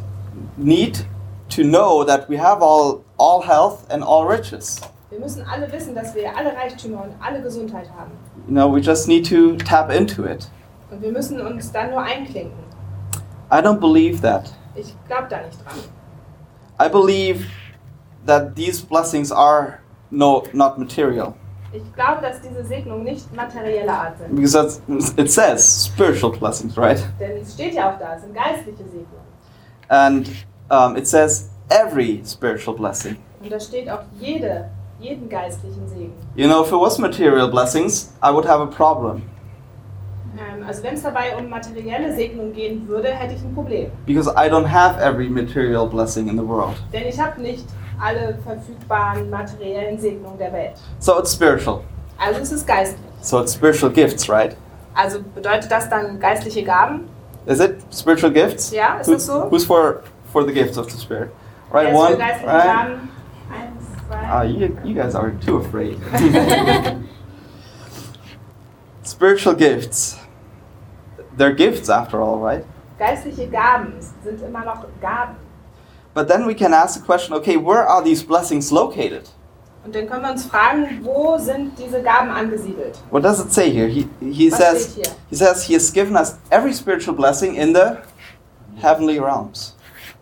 need 0.57 1.05
to 1.49 1.63
know 1.63 2.03
that 2.03 2.29
we 2.29 2.37
have 2.37 2.61
all 2.61 3.01
all 3.17 3.41
health 3.41 3.79
and 3.89 4.03
all 4.03 4.25
riches. 4.27 4.79
Wir 5.09 5.19
müssen 5.19 5.43
alle 5.47 5.71
wissen, 5.71 5.95
dass 5.95 6.13
wir 6.13 6.35
alle 6.37 6.55
Reichtümer 6.55 7.03
und 7.03 7.13
alle 7.19 7.41
Gesundheit 7.41 7.89
haben. 7.97 8.11
You 8.47 8.53
know, 8.53 8.71
we 8.71 8.79
just 8.79 9.07
need 9.07 9.27
to 9.29 9.55
tap 9.65 9.91
into 9.91 10.23
it. 10.25 10.47
Und 10.91 11.01
wir 11.01 11.11
müssen 11.11 11.41
uns 11.41 11.71
dann 11.71 11.89
nur 11.91 12.01
einklinken. 12.01 12.57
I 13.51 13.55
don't 13.55 13.79
believe 13.79 14.21
that. 14.21 14.53
Ich 14.75 14.93
glaube 15.07 15.27
da 15.29 15.37
nicht 15.41 15.57
dran. 15.65 15.79
I 16.79 16.89
believe 16.89 17.45
that 18.29 18.55
these 18.55 18.81
blessings 18.81 19.31
are 19.31 19.79
no 20.11 20.43
not 20.53 20.77
material 20.77 21.33
Ich 21.71 21.83
glaube, 21.93 22.21
dass 22.23 22.41
diese 22.41 22.63
Segnungen 22.65 23.03
nicht 23.03 23.31
materieller 23.35 23.93
Art 23.93 24.17
sind. 24.17 24.35
because 24.35 24.81
it 25.17 25.29
says 25.31 25.85
spiritual 25.85 26.31
blessings, 26.31 26.75
right? 26.77 26.99
Denn 27.19 27.37
es 27.41 27.53
steht 27.53 27.73
ja 27.75 27.91
auch 27.93 27.99
da, 27.99 28.15
es 28.15 28.21
sind 28.23 28.33
geistliche 28.33 28.83
Segnungen. 28.85 29.27
And 29.89 30.27
um, 30.71 30.95
it 30.95 31.07
says 31.07 31.49
every 31.69 32.23
spiritual 32.25 32.75
blessing. 32.75 33.17
Und 33.43 33.51
da 33.51 33.59
steht 33.59 33.87
auch 33.89 34.01
jede, 34.19 34.69
jeden 34.99 35.29
geistlichen 35.29 35.87
Segen. 35.87 36.13
You 36.35 36.47
know, 36.47 36.61
if 36.63 36.71
it 36.71 36.79
was 36.79 36.97
material 36.97 37.47
blessings, 37.49 38.13
I 38.23 38.31
would 38.31 38.47
have 38.47 38.61
a 38.61 38.65
problem 38.67 39.21
Ähm, 40.37 40.63
also 40.65 40.81
wenn 40.83 40.93
es 40.93 41.03
dabei 41.03 41.35
um 41.37 41.49
materielle 41.49 42.15
Segnung 42.15 42.53
gehen 42.53 42.87
würde, 42.87 43.09
hätte 43.09 43.33
ich 43.35 43.41
ein 43.43 43.53
Problem. 43.53 43.91
because 44.05 44.29
I 44.31 44.49
don't 44.49 44.65
have 44.67 44.99
every 44.99 45.29
material 45.29 45.85
blessing 45.87 46.29
in 46.29 46.37
the 46.37 46.47
world. 46.47 46.75
Denn 46.93 47.07
ich 47.07 47.19
habe 47.19 47.41
nicht 47.41 47.65
alle 48.01 48.37
verfügbaren 48.43 49.29
materiellen 49.29 49.97
Segnungen 49.99 50.37
der 50.37 50.51
Welt. 50.53 50.73
So 50.99 51.19
it's 51.19 51.33
spiritual. 51.33 51.81
Also 52.17 52.41
es 52.41 52.51
ist 52.51 52.67
geistlich. 52.67 52.99
So 53.21 53.41
it's 53.41 53.53
spiritual 53.53 53.91
gifts, 53.91 54.29
right? 54.29 54.55
Also 54.95 55.19
bedeutet 55.35 55.71
das 55.71 55.89
dann 55.89 56.19
geistliche 56.19 56.63
Gaben? 56.63 57.07
Is 57.45 57.59
it 57.59 57.77
spiritual 57.93 58.31
gifts? 58.31 58.71
Ja, 58.71 58.97
ist 58.99 59.07
Who- 59.07 59.13
das 59.13 59.25
so? 59.25 59.51
Who's 59.51 59.65
for 59.65 60.01
for 60.31 60.45
the 60.45 60.53
gifts 60.53 60.77
of 60.77 60.89
the 60.91 60.97
Spirit? 60.99 61.29
Right, 61.71 61.87
Wer 61.87 61.93
ist 61.93 62.39
für 62.41 62.45
one. 62.47 62.53
Right. 62.53 62.63
Gaben? 62.65 63.09
Ah, 64.11 64.41
zwei. 64.41 64.45
you, 64.47 64.69
you 64.83 64.93
guys 64.95 65.15
are 65.15 65.31
too 65.45 65.57
afraid. 65.59 65.97
spiritual 69.03 69.55
gifts. 69.55 70.19
They're 71.37 71.53
gifts 71.53 71.89
after 71.89 72.21
all, 72.21 72.39
right? 72.39 72.65
Geistliche 72.97 73.47
Gaben 73.47 73.93
sind 74.23 74.41
immer 74.41 74.65
noch 74.65 74.85
Gaben. 75.01 75.35
But 76.13 76.27
then 76.27 76.45
we 76.47 76.53
can 76.55 76.73
ask 76.73 76.99
the 76.99 77.05
question, 77.05 77.33
okay, 77.37 77.55
where 77.57 77.87
are 77.87 78.03
these 78.03 78.23
blessings 78.25 78.71
located? 78.71 79.29
Und 79.85 79.95
dann 79.95 80.07
können 80.07 80.23
wir 80.23 80.31
uns 80.31 80.45
fragen, 80.45 80.99
wo 81.03 81.37
sind 81.37 81.71
diese 81.79 82.01
Gaben 82.01 82.29
angesiedelt? 82.29 82.97
What 83.11 83.23
does 83.23 83.39
it 83.39 83.51
say 83.53 83.69
here? 83.71 83.87
He 83.87 84.07
he 84.19 84.51
Was 84.51 84.57
says 84.59 84.95
hier? 84.95 85.05
he 85.29 85.35
says 85.35 85.63
he 85.63 85.73
has 85.73 85.91
given 85.91 86.15
us 86.17 86.35
every 86.51 86.73
spiritual 86.73 87.15
blessing 87.15 87.55
in 87.55 87.73
the 87.73 87.97
heavenly 88.81 89.19
realms. 89.19 89.75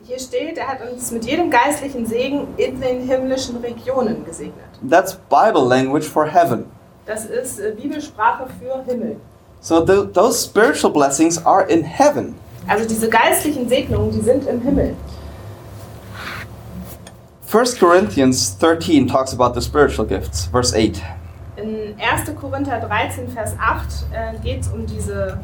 Hier 0.05 0.19
steht, 0.19 0.57
er 0.57 0.67
hat 0.67 0.79
uns 0.89 1.11
mit 1.11 1.25
jedem 1.25 1.49
geistlichen 1.49 2.05
Segen 2.05 2.47
in 2.57 2.79
den 2.79 3.01
himmlischen 3.01 3.57
Regionen 3.57 4.23
gesegnet. 4.23 4.63
That's 4.89 5.15
Bible 5.29 5.65
language 5.67 6.05
for 6.07 6.25
heaven. 6.25 6.65
Das 7.05 7.25
ist 7.25 7.59
äh, 7.59 7.71
Bibelsprache 7.71 8.45
für 8.59 8.83
Himmel. 8.89 9.17
So 9.59 9.81
th- 9.83 10.13
those 10.13 10.45
spiritual 10.45 10.93
blessings 10.93 11.43
are 11.45 11.63
in 11.67 11.83
heaven. 11.83 12.35
Also 12.67 12.87
diese 12.87 13.09
geistlichen 13.09 13.67
Segnungen, 13.67 14.11
die 14.11 14.21
sind 14.21 14.47
im 14.47 14.61
Himmel. 14.61 14.95
1 17.49 17.65
Corinthians 17.77 18.49
13 18.55 19.07
talks 19.07 19.31
about 19.31 19.53
the 19.53 19.61
spiritual 19.61 20.03
gifts, 20.03 20.47
verse 20.47 20.73
8. 20.73 21.01
In 21.55 21.95
1. 21.97 22.35
Korinther 22.35 22.81
13, 22.81 23.29
Vers 23.29 23.55
8 23.57 24.05
äh, 24.11 24.37
geht 24.43 24.59
es 24.59 24.67
um 24.67 24.85
diese 24.85 25.39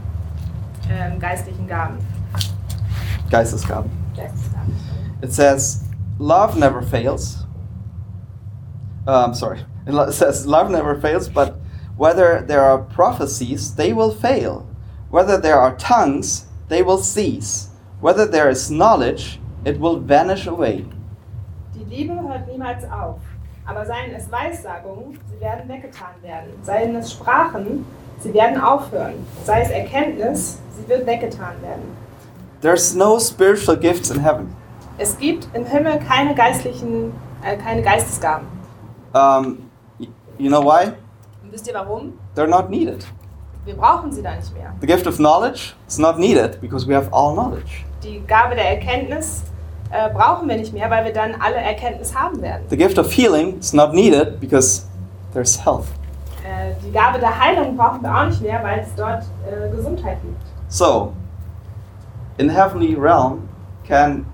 ähm, 0.91 1.17
geistlichen 1.17 1.65
Gaben. 1.65 1.97
Geistesgaben. 3.31 3.89
Geistesgaben. 4.17 4.75
It 5.21 5.31
says, 5.31 5.85
Love 6.19 6.59
never 6.59 6.81
fails. 6.81 7.45
Uh, 9.07 9.23
I'm 9.25 9.33
sorry. 9.33 9.61
It 9.87 10.13
says, 10.13 10.45
Love 10.45 10.69
never 10.69 10.99
fails, 10.99 11.29
but 11.29 11.55
whether 11.95 12.41
there 12.41 12.63
are 12.63 12.79
prophecies, 12.79 13.75
they 13.75 13.93
will 13.93 14.11
fail. 14.11 14.67
Whether 15.09 15.37
there 15.39 15.57
are 15.57 15.73
tongues, 15.77 16.47
they 16.67 16.83
will 16.83 16.97
cease. 16.97 17.69
Whether 18.01 18.25
there 18.25 18.49
is 18.49 18.69
knowledge, 18.69 19.39
it 19.63 19.79
will 19.79 20.01
vanish 20.01 20.45
away. 20.45 20.85
Liebe 21.93 22.15
hört 22.27 22.47
niemals 22.47 22.83
auf. 22.85 23.17
Aber 23.67 23.85
seien 23.85 24.15
es 24.15 24.31
Weissagungen, 24.31 25.19
sie 25.29 25.39
werden 25.39 25.69
weggetan 25.69 26.09
werden. 26.23 26.49
Seien 26.63 26.95
es 26.95 27.11
Sprachen, 27.11 27.85
sie 28.19 28.33
werden 28.33 28.59
aufhören. 28.59 29.13
Sei 29.45 29.61
es 29.61 29.69
Erkenntnis, 29.69 30.57
sie 30.75 30.89
wird 30.89 31.05
weggetan 31.05 31.61
werden. 31.61 31.95
There's 32.61 32.95
no 32.95 33.19
spiritual 33.19 33.77
gifts 33.77 34.09
in 34.09 34.19
heaven. 34.19 34.55
Es 34.97 35.19
gibt 35.19 35.47
im 35.53 35.65
Himmel 35.65 35.99
keine 35.99 36.33
geistlichen, 36.33 37.13
äh, 37.43 37.57
keine 37.57 37.83
Geistesgaben. 37.83 38.47
Um, 39.13 39.69
you 40.39 40.49
know 40.49 40.63
why? 40.63 40.93
Und 41.43 41.51
wisst 41.51 41.67
ihr 41.67 41.75
warum? 41.75 42.13
They're 42.35 42.47
not 42.47 42.71
needed. 42.71 43.05
Wir 43.65 43.75
brauchen 43.75 44.11
sie 44.11 44.23
da 44.23 44.35
nicht 44.35 44.51
mehr. 44.55 44.73
The 44.81 44.87
gift 44.87 45.05
of 45.05 45.17
knowledge 45.17 45.75
is 45.87 45.99
not 45.99 46.17
needed 46.17 46.59
because 46.59 46.87
we 46.87 46.95
have 46.95 47.07
all 47.11 47.33
knowledge. 47.33 47.85
Die 48.03 48.19
Gabe 48.25 48.55
der 48.55 48.67
Erkenntnis 48.71 49.43
äh, 49.93 50.09
brauchen 50.11 50.49
wir 50.49 50.57
nicht 50.57 50.73
mehr, 50.73 50.89
weil 50.89 51.05
wir 51.05 51.13
dann 51.13 51.35
alle 51.39 51.57
Erkenntnis 51.57 52.15
haben 52.15 52.41
werden. 52.41 52.63
The 52.69 52.77
gift 52.77 52.97
of 52.97 53.11
healing 53.11 53.59
is 53.59 53.73
not 53.73 53.93
needed 53.93 54.39
because 54.39 54.85
there's 55.33 55.63
health. 55.63 55.85
Äh, 56.43 56.73
die 56.83 56.91
Gabe 56.91 57.19
der 57.19 57.39
Heilung 57.39 57.77
brauchen 57.77 58.01
wir 58.01 58.15
auch 58.15 58.25
nicht 58.25 58.41
mehr, 58.41 58.63
weil 58.63 58.79
es 58.79 58.89
dort 58.95 59.23
äh, 59.45 59.69
Gesundheit 59.75 60.17
gibt. 60.21 60.41
So, 60.67 61.13
in 62.37 62.49
heavenly 62.49 62.95
realm 62.95 63.47
can 63.87 64.25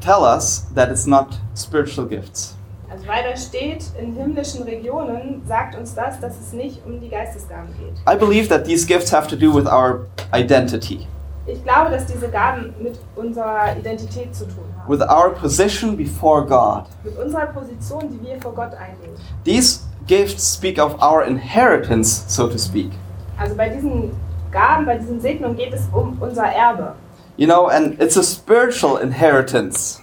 tell 0.00 0.22
us 0.22 0.66
that 0.74 0.90
it's 0.90 1.06
not 1.06 1.28
spiritual 1.54 2.06
gifts. 2.06 2.54
Also 2.90 3.06
weil 3.08 3.24
da 3.24 3.36
steht, 3.36 3.84
in 4.00 4.14
himmlischen 4.14 4.62
Regionen 4.62 5.42
sagt 5.46 5.74
uns 5.76 5.94
das, 5.94 6.20
dass 6.20 6.38
es 6.38 6.52
nicht 6.52 6.84
um 6.86 7.00
die 7.00 7.08
Geistesgaben 7.08 7.68
geht. 7.78 7.94
I 8.08 8.16
believe 8.16 8.48
that 8.48 8.64
these 8.64 8.86
gifts 8.86 9.12
have 9.12 9.26
to 9.28 9.36
do 9.36 9.52
with 9.52 9.66
our 9.66 10.06
identity, 10.32 11.06
Ich 11.46 11.62
glaube, 11.62 11.90
dass 11.90 12.06
diese 12.06 12.28
Gaben 12.28 12.74
mit 12.80 12.98
unserer 13.14 13.76
Identität 13.76 14.34
zu 14.34 14.44
tun 14.46 14.64
haben. 14.76 14.88
with 14.88 15.00
our 15.02 15.30
position 15.30 15.96
before 15.96 16.44
God. 16.44 16.84
Mit 17.04 17.16
unserer 17.18 17.46
Position, 17.46 18.08
die 18.10 18.26
wir 18.26 18.40
vor 18.40 18.52
Gott 18.52 18.72
einnehmen. 18.74 19.16
These 19.44 19.80
gifts 20.06 20.54
speak 20.54 20.78
of 20.78 21.00
our 21.00 21.24
inheritance, 21.24 22.24
so 22.28 22.48
to 22.48 22.58
speak. 22.58 22.90
Also 23.38 23.54
bei 23.54 23.68
diesen 23.68 24.10
Gaben, 24.50 24.86
bei 24.86 24.96
diesen 24.98 25.20
Segnungen 25.20 25.56
geht 25.56 25.72
es 25.72 25.82
um 25.92 26.16
unser 26.20 26.44
Erbe. 26.46 26.94
You 27.36 27.46
know, 27.46 27.66
and 27.66 28.00
it's 28.00 28.16
a 28.16 28.22
spiritual 28.22 28.98
inheritance. 29.00 30.00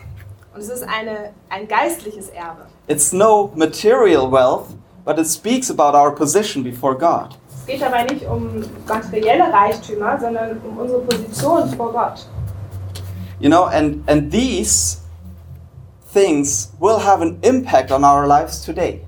Und 0.54 0.62
es 0.62 0.70
ist 0.70 0.84
eine, 0.84 1.32
ein 1.50 1.68
geistliches 1.68 2.30
Erbe. 2.30 2.68
It's 2.88 3.12
no 3.12 3.52
material 3.56 4.32
wealth, 4.32 4.68
but 5.04 5.18
it 5.18 5.28
speaks 5.28 5.70
about 5.72 5.98
our 5.98 6.12
position 6.14 6.64
before 6.64 6.96
God. 6.96 7.36
Es 7.64 7.68
geht 7.68 7.82
dabei 7.82 8.04
nicht 8.04 8.28
um 8.28 8.62
materielle 8.86 9.46
Reichtümer, 9.46 10.20
sondern 10.20 10.60
um 10.68 10.80
unsere 10.80 11.00
Position 11.00 11.70
vor 11.78 11.94
Gott. 11.94 12.28
You 13.40 13.50
know, 13.50 13.64
and, 13.68 14.04
and 14.10 14.30
these 14.30 14.98
things 16.12 16.74
will 16.82 17.00
have 17.00 17.22
an 17.22 17.38
impact 17.42 17.90
on 17.94 18.04
our 18.04 18.28
lives 18.28 18.62
today. 18.62 19.00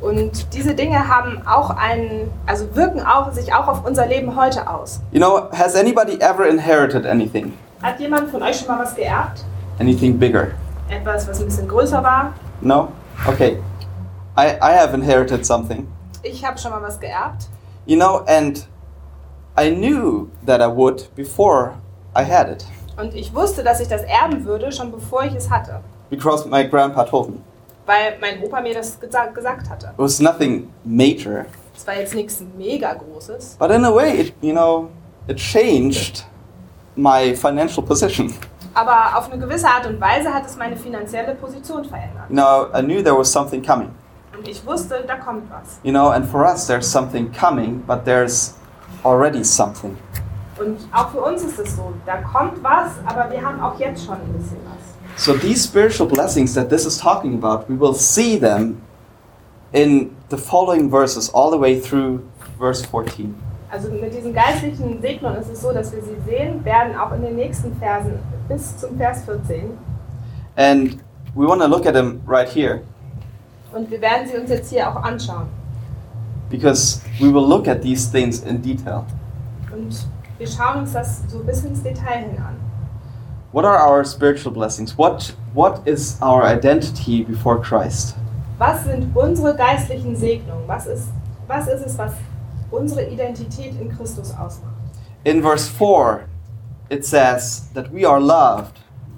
Und 0.00 0.54
diese 0.54 0.72
Dinge 0.72 1.08
haben 1.08 1.42
auch 1.48 1.70
einen, 1.70 2.30
also 2.46 2.72
wirken 2.76 3.04
auch, 3.04 3.32
sich 3.32 3.52
auch 3.52 3.66
auf 3.66 3.84
unser 3.84 4.06
Leben 4.06 4.36
heute 4.36 4.70
aus. 4.70 5.00
You 5.10 5.18
know, 5.18 5.50
has 5.50 5.74
anybody 5.74 6.16
ever 6.20 6.46
inherited 6.46 7.04
anything? 7.04 7.54
Hat 7.82 7.98
jemand 7.98 8.30
von 8.30 8.40
euch 8.44 8.60
schon 8.60 8.68
mal 8.68 8.78
was 8.78 8.94
geerbt? 8.94 9.44
Anything 9.80 10.16
bigger? 10.16 10.52
Etwas, 10.88 11.26
was 11.26 11.40
ein 11.40 11.46
bisschen 11.46 11.66
größer 11.66 12.04
war? 12.04 12.34
No? 12.60 12.92
Okay. 13.26 13.58
I, 14.38 14.52
I 14.62 14.78
have 14.78 14.94
inherited 14.94 15.44
something. 15.44 15.88
Ich 16.22 16.44
habe 16.44 16.56
schon 16.56 16.70
mal 16.70 16.82
was 16.82 17.00
geerbt. 17.00 17.48
You 17.86 17.96
know, 17.96 18.24
and 18.26 18.66
I 19.56 19.70
knew 19.70 20.30
that 20.46 20.60
I 20.60 20.68
would 20.68 21.08
before 21.16 21.74
I 22.14 22.22
had 22.24 22.48
it. 22.48 22.64
Und 22.96 23.14
ich 23.14 23.34
wusste, 23.34 23.62
dass 23.62 23.80
ich 23.80 23.88
das 23.88 24.02
erben 24.02 24.44
würde, 24.44 24.70
schon 24.72 24.90
bevor 24.90 25.24
ich 25.24 25.34
es 25.34 25.48
hatte. 25.48 25.80
Because 26.10 26.48
my 26.48 26.64
grandpa 26.68 27.04
told 27.04 27.30
me. 27.30 27.36
Weil 27.86 28.18
mein 28.20 28.42
Opa 28.42 28.60
mir 28.60 28.74
das 28.74 28.98
gesa 29.00 29.26
gesagt 29.26 29.68
hatte. 29.70 29.86
It 29.86 29.98
was 29.98 30.20
nothing 30.20 30.70
major. 30.84 31.46
Es 31.76 31.86
war 31.86 31.94
jetzt 31.94 32.14
nichts 32.14 32.42
mega 32.56 32.94
Großes. 32.94 33.56
But 33.58 33.70
in 33.70 33.84
a 33.84 33.94
way, 33.94 34.20
it, 34.20 34.34
you 34.42 34.52
know, 34.52 34.90
it 35.28 35.38
changed 35.38 36.26
my 36.94 37.34
financial 37.34 37.82
position. 37.82 38.32
Aber 38.74 39.16
auf 39.16 39.32
eine 39.32 39.40
gewisse 39.40 39.66
Art 39.66 39.86
und 39.86 40.00
Weise 40.00 40.32
hat 40.32 40.46
es 40.46 40.56
meine 40.56 40.76
finanzielle 40.76 41.34
Position 41.34 41.84
verändert. 41.84 42.28
You 42.28 42.34
know, 42.34 42.66
I 42.72 42.82
knew 42.82 43.02
there 43.02 43.16
was 43.16 43.32
something 43.32 43.64
coming. 43.64 43.90
Und 44.40 44.48
ich 44.48 44.64
wusste, 44.64 45.04
da 45.06 45.16
kommt 45.16 45.50
was. 45.50 45.78
You 45.82 45.92
know, 45.92 46.08
and 46.08 46.24
for 46.24 46.46
us, 46.46 46.66
there's 46.66 46.90
something 46.90 47.30
coming, 47.30 47.82
but 47.86 48.06
there's 48.06 48.54
already 49.04 49.44
something. 49.44 49.98
Und 50.58 50.78
auch 50.94 51.10
für 51.10 51.20
uns 51.20 51.42
ist 51.42 51.58
es 51.58 51.76
so, 51.76 51.92
da 52.06 52.22
kommt 52.22 52.64
was, 52.64 52.92
aber 53.04 53.30
wir 53.30 53.42
haben 53.42 53.60
auch 53.60 53.78
jetzt 53.78 54.06
schon 54.06 54.14
ein 54.14 54.32
bisschen 54.32 54.56
was. 54.64 55.22
So 55.22 55.34
these 55.34 55.62
spiritual 55.62 56.08
blessings 56.08 56.54
that 56.54 56.70
this 56.70 56.86
is 56.86 56.96
talking 56.96 57.34
about, 57.34 57.68
we 57.68 57.78
will 57.78 57.92
see 57.92 58.38
them 58.38 58.80
in 59.72 60.16
the 60.30 60.38
following 60.38 60.90
verses 60.90 61.28
all 61.34 61.50
the 61.50 61.58
way 61.58 61.78
through 61.78 62.22
verse 62.58 62.82
14. 62.82 63.34
Also 63.70 63.90
mit 63.90 64.14
diesen 64.14 64.32
geistlichen 64.32 65.02
Segnungen 65.02 65.38
ist 65.38 65.50
es 65.50 65.60
so, 65.60 65.70
dass 65.70 65.92
wir 65.92 66.00
sie 66.02 66.16
sehen 66.24 66.64
werden, 66.64 66.96
auch 66.98 67.12
in 67.12 67.20
den 67.20 67.36
nächsten 67.36 67.76
Versen 67.76 68.18
bis 68.48 68.78
zum 68.78 68.96
Vers 68.96 69.22
14. 69.26 69.76
And 70.56 70.98
we 71.34 71.46
want 71.46 71.60
to 71.60 71.68
look 71.68 71.84
at 71.84 71.92
them 71.92 72.22
right 72.26 72.48
here 72.48 72.80
Und 73.72 73.90
wir 73.90 74.00
werden 74.00 74.26
sie 74.28 74.36
uns 74.38 74.50
jetzt 74.50 74.70
hier 74.70 74.88
auch 74.88 75.02
anschauen. 75.02 75.46
because 76.50 77.00
we 77.20 77.32
will 77.32 77.46
look 77.46 77.68
at 77.68 77.80
these 77.80 78.10
things 78.10 78.40
in 78.42 78.60
detail. 78.60 79.04
Und 79.72 80.06
wir 80.38 80.46
schauen 80.48 80.80
uns 80.80 80.92
das 80.92 81.22
so 81.28 81.38
bis 81.44 81.62
ins 81.64 81.80
Detail 81.82 82.24
hin 82.28 82.38
an. 82.38 82.56
What 83.52 83.64
are 83.64 83.78
our 83.78 84.04
spiritual 84.04 84.52
blessings? 84.52 84.96
What 84.98 85.32
what 85.54 85.80
is 85.86 86.18
our 86.20 86.42
identity 86.44 87.22
before 87.22 87.60
Christ? 87.60 88.16
Was 88.58 88.82
sind 88.84 89.14
unsere 89.16 89.54
geistlichen 89.54 90.16
Segnungen? 90.16 90.66
Was 90.66 90.86
ist, 90.86 91.08
was 91.46 91.68
ist 91.68 91.86
es, 91.86 91.96
was 91.98 92.12
unsere 92.72 93.04
Identität 93.08 93.80
in 93.80 93.88
Christus 93.96 94.30
ausmacht? 94.32 94.74
In 95.24 95.42
verse 95.42 95.68
4, 95.70 96.22
it 96.88 97.04
says 97.04 97.68
that 97.74 97.92
we 97.92 98.04
are 98.08 98.18
loved, 98.20 98.74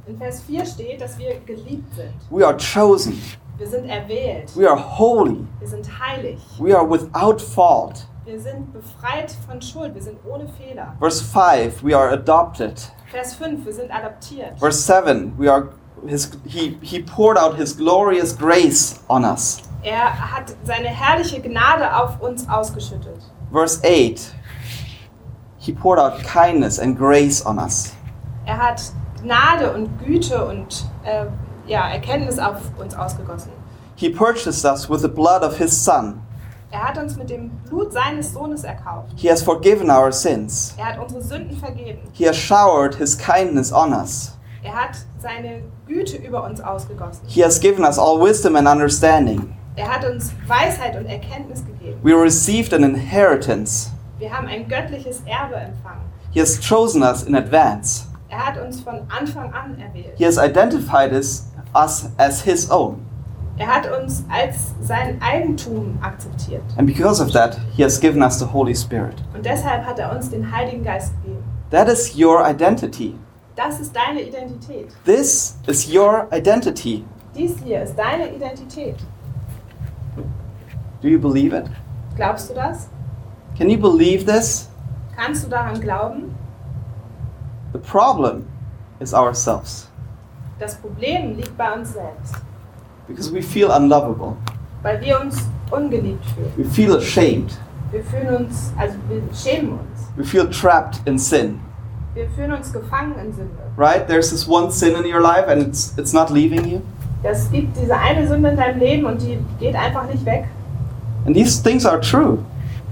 In 0.07 0.19
Vers 0.19 0.43
4 0.43 0.67
steht, 0.67 1.01
dass 1.01 1.17
wir 1.19 1.37
geliebt 1.47 1.95
sind. 1.95 2.13
we 2.31 2.45
are 2.45 2.57
chosen, 2.57 3.15
Wir 3.63 3.69
sind 3.71 3.89
erwählt. 3.89 4.57
we 4.57 4.69
are 4.69 4.77
holy, 4.77 5.47
Wir 5.61 5.69
sind 5.69 5.89
heilig. 6.01 6.41
we 6.59 6.77
are 6.77 6.85
without 6.85 7.41
fault. 7.41 8.09
Wir 8.25 8.41
sind 8.41 8.73
befreit 8.73 9.37
von 9.49 9.63
Schuld, 9.63 9.95
wir 9.95 10.03
sind 10.03 10.19
ohne 10.29 10.49
Fehler. 10.49 10.97
Verse 10.99 11.23
5, 11.23 11.81
we 11.85 11.97
are 11.97 12.11
adopted. 12.11 12.91
Vers 13.13 13.37
5, 13.37 13.65
wir 13.65 13.73
sind 13.73 13.93
adoptiert. 13.93 14.59
Verse 14.59 14.83
7, 14.83 15.35
we 15.39 15.49
are 15.49 15.69
his 16.05 16.33
he 16.45 16.77
he 16.83 17.01
poured 17.05 17.39
out 17.39 17.55
his 17.57 17.77
glorious 17.77 18.37
grace 18.37 18.99
on 19.09 19.25
us. 19.25 19.63
Er 19.85 20.11
hat 20.33 20.57
seine 20.65 20.89
herrliche 20.89 21.41
Gnade 21.41 21.97
auf 21.97 22.21
uns 22.21 22.49
ausgeschüttet. 22.49 23.23
Verse 23.53 23.81
8, 23.85 24.35
he 25.59 25.73
poured 25.73 26.01
out 26.01 26.15
kindness 26.25 26.81
and 26.81 26.99
grace 26.99 27.47
on 27.47 27.61
us. 27.61 27.93
Er 28.45 28.59
hat 28.59 28.83
Gnade 29.23 29.73
und 29.73 30.01
Güte 30.05 30.45
und 30.47 30.85
äh, 31.05 31.27
ja, 31.67 31.89
Erkenntnis 31.89 32.39
auf 32.39 32.57
uns 32.79 32.95
ausgegossen. 32.95 33.53
He 33.97 34.11
purchased 34.11 34.65
us 34.65 34.89
with 34.89 35.01
the 35.01 35.09
blood 35.09 35.43
of 35.43 35.57
his 35.59 35.73
son. 35.73 36.23
Er 36.71 36.89
hat 36.89 36.97
uns 36.97 37.17
mit 37.17 37.29
dem 37.29 37.51
Blut 37.69 37.93
seines 37.93 38.33
Sohnes 38.33 38.65
erkauft. 38.65 39.13
He 39.17 39.29
has 39.31 39.43
forgiven 39.43 39.91
our 39.91 40.11
sins. 40.11 40.75
Er 40.79 40.87
hat 40.87 40.99
unsere 40.99 41.23
Sünden 41.23 41.57
vergeben. 41.57 42.01
He 42.13 42.27
has 42.27 42.37
showered 42.37 42.95
his 42.95 43.17
kindness 43.17 43.73
on 43.73 43.93
us. 43.93 44.39
Er 44.63 44.75
hat 44.75 44.97
seine 45.21 45.63
Güte 45.87 46.17
über 46.17 46.45
uns 46.45 46.61
ausgegossen. 46.61 47.25
He 47.27 47.45
has 47.45 47.61
given 47.61 47.85
us 47.85 47.99
all 47.99 48.19
wisdom 48.19 48.57
and 48.57 48.67
understanding. 48.67 49.55
Er 49.77 49.89
hat 49.89 50.05
uns 50.05 50.33
Weisheit 50.47 50.97
und 50.97 51.07
Erkenntnis 51.07 51.65
gegeben. 51.65 51.99
We 52.03 52.15
received 52.15 52.73
an 52.73 52.83
inheritance. 52.83 53.91
Wir 54.19 54.33
haben 54.33 54.47
ein 54.47 54.69
göttliches 54.69 55.23
Erbe 55.27 55.57
empfangen. 55.57 56.03
He 56.31 56.41
has 56.41 56.59
chosen 56.59 57.03
us 57.03 57.25
in 57.25 57.35
advance. 57.35 58.07
Er 58.29 58.47
hat 58.47 58.57
uns 58.59 58.81
von 58.81 59.01
Anfang 59.09 59.53
an 59.53 59.79
erwählt. 59.79 60.15
He 60.17 60.25
has 60.25 60.39
identified 60.39 61.13
us, 61.13 61.52
us 61.75 62.11
as 62.19 62.43
his 62.43 62.71
own. 62.71 63.07
Er 63.59 63.67
hat 63.67 63.87
uns 63.91 64.25
als 64.31 64.75
sein 64.81 65.21
Eigentum 65.21 65.99
akzeptiert. 66.01 66.63
And 66.77 66.87
because 66.87 67.23
of 67.23 67.33
that, 67.33 67.59
he 67.77 67.83
has 67.85 68.01
given 68.01 68.23
us 68.23 68.39
the 68.39 68.47
Holy 68.47 68.75
Spirit. 68.75 69.15
Und 69.35 69.45
deshalb 69.45 69.85
hat 69.85 69.99
er 69.99 70.15
uns 70.15 70.31
den 70.31 70.51
Heiligen 70.51 70.83
Geist 70.83 71.13
gegeben. 71.23 71.45
That 71.71 71.89
is 71.89 72.17
your 72.17 72.47
identity. 72.49 73.15
Das 73.55 73.79
ist 73.79 73.95
deine 73.95 74.23
Identität. 74.23 74.89
This 75.05 75.59
is 75.67 75.87
your 75.95 76.27
identity. 76.33 77.05
Dies 77.35 77.57
hier 77.63 77.83
ist 77.83 77.95
deine 77.97 78.35
Identität. 78.35 78.97
Do 81.03 81.09
you 81.09 81.19
believe 81.19 81.55
it? 81.55 81.67
Glaubst 82.17 82.51
du 82.51 82.55
das? 82.55 82.89
Can 83.57 83.69
you 83.69 83.79
believe 83.79 84.25
this? 84.25 84.69
Kannst 85.15 85.45
du 85.45 85.49
daran 85.49 85.81
glauben? 85.81 86.35
The 87.73 87.79
problem 87.79 88.47
is 89.01 89.13
ourselves 89.13 89.92
Das 90.63 90.77
Problem 90.77 91.35
liegt 91.37 91.59
bei 91.59 91.73
uns 91.73 91.93
selbst, 91.93 92.37
because 93.09 93.35
we 93.35 93.43
feel 93.43 93.67
unlovable. 93.67 94.37
weil 94.83 95.01
wir 95.01 95.21
uns 95.21 95.43
ungeliebt 95.73 96.25
fühlen. 96.25 96.53
We 96.57 96.65
feel 96.65 96.97
ashamed. 96.97 97.59
Wir 97.91 98.05
fühlen 98.05 98.45
uns, 98.45 98.73
also 98.79 98.95
wir 99.09 99.23
schämen 99.35 99.73
uns. 99.73 100.07
We 100.15 100.23
feel 100.23 100.49
trapped 100.49 101.01
in 101.05 101.19
sin. 101.19 101.59
Wir 102.15 102.29
fühlen 102.29 102.53
uns 102.53 102.73
gefangen 102.73 103.15
in 103.19 103.33
Sünde. 103.33 103.59
Right? 103.77 104.07
There's 104.07 104.31
this 104.31 104.47
one 104.47 104.71
sin 104.71 104.95
in 104.95 105.05
your 105.05 105.21
life 105.21 105.49
and 105.49 105.63
it's 105.67 105.99
it's 105.99 106.13
not 106.13 106.31
leaving 106.31 106.65
you. 106.65 106.81
Es 107.25 107.51
gibt 107.51 107.77
diese 107.77 107.97
eine 107.97 108.29
Sünde 108.29 108.51
in 108.51 108.57
deinem 108.57 108.79
Leben 108.79 109.07
und 109.07 109.21
die 109.21 109.41
geht 109.59 109.75
einfach 109.75 110.07
nicht 110.07 110.25
weg. 110.25 110.45
And 111.27 111.35
these 111.35 111.61
things 111.61 111.85
are 111.85 112.01
true. 112.01 112.39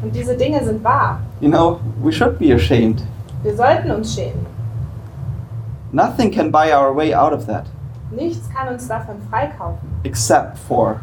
Und 0.02 0.12
diese 0.12 0.36
Dinge 0.36 0.64
sind 0.64 0.82
wahr. 0.82 1.20
You 1.40 1.48
know, 1.48 1.78
we 2.02 2.10
should 2.10 2.36
be 2.36 2.52
ashamed. 2.52 3.04
Wir 3.44 3.54
sollten 3.54 3.92
uns 3.92 4.12
schämen. 4.12 4.44
Nothing 5.92 6.30
can 6.30 6.50
buy 6.50 6.72
our 6.72 6.92
way 6.94 7.12
out 7.14 7.32
of 7.32 7.46
that 7.46 7.66
Nichts 8.10 8.48
kann 8.52 8.68
uns 8.68 8.88
davon 8.88 9.16
freikaufen, 9.30 9.88
except 10.04 10.58
for 10.58 11.00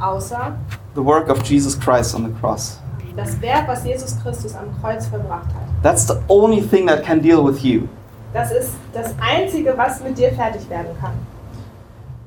außer 0.00 0.56
the 0.94 1.02
work 1.02 1.28
of 1.28 1.42
Jesus 1.42 1.78
Christ 1.78 2.14
on 2.14 2.24
the 2.24 2.40
cross. 2.40 2.78
das 3.16 3.40
Werk, 3.40 3.68
was 3.68 3.84
Jesus 3.84 4.16
Christus 4.22 4.54
am 4.54 4.68
Kreuz 4.80 5.06
vollbracht 5.06 5.46
hat. 5.46 5.82
That's 5.82 6.06
the 6.06 6.20
only 6.28 6.60
thing 6.60 6.86
that 6.86 7.04
can 7.04 7.20
deal 7.20 7.44
with 7.44 7.62
you. 7.62 7.88
Das 8.32 8.50
ist 8.52 8.72
das 8.92 9.14
Einzige, 9.20 9.76
was 9.76 10.02
mit 10.02 10.16
dir 10.16 10.32
fertig 10.32 10.68
werden 10.68 10.90
kann. 11.00 11.12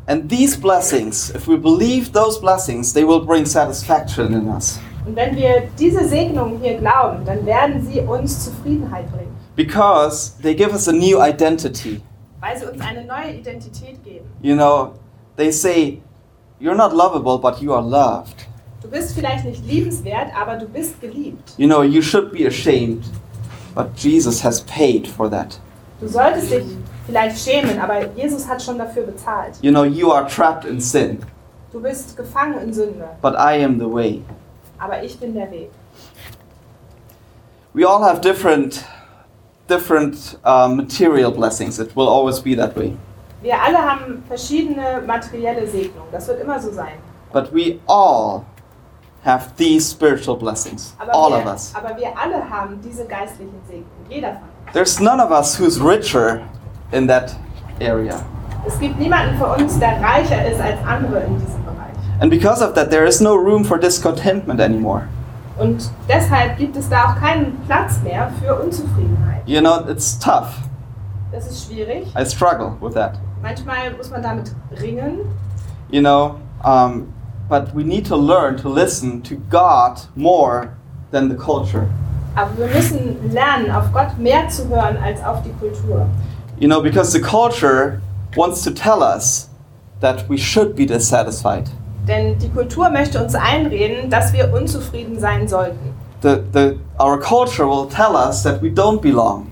And 0.05 0.29
these 0.29 0.57
blessings, 0.57 1.33
if 1.33 1.47
we 1.47 1.57
believe 1.57 2.11
those 2.11 2.39
blessings, 2.39 2.91
they 2.93 3.05
will 3.05 3.25
bring 3.25 3.45
satisfaction 3.45 4.33
in 4.33 4.47
us. 4.47 4.79
Und 5.05 5.15
wenn 5.15 5.35
wir 5.35 5.63
diese 5.79 6.05
Segnungen 6.07 6.59
hier 6.61 6.77
glauben, 6.77 7.25
dann 7.25 7.45
werden 7.45 7.85
sie 7.85 8.01
uns 8.01 8.45
Zufriedenheit 8.45 9.09
bringen, 9.11 9.35
Because 9.55 10.31
they 10.41 10.55
give 10.55 10.73
us 10.73 10.87
a 10.87 10.91
new 10.91 11.19
identity. 11.21 12.01
weil 12.41 12.57
sie 12.57 12.65
uns 12.65 12.81
eine 12.81 13.05
neue 13.05 13.35
Identität 13.39 14.03
geben. 14.03 14.25
You 14.41 14.55
know, 14.55 14.93
they 15.37 15.51
say, 15.51 16.01
you're 16.59 16.75
not 16.75 16.93
lovable, 16.93 17.37
but 17.37 17.61
you 17.61 17.73
are 17.73 17.81
loved. 17.81 18.47
Du 18.81 18.89
bist 18.89 19.13
vielleicht 19.15 19.45
nicht 19.45 19.65
liebenswert, 19.65 20.27
aber 20.35 20.57
du 20.57 20.67
bist 20.67 20.99
geliebt. 20.99 21.53
You 21.57 21.67
know, 21.67 21.83
you 21.83 22.01
should 22.01 22.31
be 22.33 22.45
ashamed, 22.45 23.05
but 23.75 23.95
Jesus 23.95 24.43
has 24.43 24.61
paid 24.61 25.07
for 25.07 25.29
that. 25.29 25.57
Du 26.01 26.07
solltest 26.09 26.51
dich 26.51 26.65
vielleicht 27.05 27.39
schämen, 27.39 27.79
aber 27.79 28.09
Jesus 28.15 28.45
hat 28.45 28.61
schon 28.61 28.77
dafür 28.77 29.03
bezahlt. 29.03 29.53
You 29.61 29.71
know, 29.71 29.83
you 29.85 30.11
are 30.11 30.27
trapped 30.27 30.65
in 30.65 30.81
sin, 30.81 31.19
Du 31.71 31.79
bist 31.79 32.17
gefangen 32.17 32.59
in 32.61 32.73
Sünde, 32.73 33.07
but 33.21 33.35
I 33.35 33.63
am 33.63 33.79
the 33.79 33.85
way. 33.89 34.21
aber 34.79 35.01
ich 35.01 35.17
bin 35.17 35.33
der 35.33 35.49
Weg. 35.49 35.69
We 37.73 37.85
all 37.85 38.03
have 38.03 38.19
different, 38.19 38.83
different 39.67 40.37
uh, 40.43 40.67
material 40.67 41.31
blessings. 41.31 41.79
It 41.79 41.95
will 41.95 42.07
always 42.07 42.39
be 42.39 42.55
that 42.55 42.75
way. 42.75 42.97
Wir 43.41 43.55
alle 43.61 43.77
haben 43.77 44.23
verschiedene 44.27 45.01
materielle 45.05 45.67
Segnungen. 45.67 46.09
Das 46.11 46.27
wird 46.27 46.39
immer 46.41 46.59
so 46.61 46.71
sein. 46.71 46.93
But 47.31 47.51
we 47.53 47.79
all 47.87 48.45
have 49.25 49.55
these 49.57 49.85
spiritual 49.85 50.35
blessings. 50.37 50.93
Aber, 50.99 51.13
All 51.13 51.31
wir, 51.31 51.39
of 51.39 51.45
us. 51.47 51.73
aber 51.75 51.95
wir 51.97 52.17
alle 52.17 52.49
haben 52.49 52.79
diese 52.81 53.05
geistlichen 53.05 53.59
Segnungen. 53.67 54.05
Jeder 54.09 54.33
von 54.33 54.41
uns. 54.65 54.73
There's 54.73 54.99
none 54.99 55.19
of 55.21 55.31
us 55.31 55.55
who's 55.59 55.79
richer 55.81 56.41
in 56.91 57.07
that 57.07 57.35
area. 57.81 58.23
Es 58.65 58.79
gibt 58.79 58.97
niemanden 58.97 59.37
von 59.37 59.61
uns, 59.61 59.77
der 59.77 60.01
reicher 60.01 60.45
ist 60.49 60.61
als 60.61 60.79
andere 60.85 61.21
in 61.25 61.37
diesem 61.39 61.63
Bereich. 61.65 61.93
And 62.21 62.29
because 62.29 62.61
of 62.63 62.73
that, 62.75 62.89
there 62.89 63.05
is 63.05 63.19
no 63.19 63.35
room 63.35 63.63
for 63.65 63.77
discontentment 63.77 64.61
anymore. 64.61 65.07
Und 65.57 65.91
deshalb 66.09 66.57
gibt 66.57 66.75
es 66.75 66.89
da 66.89 67.05
auch 67.05 67.19
keinen 67.19 67.59
Platz 67.67 67.99
mehr 68.03 68.31
für 68.41 68.55
Unzufriedenheit. 68.55 69.41
You 69.45 69.59
know, 69.59 69.87
it's 69.87 70.17
tough. 70.17 70.49
Das 71.31 71.47
ist 71.47 71.67
schwierig. 71.67 72.07
I 72.15 72.25
struggle 72.25 72.75
with 72.81 72.93
that. 72.95 73.13
Manchmal 73.41 73.93
muss 73.95 74.09
man 74.09 74.23
damit 74.23 74.51
ringen. 74.81 75.19
You 75.89 76.01
know, 76.01 76.35
um, 76.63 77.13
but 77.49 77.73
we 77.75 77.83
need 77.83 78.07
to 78.07 78.15
learn 78.15 78.57
to 78.57 78.69
listen 78.69 79.21
to 79.23 79.35
God 79.49 80.07
more 80.15 80.69
than 81.11 81.29
the 81.29 81.35
culture. 81.35 81.87
Aber 82.35 82.57
wir 82.57 82.67
müssen 82.67 83.31
lernen, 83.31 83.69
auf 83.69 83.91
Gott 83.93 84.17
mehr 84.17 84.47
zu 84.49 84.67
hören 84.69 84.97
als 84.97 85.23
auf 85.23 85.43
die 85.43 85.51
Kultur. 85.59 86.07
You 86.57 86.67
know, 86.67 86.81
because 86.81 87.11
the 87.11 87.21
culture 87.21 88.01
wants 88.35 88.63
to 88.63 88.71
tell 88.71 89.03
us 89.03 89.49
that 89.99 90.27
we 90.29 90.37
should 90.37 90.75
be 90.75 90.85
dissatisfied. 90.85 91.69
Denn 92.07 92.37
die 92.37 92.49
Kultur 92.49 92.89
möchte 92.89 93.23
uns 93.23 93.33
einreden, 93.35 94.09
dass 94.09 94.33
wir 94.33 94.53
unzufrieden 94.53 95.19
sein 95.19 95.47
sollten. 95.47 95.93
The, 96.21 96.37
the, 96.53 96.79
our 96.99 97.19
culture 97.19 97.67
will 97.67 97.87
tell 97.87 98.15
us 98.15 98.43
that 98.43 98.61
we 98.61 98.67
don't 98.69 99.01
belong. 99.01 99.47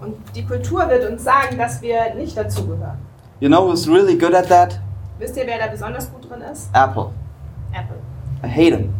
Und 0.00 0.14
die 0.34 0.44
Kultur 0.44 0.88
wird 0.88 1.08
uns 1.10 1.24
sagen, 1.24 1.56
dass 1.58 1.80
wir 1.82 2.14
nicht 2.14 2.36
dazugehören. 2.36 2.98
You 3.40 3.48
know 3.48 3.66
who's 3.68 3.88
really 3.88 4.16
good 4.16 4.34
at 4.34 4.48
that? 4.48 4.78
Wisst 5.18 5.36
ihr, 5.36 5.46
wer 5.46 5.58
da 5.58 5.66
besonders 5.68 6.10
gut 6.12 6.28
drin 6.30 6.42
ist? 6.52 6.68
Apple. 6.72 7.10
Apple. 7.72 7.96
I 8.42 8.48
hate 8.48 8.76
him, 8.76 8.92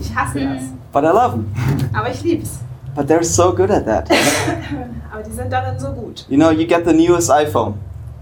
Ich 0.00 0.14
hasse 0.14 0.40
das. 0.40 0.62
but 0.92 1.04
I 1.04 1.08
love 1.08 1.32
him. 1.34 1.52
Aber 1.92 2.10
ich 2.10 2.22
lieb's. 2.22 2.60
But 2.94 3.06
they're 3.08 3.24
so 3.24 3.54
good 3.54 3.70
at 3.70 3.86
that. 3.86 4.10
Aber 5.12 5.22
die 5.22 5.32
sind 5.32 5.50
darin 5.52 5.78
so 5.78 5.92
gut. 5.92 6.26
You 6.28 6.36
know, 6.36 6.50
you 6.50 6.66
get 6.66 6.84
the 6.86 6.92
newest 6.92 7.30
iPhone. 7.30 7.74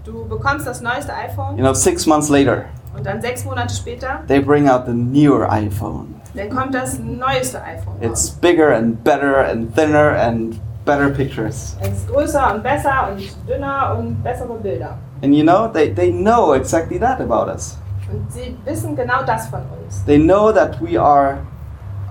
Du 0.05 0.25
bekommst 0.25 0.65
das 0.67 0.81
neueste 0.81 1.13
iPhone 1.13 1.57
You 1.57 1.63
know, 1.63 1.73
six 1.73 2.05
months 2.05 2.29
later, 2.29 2.65
und 3.01 3.07
dann 3.07 3.19
sechs 3.19 3.43
Monate 3.43 3.73
später, 3.73 4.19
they 4.27 4.39
bring 4.39 4.69
out 4.69 4.83
the 4.85 4.93
newer 4.93 5.51
iPhone. 5.51 6.21
dann 6.35 6.49
kommt 6.49 6.75
das 6.75 6.99
neueste 6.99 7.59
iPhone 7.63 7.95
It's 7.99 8.29
raus. 8.29 8.37
bigger 8.39 8.75
and 8.75 9.03
better 9.03 9.43
and 9.49 9.73
thinner 9.75 10.15
and 10.19 10.59
better 10.85 11.09
pictures. 11.09 11.75
Es 11.81 11.89
ist 11.89 12.07
größer 12.09 12.53
und 12.53 12.61
besser 12.61 13.09
und 13.11 13.21
dünner 13.49 13.97
und 13.97 14.21
bessere 14.23 14.53
Bilder. 14.53 14.99
And 15.23 15.33
you 15.33 15.41
know, 15.43 15.67
they, 15.67 15.91
they 15.91 16.11
know 16.11 16.53
exactly 16.53 16.99
that 16.99 17.19
about 17.19 17.49
us. 17.49 17.75
Und 18.11 18.31
sie 18.31 18.55
wissen 18.65 18.95
genau 18.95 19.23
das 19.25 19.47
von 19.47 19.61
uns. 19.83 20.03
They 20.05 20.19
know 20.19 20.51
that 20.51 20.79
we 20.79 21.01
are, 21.01 21.39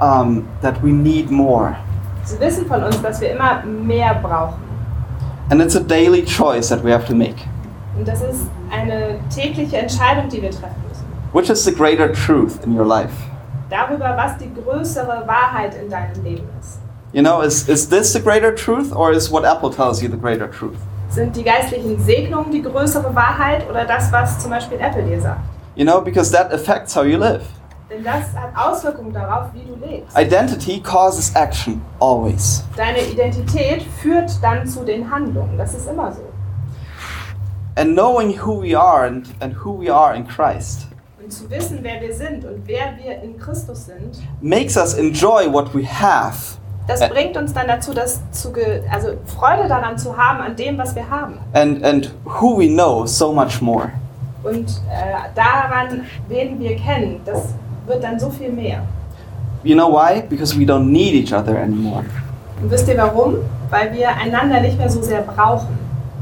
um, 0.01 0.45
that 0.61 0.83
we 0.83 0.91
need 0.91 1.31
more. 1.31 1.77
Sie 2.25 2.39
wissen 2.41 2.67
von 2.67 2.83
uns, 2.83 3.01
dass 3.01 3.21
wir 3.21 3.31
immer 3.31 3.63
mehr 3.65 4.15
brauchen. 4.21 4.61
And 5.51 5.61
it's 5.63 5.77
a 5.77 5.81
daily 5.81 6.25
choice 6.25 6.69
that 6.69 6.83
we 6.85 6.93
have 6.93 7.07
to 7.07 7.15
make. 7.15 7.37
Und 8.01 8.09
das 8.09 8.23
ist 8.23 8.47
eine 8.71 9.19
tägliche 9.29 9.77
Entscheidung, 9.77 10.31
die 10.31 10.41
wir 10.41 10.51
treffen 10.51 10.83
müssen. 10.89 11.05
Which 11.35 11.51
is 11.51 11.63
the 11.63 11.71
greater 11.71 12.11
truth 12.11 12.59
in 12.65 12.75
your 12.75 12.87
life? 12.87 13.13
Darüber, 13.69 14.17
was 14.17 14.39
die 14.39 14.51
größere 14.55 15.25
Wahrheit 15.27 15.75
in 15.75 15.91
deinem 15.91 16.25
Leben 16.25 16.49
ist. 16.59 16.79
You 17.13 17.21
know, 17.23 17.43
is, 17.43 17.69
is 17.69 17.87
this 17.87 18.11
the 18.15 18.19
greater 18.19 18.55
truth 18.55 18.91
or 18.91 19.13
is 19.13 19.31
what 19.31 19.45
Apple 19.45 19.69
tells 19.69 20.01
you 20.03 20.09
the 20.09 20.17
greater 20.17 20.51
truth? 20.51 20.79
Sind 21.11 21.37
die 21.37 21.45
geistlichen 21.45 22.03
Segnungen 22.03 22.51
die 22.51 22.63
größere 22.63 23.15
Wahrheit 23.15 23.69
oder 23.69 23.85
das, 23.85 24.11
was 24.11 24.39
zum 24.39 24.51
Beispiel 24.51 24.79
Apple 24.81 25.03
dir 25.03 25.21
sagt? 25.21 25.41
You 25.75 25.85
know, 25.85 26.01
because 26.01 26.33
that 26.33 26.51
affects 26.55 26.97
how 26.97 27.05
you 27.05 27.19
live. 27.19 27.43
Denn 27.91 28.03
das 28.03 28.33
hat 28.35 28.57
Auswirkungen 28.57 29.13
darauf, 29.13 29.53
wie 29.53 29.65
du 29.67 29.75
lebst. 29.87 30.19
Identity 30.19 30.81
causes 30.81 31.35
action, 31.35 31.83
always. 32.01 32.65
Deine 32.79 33.03
Identität 33.03 33.83
führt 34.01 34.31
dann 34.43 34.67
zu 34.67 34.85
den 34.85 35.11
Handlungen. 35.11 35.59
Das 35.59 35.75
ist 35.75 35.87
immer 35.87 36.11
so. 36.11 36.30
And 37.77 37.95
knowing 37.95 38.37
who 38.45 38.61
we 38.61 38.77
are 38.77 39.07
and, 39.07 39.27
and 39.41 39.55
who 39.65 39.81
we 39.81 39.93
are 39.93 40.15
in 40.15 40.27
Christ 40.27 40.87
Und 41.23 41.33
zu 41.33 41.49
wissen, 41.51 41.79
wer 41.83 42.01
wir 42.01 42.15
sind 42.15 42.45
und 42.45 42.67
wer 42.67 42.95
wir 43.03 43.23
in 43.23 43.39
Christus 43.39 43.87
sind, 43.87 44.19
makes 44.41 44.77
us 44.77 44.95
enjoy 44.95 45.47
what 45.53 45.75
we 45.75 45.85
have 45.85 46.61
das 46.91 47.09
bringt 47.09 47.37
uns 47.37 47.53
dann 47.53 47.69
dazu, 47.69 47.95
dass 47.95 48.21
zu 48.33 48.53
also 48.91 49.11
Freude 49.27 49.69
daran 49.69 49.97
zu 49.97 50.17
haben, 50.17 50.41
an 50.41 50.57
dem, 50.57 50.77
was 50.79 50.95
wir 50.95 51.09
haben. 51.09 51.39
and, 51.53 51.85
and 51.85 52.13
who 52.25 52.59
we 52.59 52.67
know 52.67 53.07
so 53.07 53.33
much 53.33 53.61
more. 53.61 53.91
Und 54.43 54.69
äh, 54.91 55.29
daran, 55.35 56.07
wen 56.29 56.59
wir 56.59 56.77
kennen, 56.77 57.21
das 57.25 57.55
wird 57.87 58.03
dann 58.03 58.19
so 58.19 58.31
viel 58.31 58.51
mehr. 58.51 58.83
You 59.63 59.75
know 59.77 59.93
why? 59.93 60.23
Because 60.23 60.59
we 60.59 60.65
don't 60.65 60.91
need 60.91 61.15
each 61.15 61.33
other 61.33 61.57
anymore. 61.59 62.05
Und 62.63 62.71
wisst 62.71 62.89
ihr 62.89 62.97
warum? 62.97 63.37
Weil 63.69 63.93
wir 63.93 64.09
einander 64.09 64.61
nicht 64.61 64.79
mehr 64.79 64.89
so 64.89 65.03
sehr 65.03 65.23
brauchen. 65.23 65.79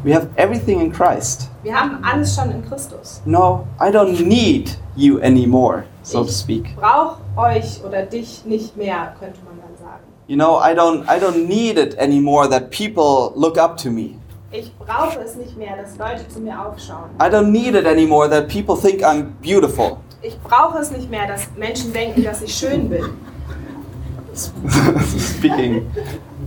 We 0.09 0.14
have 0.14 0.30
everything 0.38 0.80
in 0.80 0.90
Christ. 0.90 1.50
Wir 1.62 1.78
haben 1.78 2.02
alles 2.02 2.34
schon 2.34 2.50
in 2.50 2.66
Christus. 2.66 3.20
No, 3.26 3.66
I 3.78 3.90
don't 3.90 4.18
need 4.26 4.78
you 4.96 5.20
anymore, 5.20 5.84
so 6.02 6.22
to 6.22 6.30
Ich 6.30 6.34
speak. 6.34 6.74
brauche 6.76 7.18
euch 7.36 7.84
oder 7.84 8.06
dich 8.06 8.42
nicht 8.46 8.74
mehr, 8.74 9.14
könnte 9.20 9.38
man 9.44 9.59
dann 9.61 9.76
sagen. 9.76 10.04
You 10.26 10.36
know, 10.36 10.59
I 10.59 10.72
don't 10.74 11.02
I 11.06 11.20
don't 11.20 11.46
need 11.46 11.76
it 11.76 11.98
anymore 11.98 12.48
that 12.48 12.70
people 12.70 13.38
look 13.38 13.59
up 13.59 13.76
to 13.82 13.90
me. 13.90 14.14
Ich 14.50 14.72
brauche 14.78 15.20
es 15.20 15.36
nicht 15.36 15.59
mehr, 15.59 15.76
dass 15.76 15.98
Leute 15.98 16.26
zu 16.26 16.40
mir 16.40 16.59
aufschauen. 16.59 17.11
I 17.20 17.26
don't 17.26 17.50
need 17.50 17.74
it 17.74 17.84
anymore 17.84 18.30
that 18.30 18.48
people 18.48 18.76
think 18.76 19.02
I'm 19.02 19.32
beautiful. 19.42 19.98
Ich 20.22 20.40
brauche 20.40 20.78
es 20.78 20.90
nicht 20.90 21.11
mehr, 21.11 21.26
dass 21.26 21.48
Menschen 21.54 21.92
denken, 21.92 22.24
dass 22.24 22.40
ich 22.40 22.54
schön 22.54 22.88
bin. 22.88 23.04
Speaking 25.36 25.82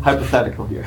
hypothetical 0.03 0.65
here. 0.67 0.83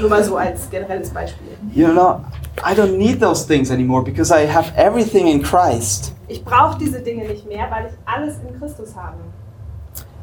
Nur 0.00 0.08
mal 0.10 0.22
so 0.22 0.36
als 0.36 0.68
generelles 0.70 1.10
Beispiel. 1.10 1.46
You 1.74 1.88
know, 1.92 2.24
I 2.64 2.74
don't 2.74 2.96
need 2.98 3.20
those 3.20 3.46
things 3.46 3.70
anymore 3.70 4.02
because 4.04 4.30
I 4.32 4.46
have 4.46 4.72
everything 4.76 5.26
in 5.28 5.42
Christ. 5.42 6.12
Ich 6.28 6.44
brauche 6.44 6.78
diese 6.78 7.00
Dinge 7.00 7.26
nicht 7.28 7.46
mehr, 7.46 7.70
weil 7.70 7.86
ich 7.86 7.92
alles 8.04 8.34
in 8.48 8.58
Christus 8.58 8.94
habe. 8.96 9.16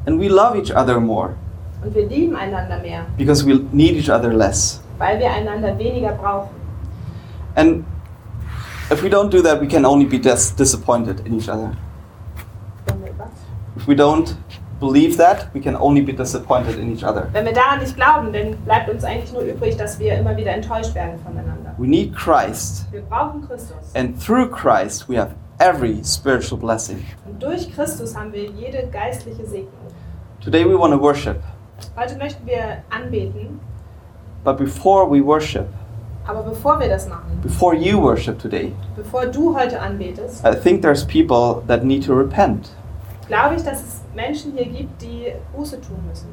And 0.06 0.20
we 0.20 0.28
love 0.28 0.56
each 0.58 0.74
other 0.74 1.00
more 1.00 1.34
Und 1.82 1.94
wir 1.94 2.06
lieben 2.06 2.36
einander 2.36 2.78
mehr, 2.80 3.06
because 3.16 3.44
we 3.46 3.60
need 3.72 3.96
each 3.96 4.10
other 4.10 4.32
less. 4.32 4.80
weil 4.98 5.18
wir 5.18 5.30
einander 5.30 5.76
weniger 5.78 6.12
brauchen. 6.12 6.50
And 7.56 7.84
if 8.90 9.02
we 9.02 9.08
don't 9.08 9.30
do 9.30 9.40
that, 9.42 9.60
we 9.60 9.66
can 9.66 9.84
only 9.84 10.04
be 10.06 10.18
dis- 10.18 10.54
disappointed 10.54 11.20
in 11.26 11.38
each 11.38 11.48
other. 11.48 11.72
Wenn 12.86 13.02
wir, 13.02 13.10
was? 13.18 13.28
If 13.76 13.86
we 13.88 13.94
don't 13.94 14.34
believe 14.84 15.16
that, 15.16 15.48
we 15.54 15.60
can 15.60 15.76
only 15.76 16.02
be 16.02 16.12
disappointed 16.12 16.78
in 16.78 16.92
each 16.92 17.02
other. 17.04 17.28
Wenn 17.32 17.44
wir 17.46 17.52
daran 17.52 17.80
nicht 17.80 17.96
glauben, 17.96 18.32
dann 18.32 18.56
bleibt 18.64 18.88
uns 18.90 19.02
eigentlich 19.04 19.32
nur 19.32 19.42
übrig, 19.42 19.76
dass 19.76 19.98
wir 19.98 20.16
immer 20.18 20.36
wieder 20.36 20.52
enttäuscht 20.52 20.94
werden 20.94 21.18
voneinander. 21.24 21.74
We 21.78 21.86
need 21.86 22.14
Christ, 22.14 22.86
Wir 22.92 23.02
brauchen 23.02 23.46
Christus. 23.46 23.76
and 23.94 24.18
through 24.20 24.50
Christ, 24.50 25.08
we 25.08 25.16
have 25.18 25.30
every 25.58 26.02
spiritual 26.04 26.58
blessing. 26.60 27.02
Und 27.26 27.42
durch 27.42 27.72
Christus 27.74 28.14
haben 28.16 28.32
wir 28.32 28.44
jede 28.50 28.86
geistliche 28.88 29.44
Segnung. 29.46 29.72
Today, 30.42 30.64
we 30.64 30.78
want 30.78 30.92
to 30.92 31.00
worship, 31.00 31.40
Heute 31.96 32.16
möchten 32.16 32.46
wir 32.46 32.82
anbeten, 32.90 33.58
but 34.44 34.56
before 34.58 35.06
we 35.10 35.20
worship, 35.24 35.66
aber 36.26 36.42
bevor 36.42 36.78
wir 36.80 36.88
das 36.88 37.08
machen, 37.08 37.40
before 37.42 37.74
you 37.74 38.00
worship 38.00 38.38
today, 38.38 38.72
bevor 38.96 39.26
du 39.26 39.54
heute 39.58 39.80
anbetest, 39.80 40.44
I 40.46 40.54
think 40.54 40.82
there's 40.82 41.04
people 41.04 41.62
that 41.66 41.82
need 41.84 42.04
to 42.06 42.14
repent. 42.14 42.70
glaube 43.26 43.56
ich, 43.56 43.62
dass 43.64 43.80
es 43.82 44.00
Menschen 44.14 44.52
hier 44.56 44.66
gibt, 44.66 45.00
die 45.02 45.32
Buße 45.56 45.80
tun 45.80 45.98
müssen. 46.08 46.28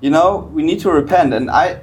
You 0.00 0.10
know, 0.10 0.48
we 0.54 0.62
need 0.62 0.82
to 0.82 0.90
repent, 0.90 1.32
and 1.32 1.48
I, 1.50 1.76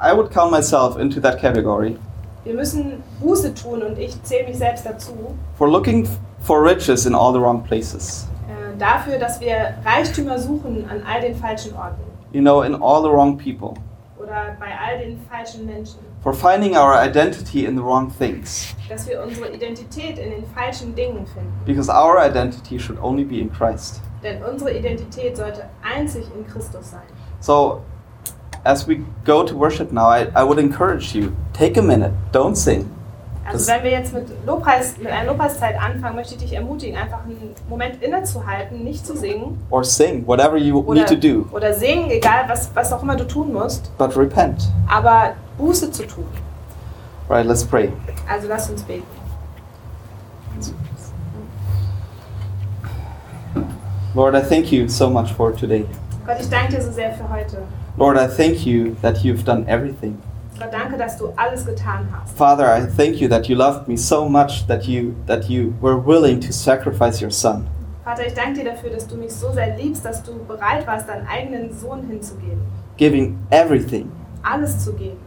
I 0.00 0.12
would 0.16 0.30
count 0.32 0.50
myself 0.50 0.96
into 0.98 1.20
that 1.20 1.38
category 1.40 1.96
Wir 2.44 2.54
müssen 2.54 3.02
Buße 3.20 3.54
tun 3.54 3.82
und 3.82 3.98
ich 3.98 4.20
zähle 4.24 4.48
mich 4.48 4.58
selbst 4.58 4.84
dazu, 4.84 5.12
for 5.56 5.68
looking 5.70 6.08
for 6.40 6.60
riches 6.64 7.06
in 7.06 7.14
all 7.14 7.32
the 7.32 7.38
wrong 7.40 7.62
places. 7.62 8.26
äh, 8.48 8.76
dafür, 8.78 9.18
dass 9.18 9.40
wir 9.40 9.74
Reichtümer 9.84 10.38
suchen 10.38 10.88
an 10.90 11.02
all 11.06 11.20
den 11.20 11.36
falschen 11.36 11.74
Orten 11.76 12.00
You 12.32 12.40
know, 12.40 12.62
in 12.62 12.74
all 12.74 13.02
the 13.02 13.08
wrong 13.10 13.36
people. 13.38 13.74
oder 14.18 14.56
bei 14.58 14.66
all 14.76 14.98
den 14.98 15.20
falschen 15.30 15.66
Menschen. 15.66 16.00
For 16.22 16.32
finding 16.32 16.76
our 16.76 16.94
identity 17.04 17.64
in 17.66 17.76
the 17.76 17.82
wrong 17.82 18.10
things. 18.16 18.74
Dass 18.88 19.08
wir 19.08 19.22
unsere 19.22 19.52
Identität 19.52 20.18
in 20.18 20.30
den 20.30 20.44
falschen 20.54 20.94
Dingen 20.94 21.26
finden. 21.26 21.52
Because 21.66 21.90
our 21.90 22.18
identity 22.24 22.78
should 22.78 23.00
only 23.02 23.24
be 23.24 23.38
in 23.40 23.50
Christ. 23.52 24.00
Denn 24.22 24.42
unsere 24.42 24.72
Identität 24.72 25.36
sollte 25.36 25.64
einzig 25.82 26.26
in 26.36 26.46
Christus 26.46 26.90
sein. 26.90 27.00
So, 27.40 27.80
as 28.64 28.86
we 28.86 29.00
go 29.24 29.42
to 29.42 29.58
worship 29.58 29.92
now, 29.92 30.08
I, 30.08 30.28
I 30.36 30.44
would 30.44 30.58
encourage 30.58 31.14
you 31.14 31.32
take 31.52 31.78
a 31.78 31.82
minute, 31.82 32.12
don't 32.32 32.56
sing. 32.56 32.88
Also 33.44 33.72
wenn 33.72 33.82
wir 33.82 33.90
jetzt 33.90 34.14
mit 34.14 34.28
Lobpreis, 34.46 34.96
mit 34.98 35.08
einer 35.08 35.26
Lobpreiszeit 35.26 35.74
anfangen, 35.76 36.14
möchte 36.14 36.34
ich 36.34 36.40
dich 36.40 36.52
ermutigen, 36.52 36.96
einfach 36.96 37.24
einen 37.24 37.54
Moment 37.68 38.00
innezuhalten, 38.00 38.84
nicht 38.84 39.04
zu 39.04 39.16
singen 39.16 39.60
Or 39.68 39.82
sing, 39.82 40.24
whatever 40.26 40.56
you 40.56 40.78
oder, 40.78 41.00
need 41.00 41.08
to 41.08 41.16
do, 41.16 41.44
oder 41.52 41.74
singen, 41.74 42.08
egal 42.10 42.44
was, 42.48 42.70
was 42.74 42.92
auch 42.92 43.02
immer 43.02 43.16
du 43.16 43.26
tun 43.26 43.52
musst, 43.52 43.90
but 43.98 44.16
repent. 44.16 44.70
aber 44.88 45.32
Buße 45.58 45.90
zu 45.90 46.06
tun. 46.06 46.24
Right, 47.28 47.44
let's 47.44 47.64
pray. 47.64 47.92
Also 48.30 48.46
lass 48.46 48.70
uns 48.70 48.82
beten. 48.82 49.02
Lord, 54.14 54.34
I 54.34 54.42
thank 54.42 54.70
you 54.70 54.88
so 54.88 55.08
much 55.08 55.32
for 55.32 55.52
today. 55.52 55.86
Gott, 56.26 56.38
ich 56.38 56.50
danke 56.50 56.76
dir 56.76 56.82
so 56.82 56.92
sehr 56.92 57.14
für 57.14 57.28
heute. 57.30 57.66
Lord, 57.96 58.18
I 58.18 58.26
thank 58.26 58.66
you 58.66 58.94
that 59.00 59.24
you've 59.24 59.42
done 59.42 59.66
everything. 59.66 60.20
Gott, 60.58 60.70
danke, 60.70 60.98
dass 60.98 61.16
du 61.16 61.32
alles 61.36 61.64
getan 61.64 62.06
hast. 62.12 62.36
Father, 62.36 62.66
I 62.66 62.84
thank 62.86 63.22
you 63.22 63.28
that 63.28 63.48
you 63.48 63.56
loved 63.56 63.88
me 63.88 63.96
so 63.96 64.28
much 64.28 64.66
that 64.66 64.86
you 64.86 65.14
that 65.26 65.48
you 65.48 65.72
were 65.80 65.96
willing 65.96 66.40
to 66.40 66.52
sacrifice 66.52 67.22
your 67.22 67.30
son. 67.30 67.66
Vater, 68.04 68.26
ich 68.26 68.34
danke 68.34 68.62
dir 68.62 68.72
dafür, 68.72 68.90
dass 68.90 69.06
du 69.06 69.16
mich 69.16 69.32
so 69.32 69.50
sehr 69.52 69.76
liebst, 69.78 70.04
dass 70.04 70.22
du 70.22 70.44
bereit 70.46 70.86
warst, 70.86 71.08
deinen 71.08 71.26
eigenen 71.26 71.72
Sohn 71.72 72.02
hinzugeben. 72.06 72.60
Giving 72.98 73.38
everything. 73.50 74.10
Alles 74.42 74.84
zu 74.84 74.92
geben. 74.92 75.18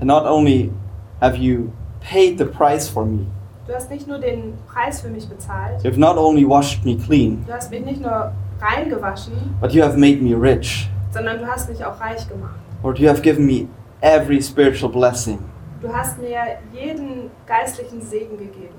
And 0.00 0.08
not 0.08 0.24
only 0.24 0.72
have 1.20 1.36
you 1.36 1.70
paid 2.00 2.38
the 2.38 2.46
price 2.46 2.88
for 2.88 3.04
me, 3.04 3.26
Du 3.70 3.76
hast 3.76 3.88
nicht 3.88 4.08
nur 4.08 4.18
den 4.18 4.54
Preis 4.66 5.00
für 5.00 5.10
mich 5.10 5.28
bezahlt, 5.28 5.80
you've 5.84 5.96
not 5.96 6.16
only 6.16 6.44
washed 6.44 6.84
me 6.84 6.96
clean, 6.96 7.44
du 7.46 7.52
hast 7.52 7.70
mich 7.70 7.84
nicht 7.84 8.00
nur 8.00 8.32
reingewaschen, 8.60 9.32
but 9.60 9.70
you 9.70 9.80
have 9.80 9.96
made 9.96 10.16
me 10.16 10.34
rich. 10.34 10.90
sondern 11.14 11.38
du 11.38 11.46
hast 11.46 11.70
mich 11.70 11.84
auch 11.84 12.00
reich 12.00 12.28
gemacht. 12.28 12.56
Lord, 12.82 12.98
you 12.98 13.08
have 13.08 13.22
given 13.22 13.46
me 13.46 13.68
every 14.00 14.42
spiritual 14.42 14.90
blessing. 14.90 15.38
Du 15.80 15.88
hast 15.88 16.18
mir 16.18 16.58
jeden 16.72 17.30
geistlichen 17.46 18.02
Segen 18.02 18.36
gegeben. 18.38 18.74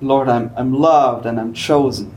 Lord, 0.00 0.26
I'm, 0.28 0.50
I'm 0.56 0.72
loved 0.76 1.24
and 1.26 1.38
I'm 1.38 1.54
chosen. 1.54 2.10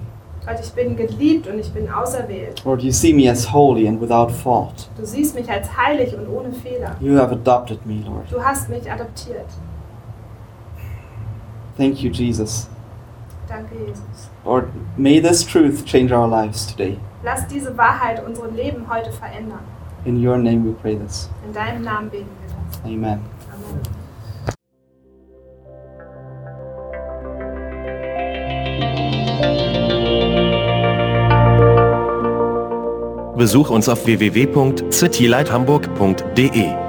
Gott, 0.44 0.58
ich 0.64 0.72
bin 0.72 0.96
geliebt 0.96 1.46
und 1.46 1.60
ich 1.60 1.72
bin 1.72 1.88
auserwählt. 1.92 2.66
Lord, 2.66 2.82
you 2.82 2.92
see 2.92 3.14
me 3.14 3.30
as 3.30 3.54
holy 3.54 3.88
and 3.88 4.02
without 4.02 4.32
fault. 4.32 4.90
Du 4.98 5.06
siehst 5.06 5.36
mich 5.36 5.48
als 5.48 5.68
heilig 5.78 6.16
und 6.18 6.28
ohne 6.28 6.52
Fehler. 6.54 6.96
You 7.00 7.20
have 7.20 7.32
adopted 7.32 7.86
me, 7.86 8.02
Lord. 8.04 8.32
Du 8.32 8.44
hast 8.44 8.68
mich 8.68 8.92
adoptiert. 8.92 9.46
Thank 11.80 12.04
you, 12.04 12.12
Jesus. 12.12 12.68
Danke, 13.48 13.72
Jesus. 13.88 14.28
Lord, 14.44 14.70
may 14.98 15.22
this 15.22 15.46
truth 15.46 15.86
change 15.86 16.12
our 16.12 16.28
lives 16.28 16.66
today. 16.66 17.00
Lass 17.24 17.48
diese 17.48 17.78
Wahrheit 17.78 18.22
unser 18.28 18.52
Leben 18.52 18.90
heute 18.90 19.14
verändern. 19.14 19.62
In 20.04 20.18
your 20.18 20.38
name 20.38 20.66
we 20.66 20.74
pray 20.74 20.98
this. 20.98 21.30
In 21.46 21.54
deinem 21.54 21.84
Namen 21.84 22.10
beten 22.10 22.28
wir 22.42 22.50
das. 22.50 22.58
Amen. 22.84 23.22
Amen. 23.54 23.80
Besuch 33.38 33.70
uns 33.70 33.88
auf 33.88 34.06
www.citylighthamburg.de. 34.06 36.89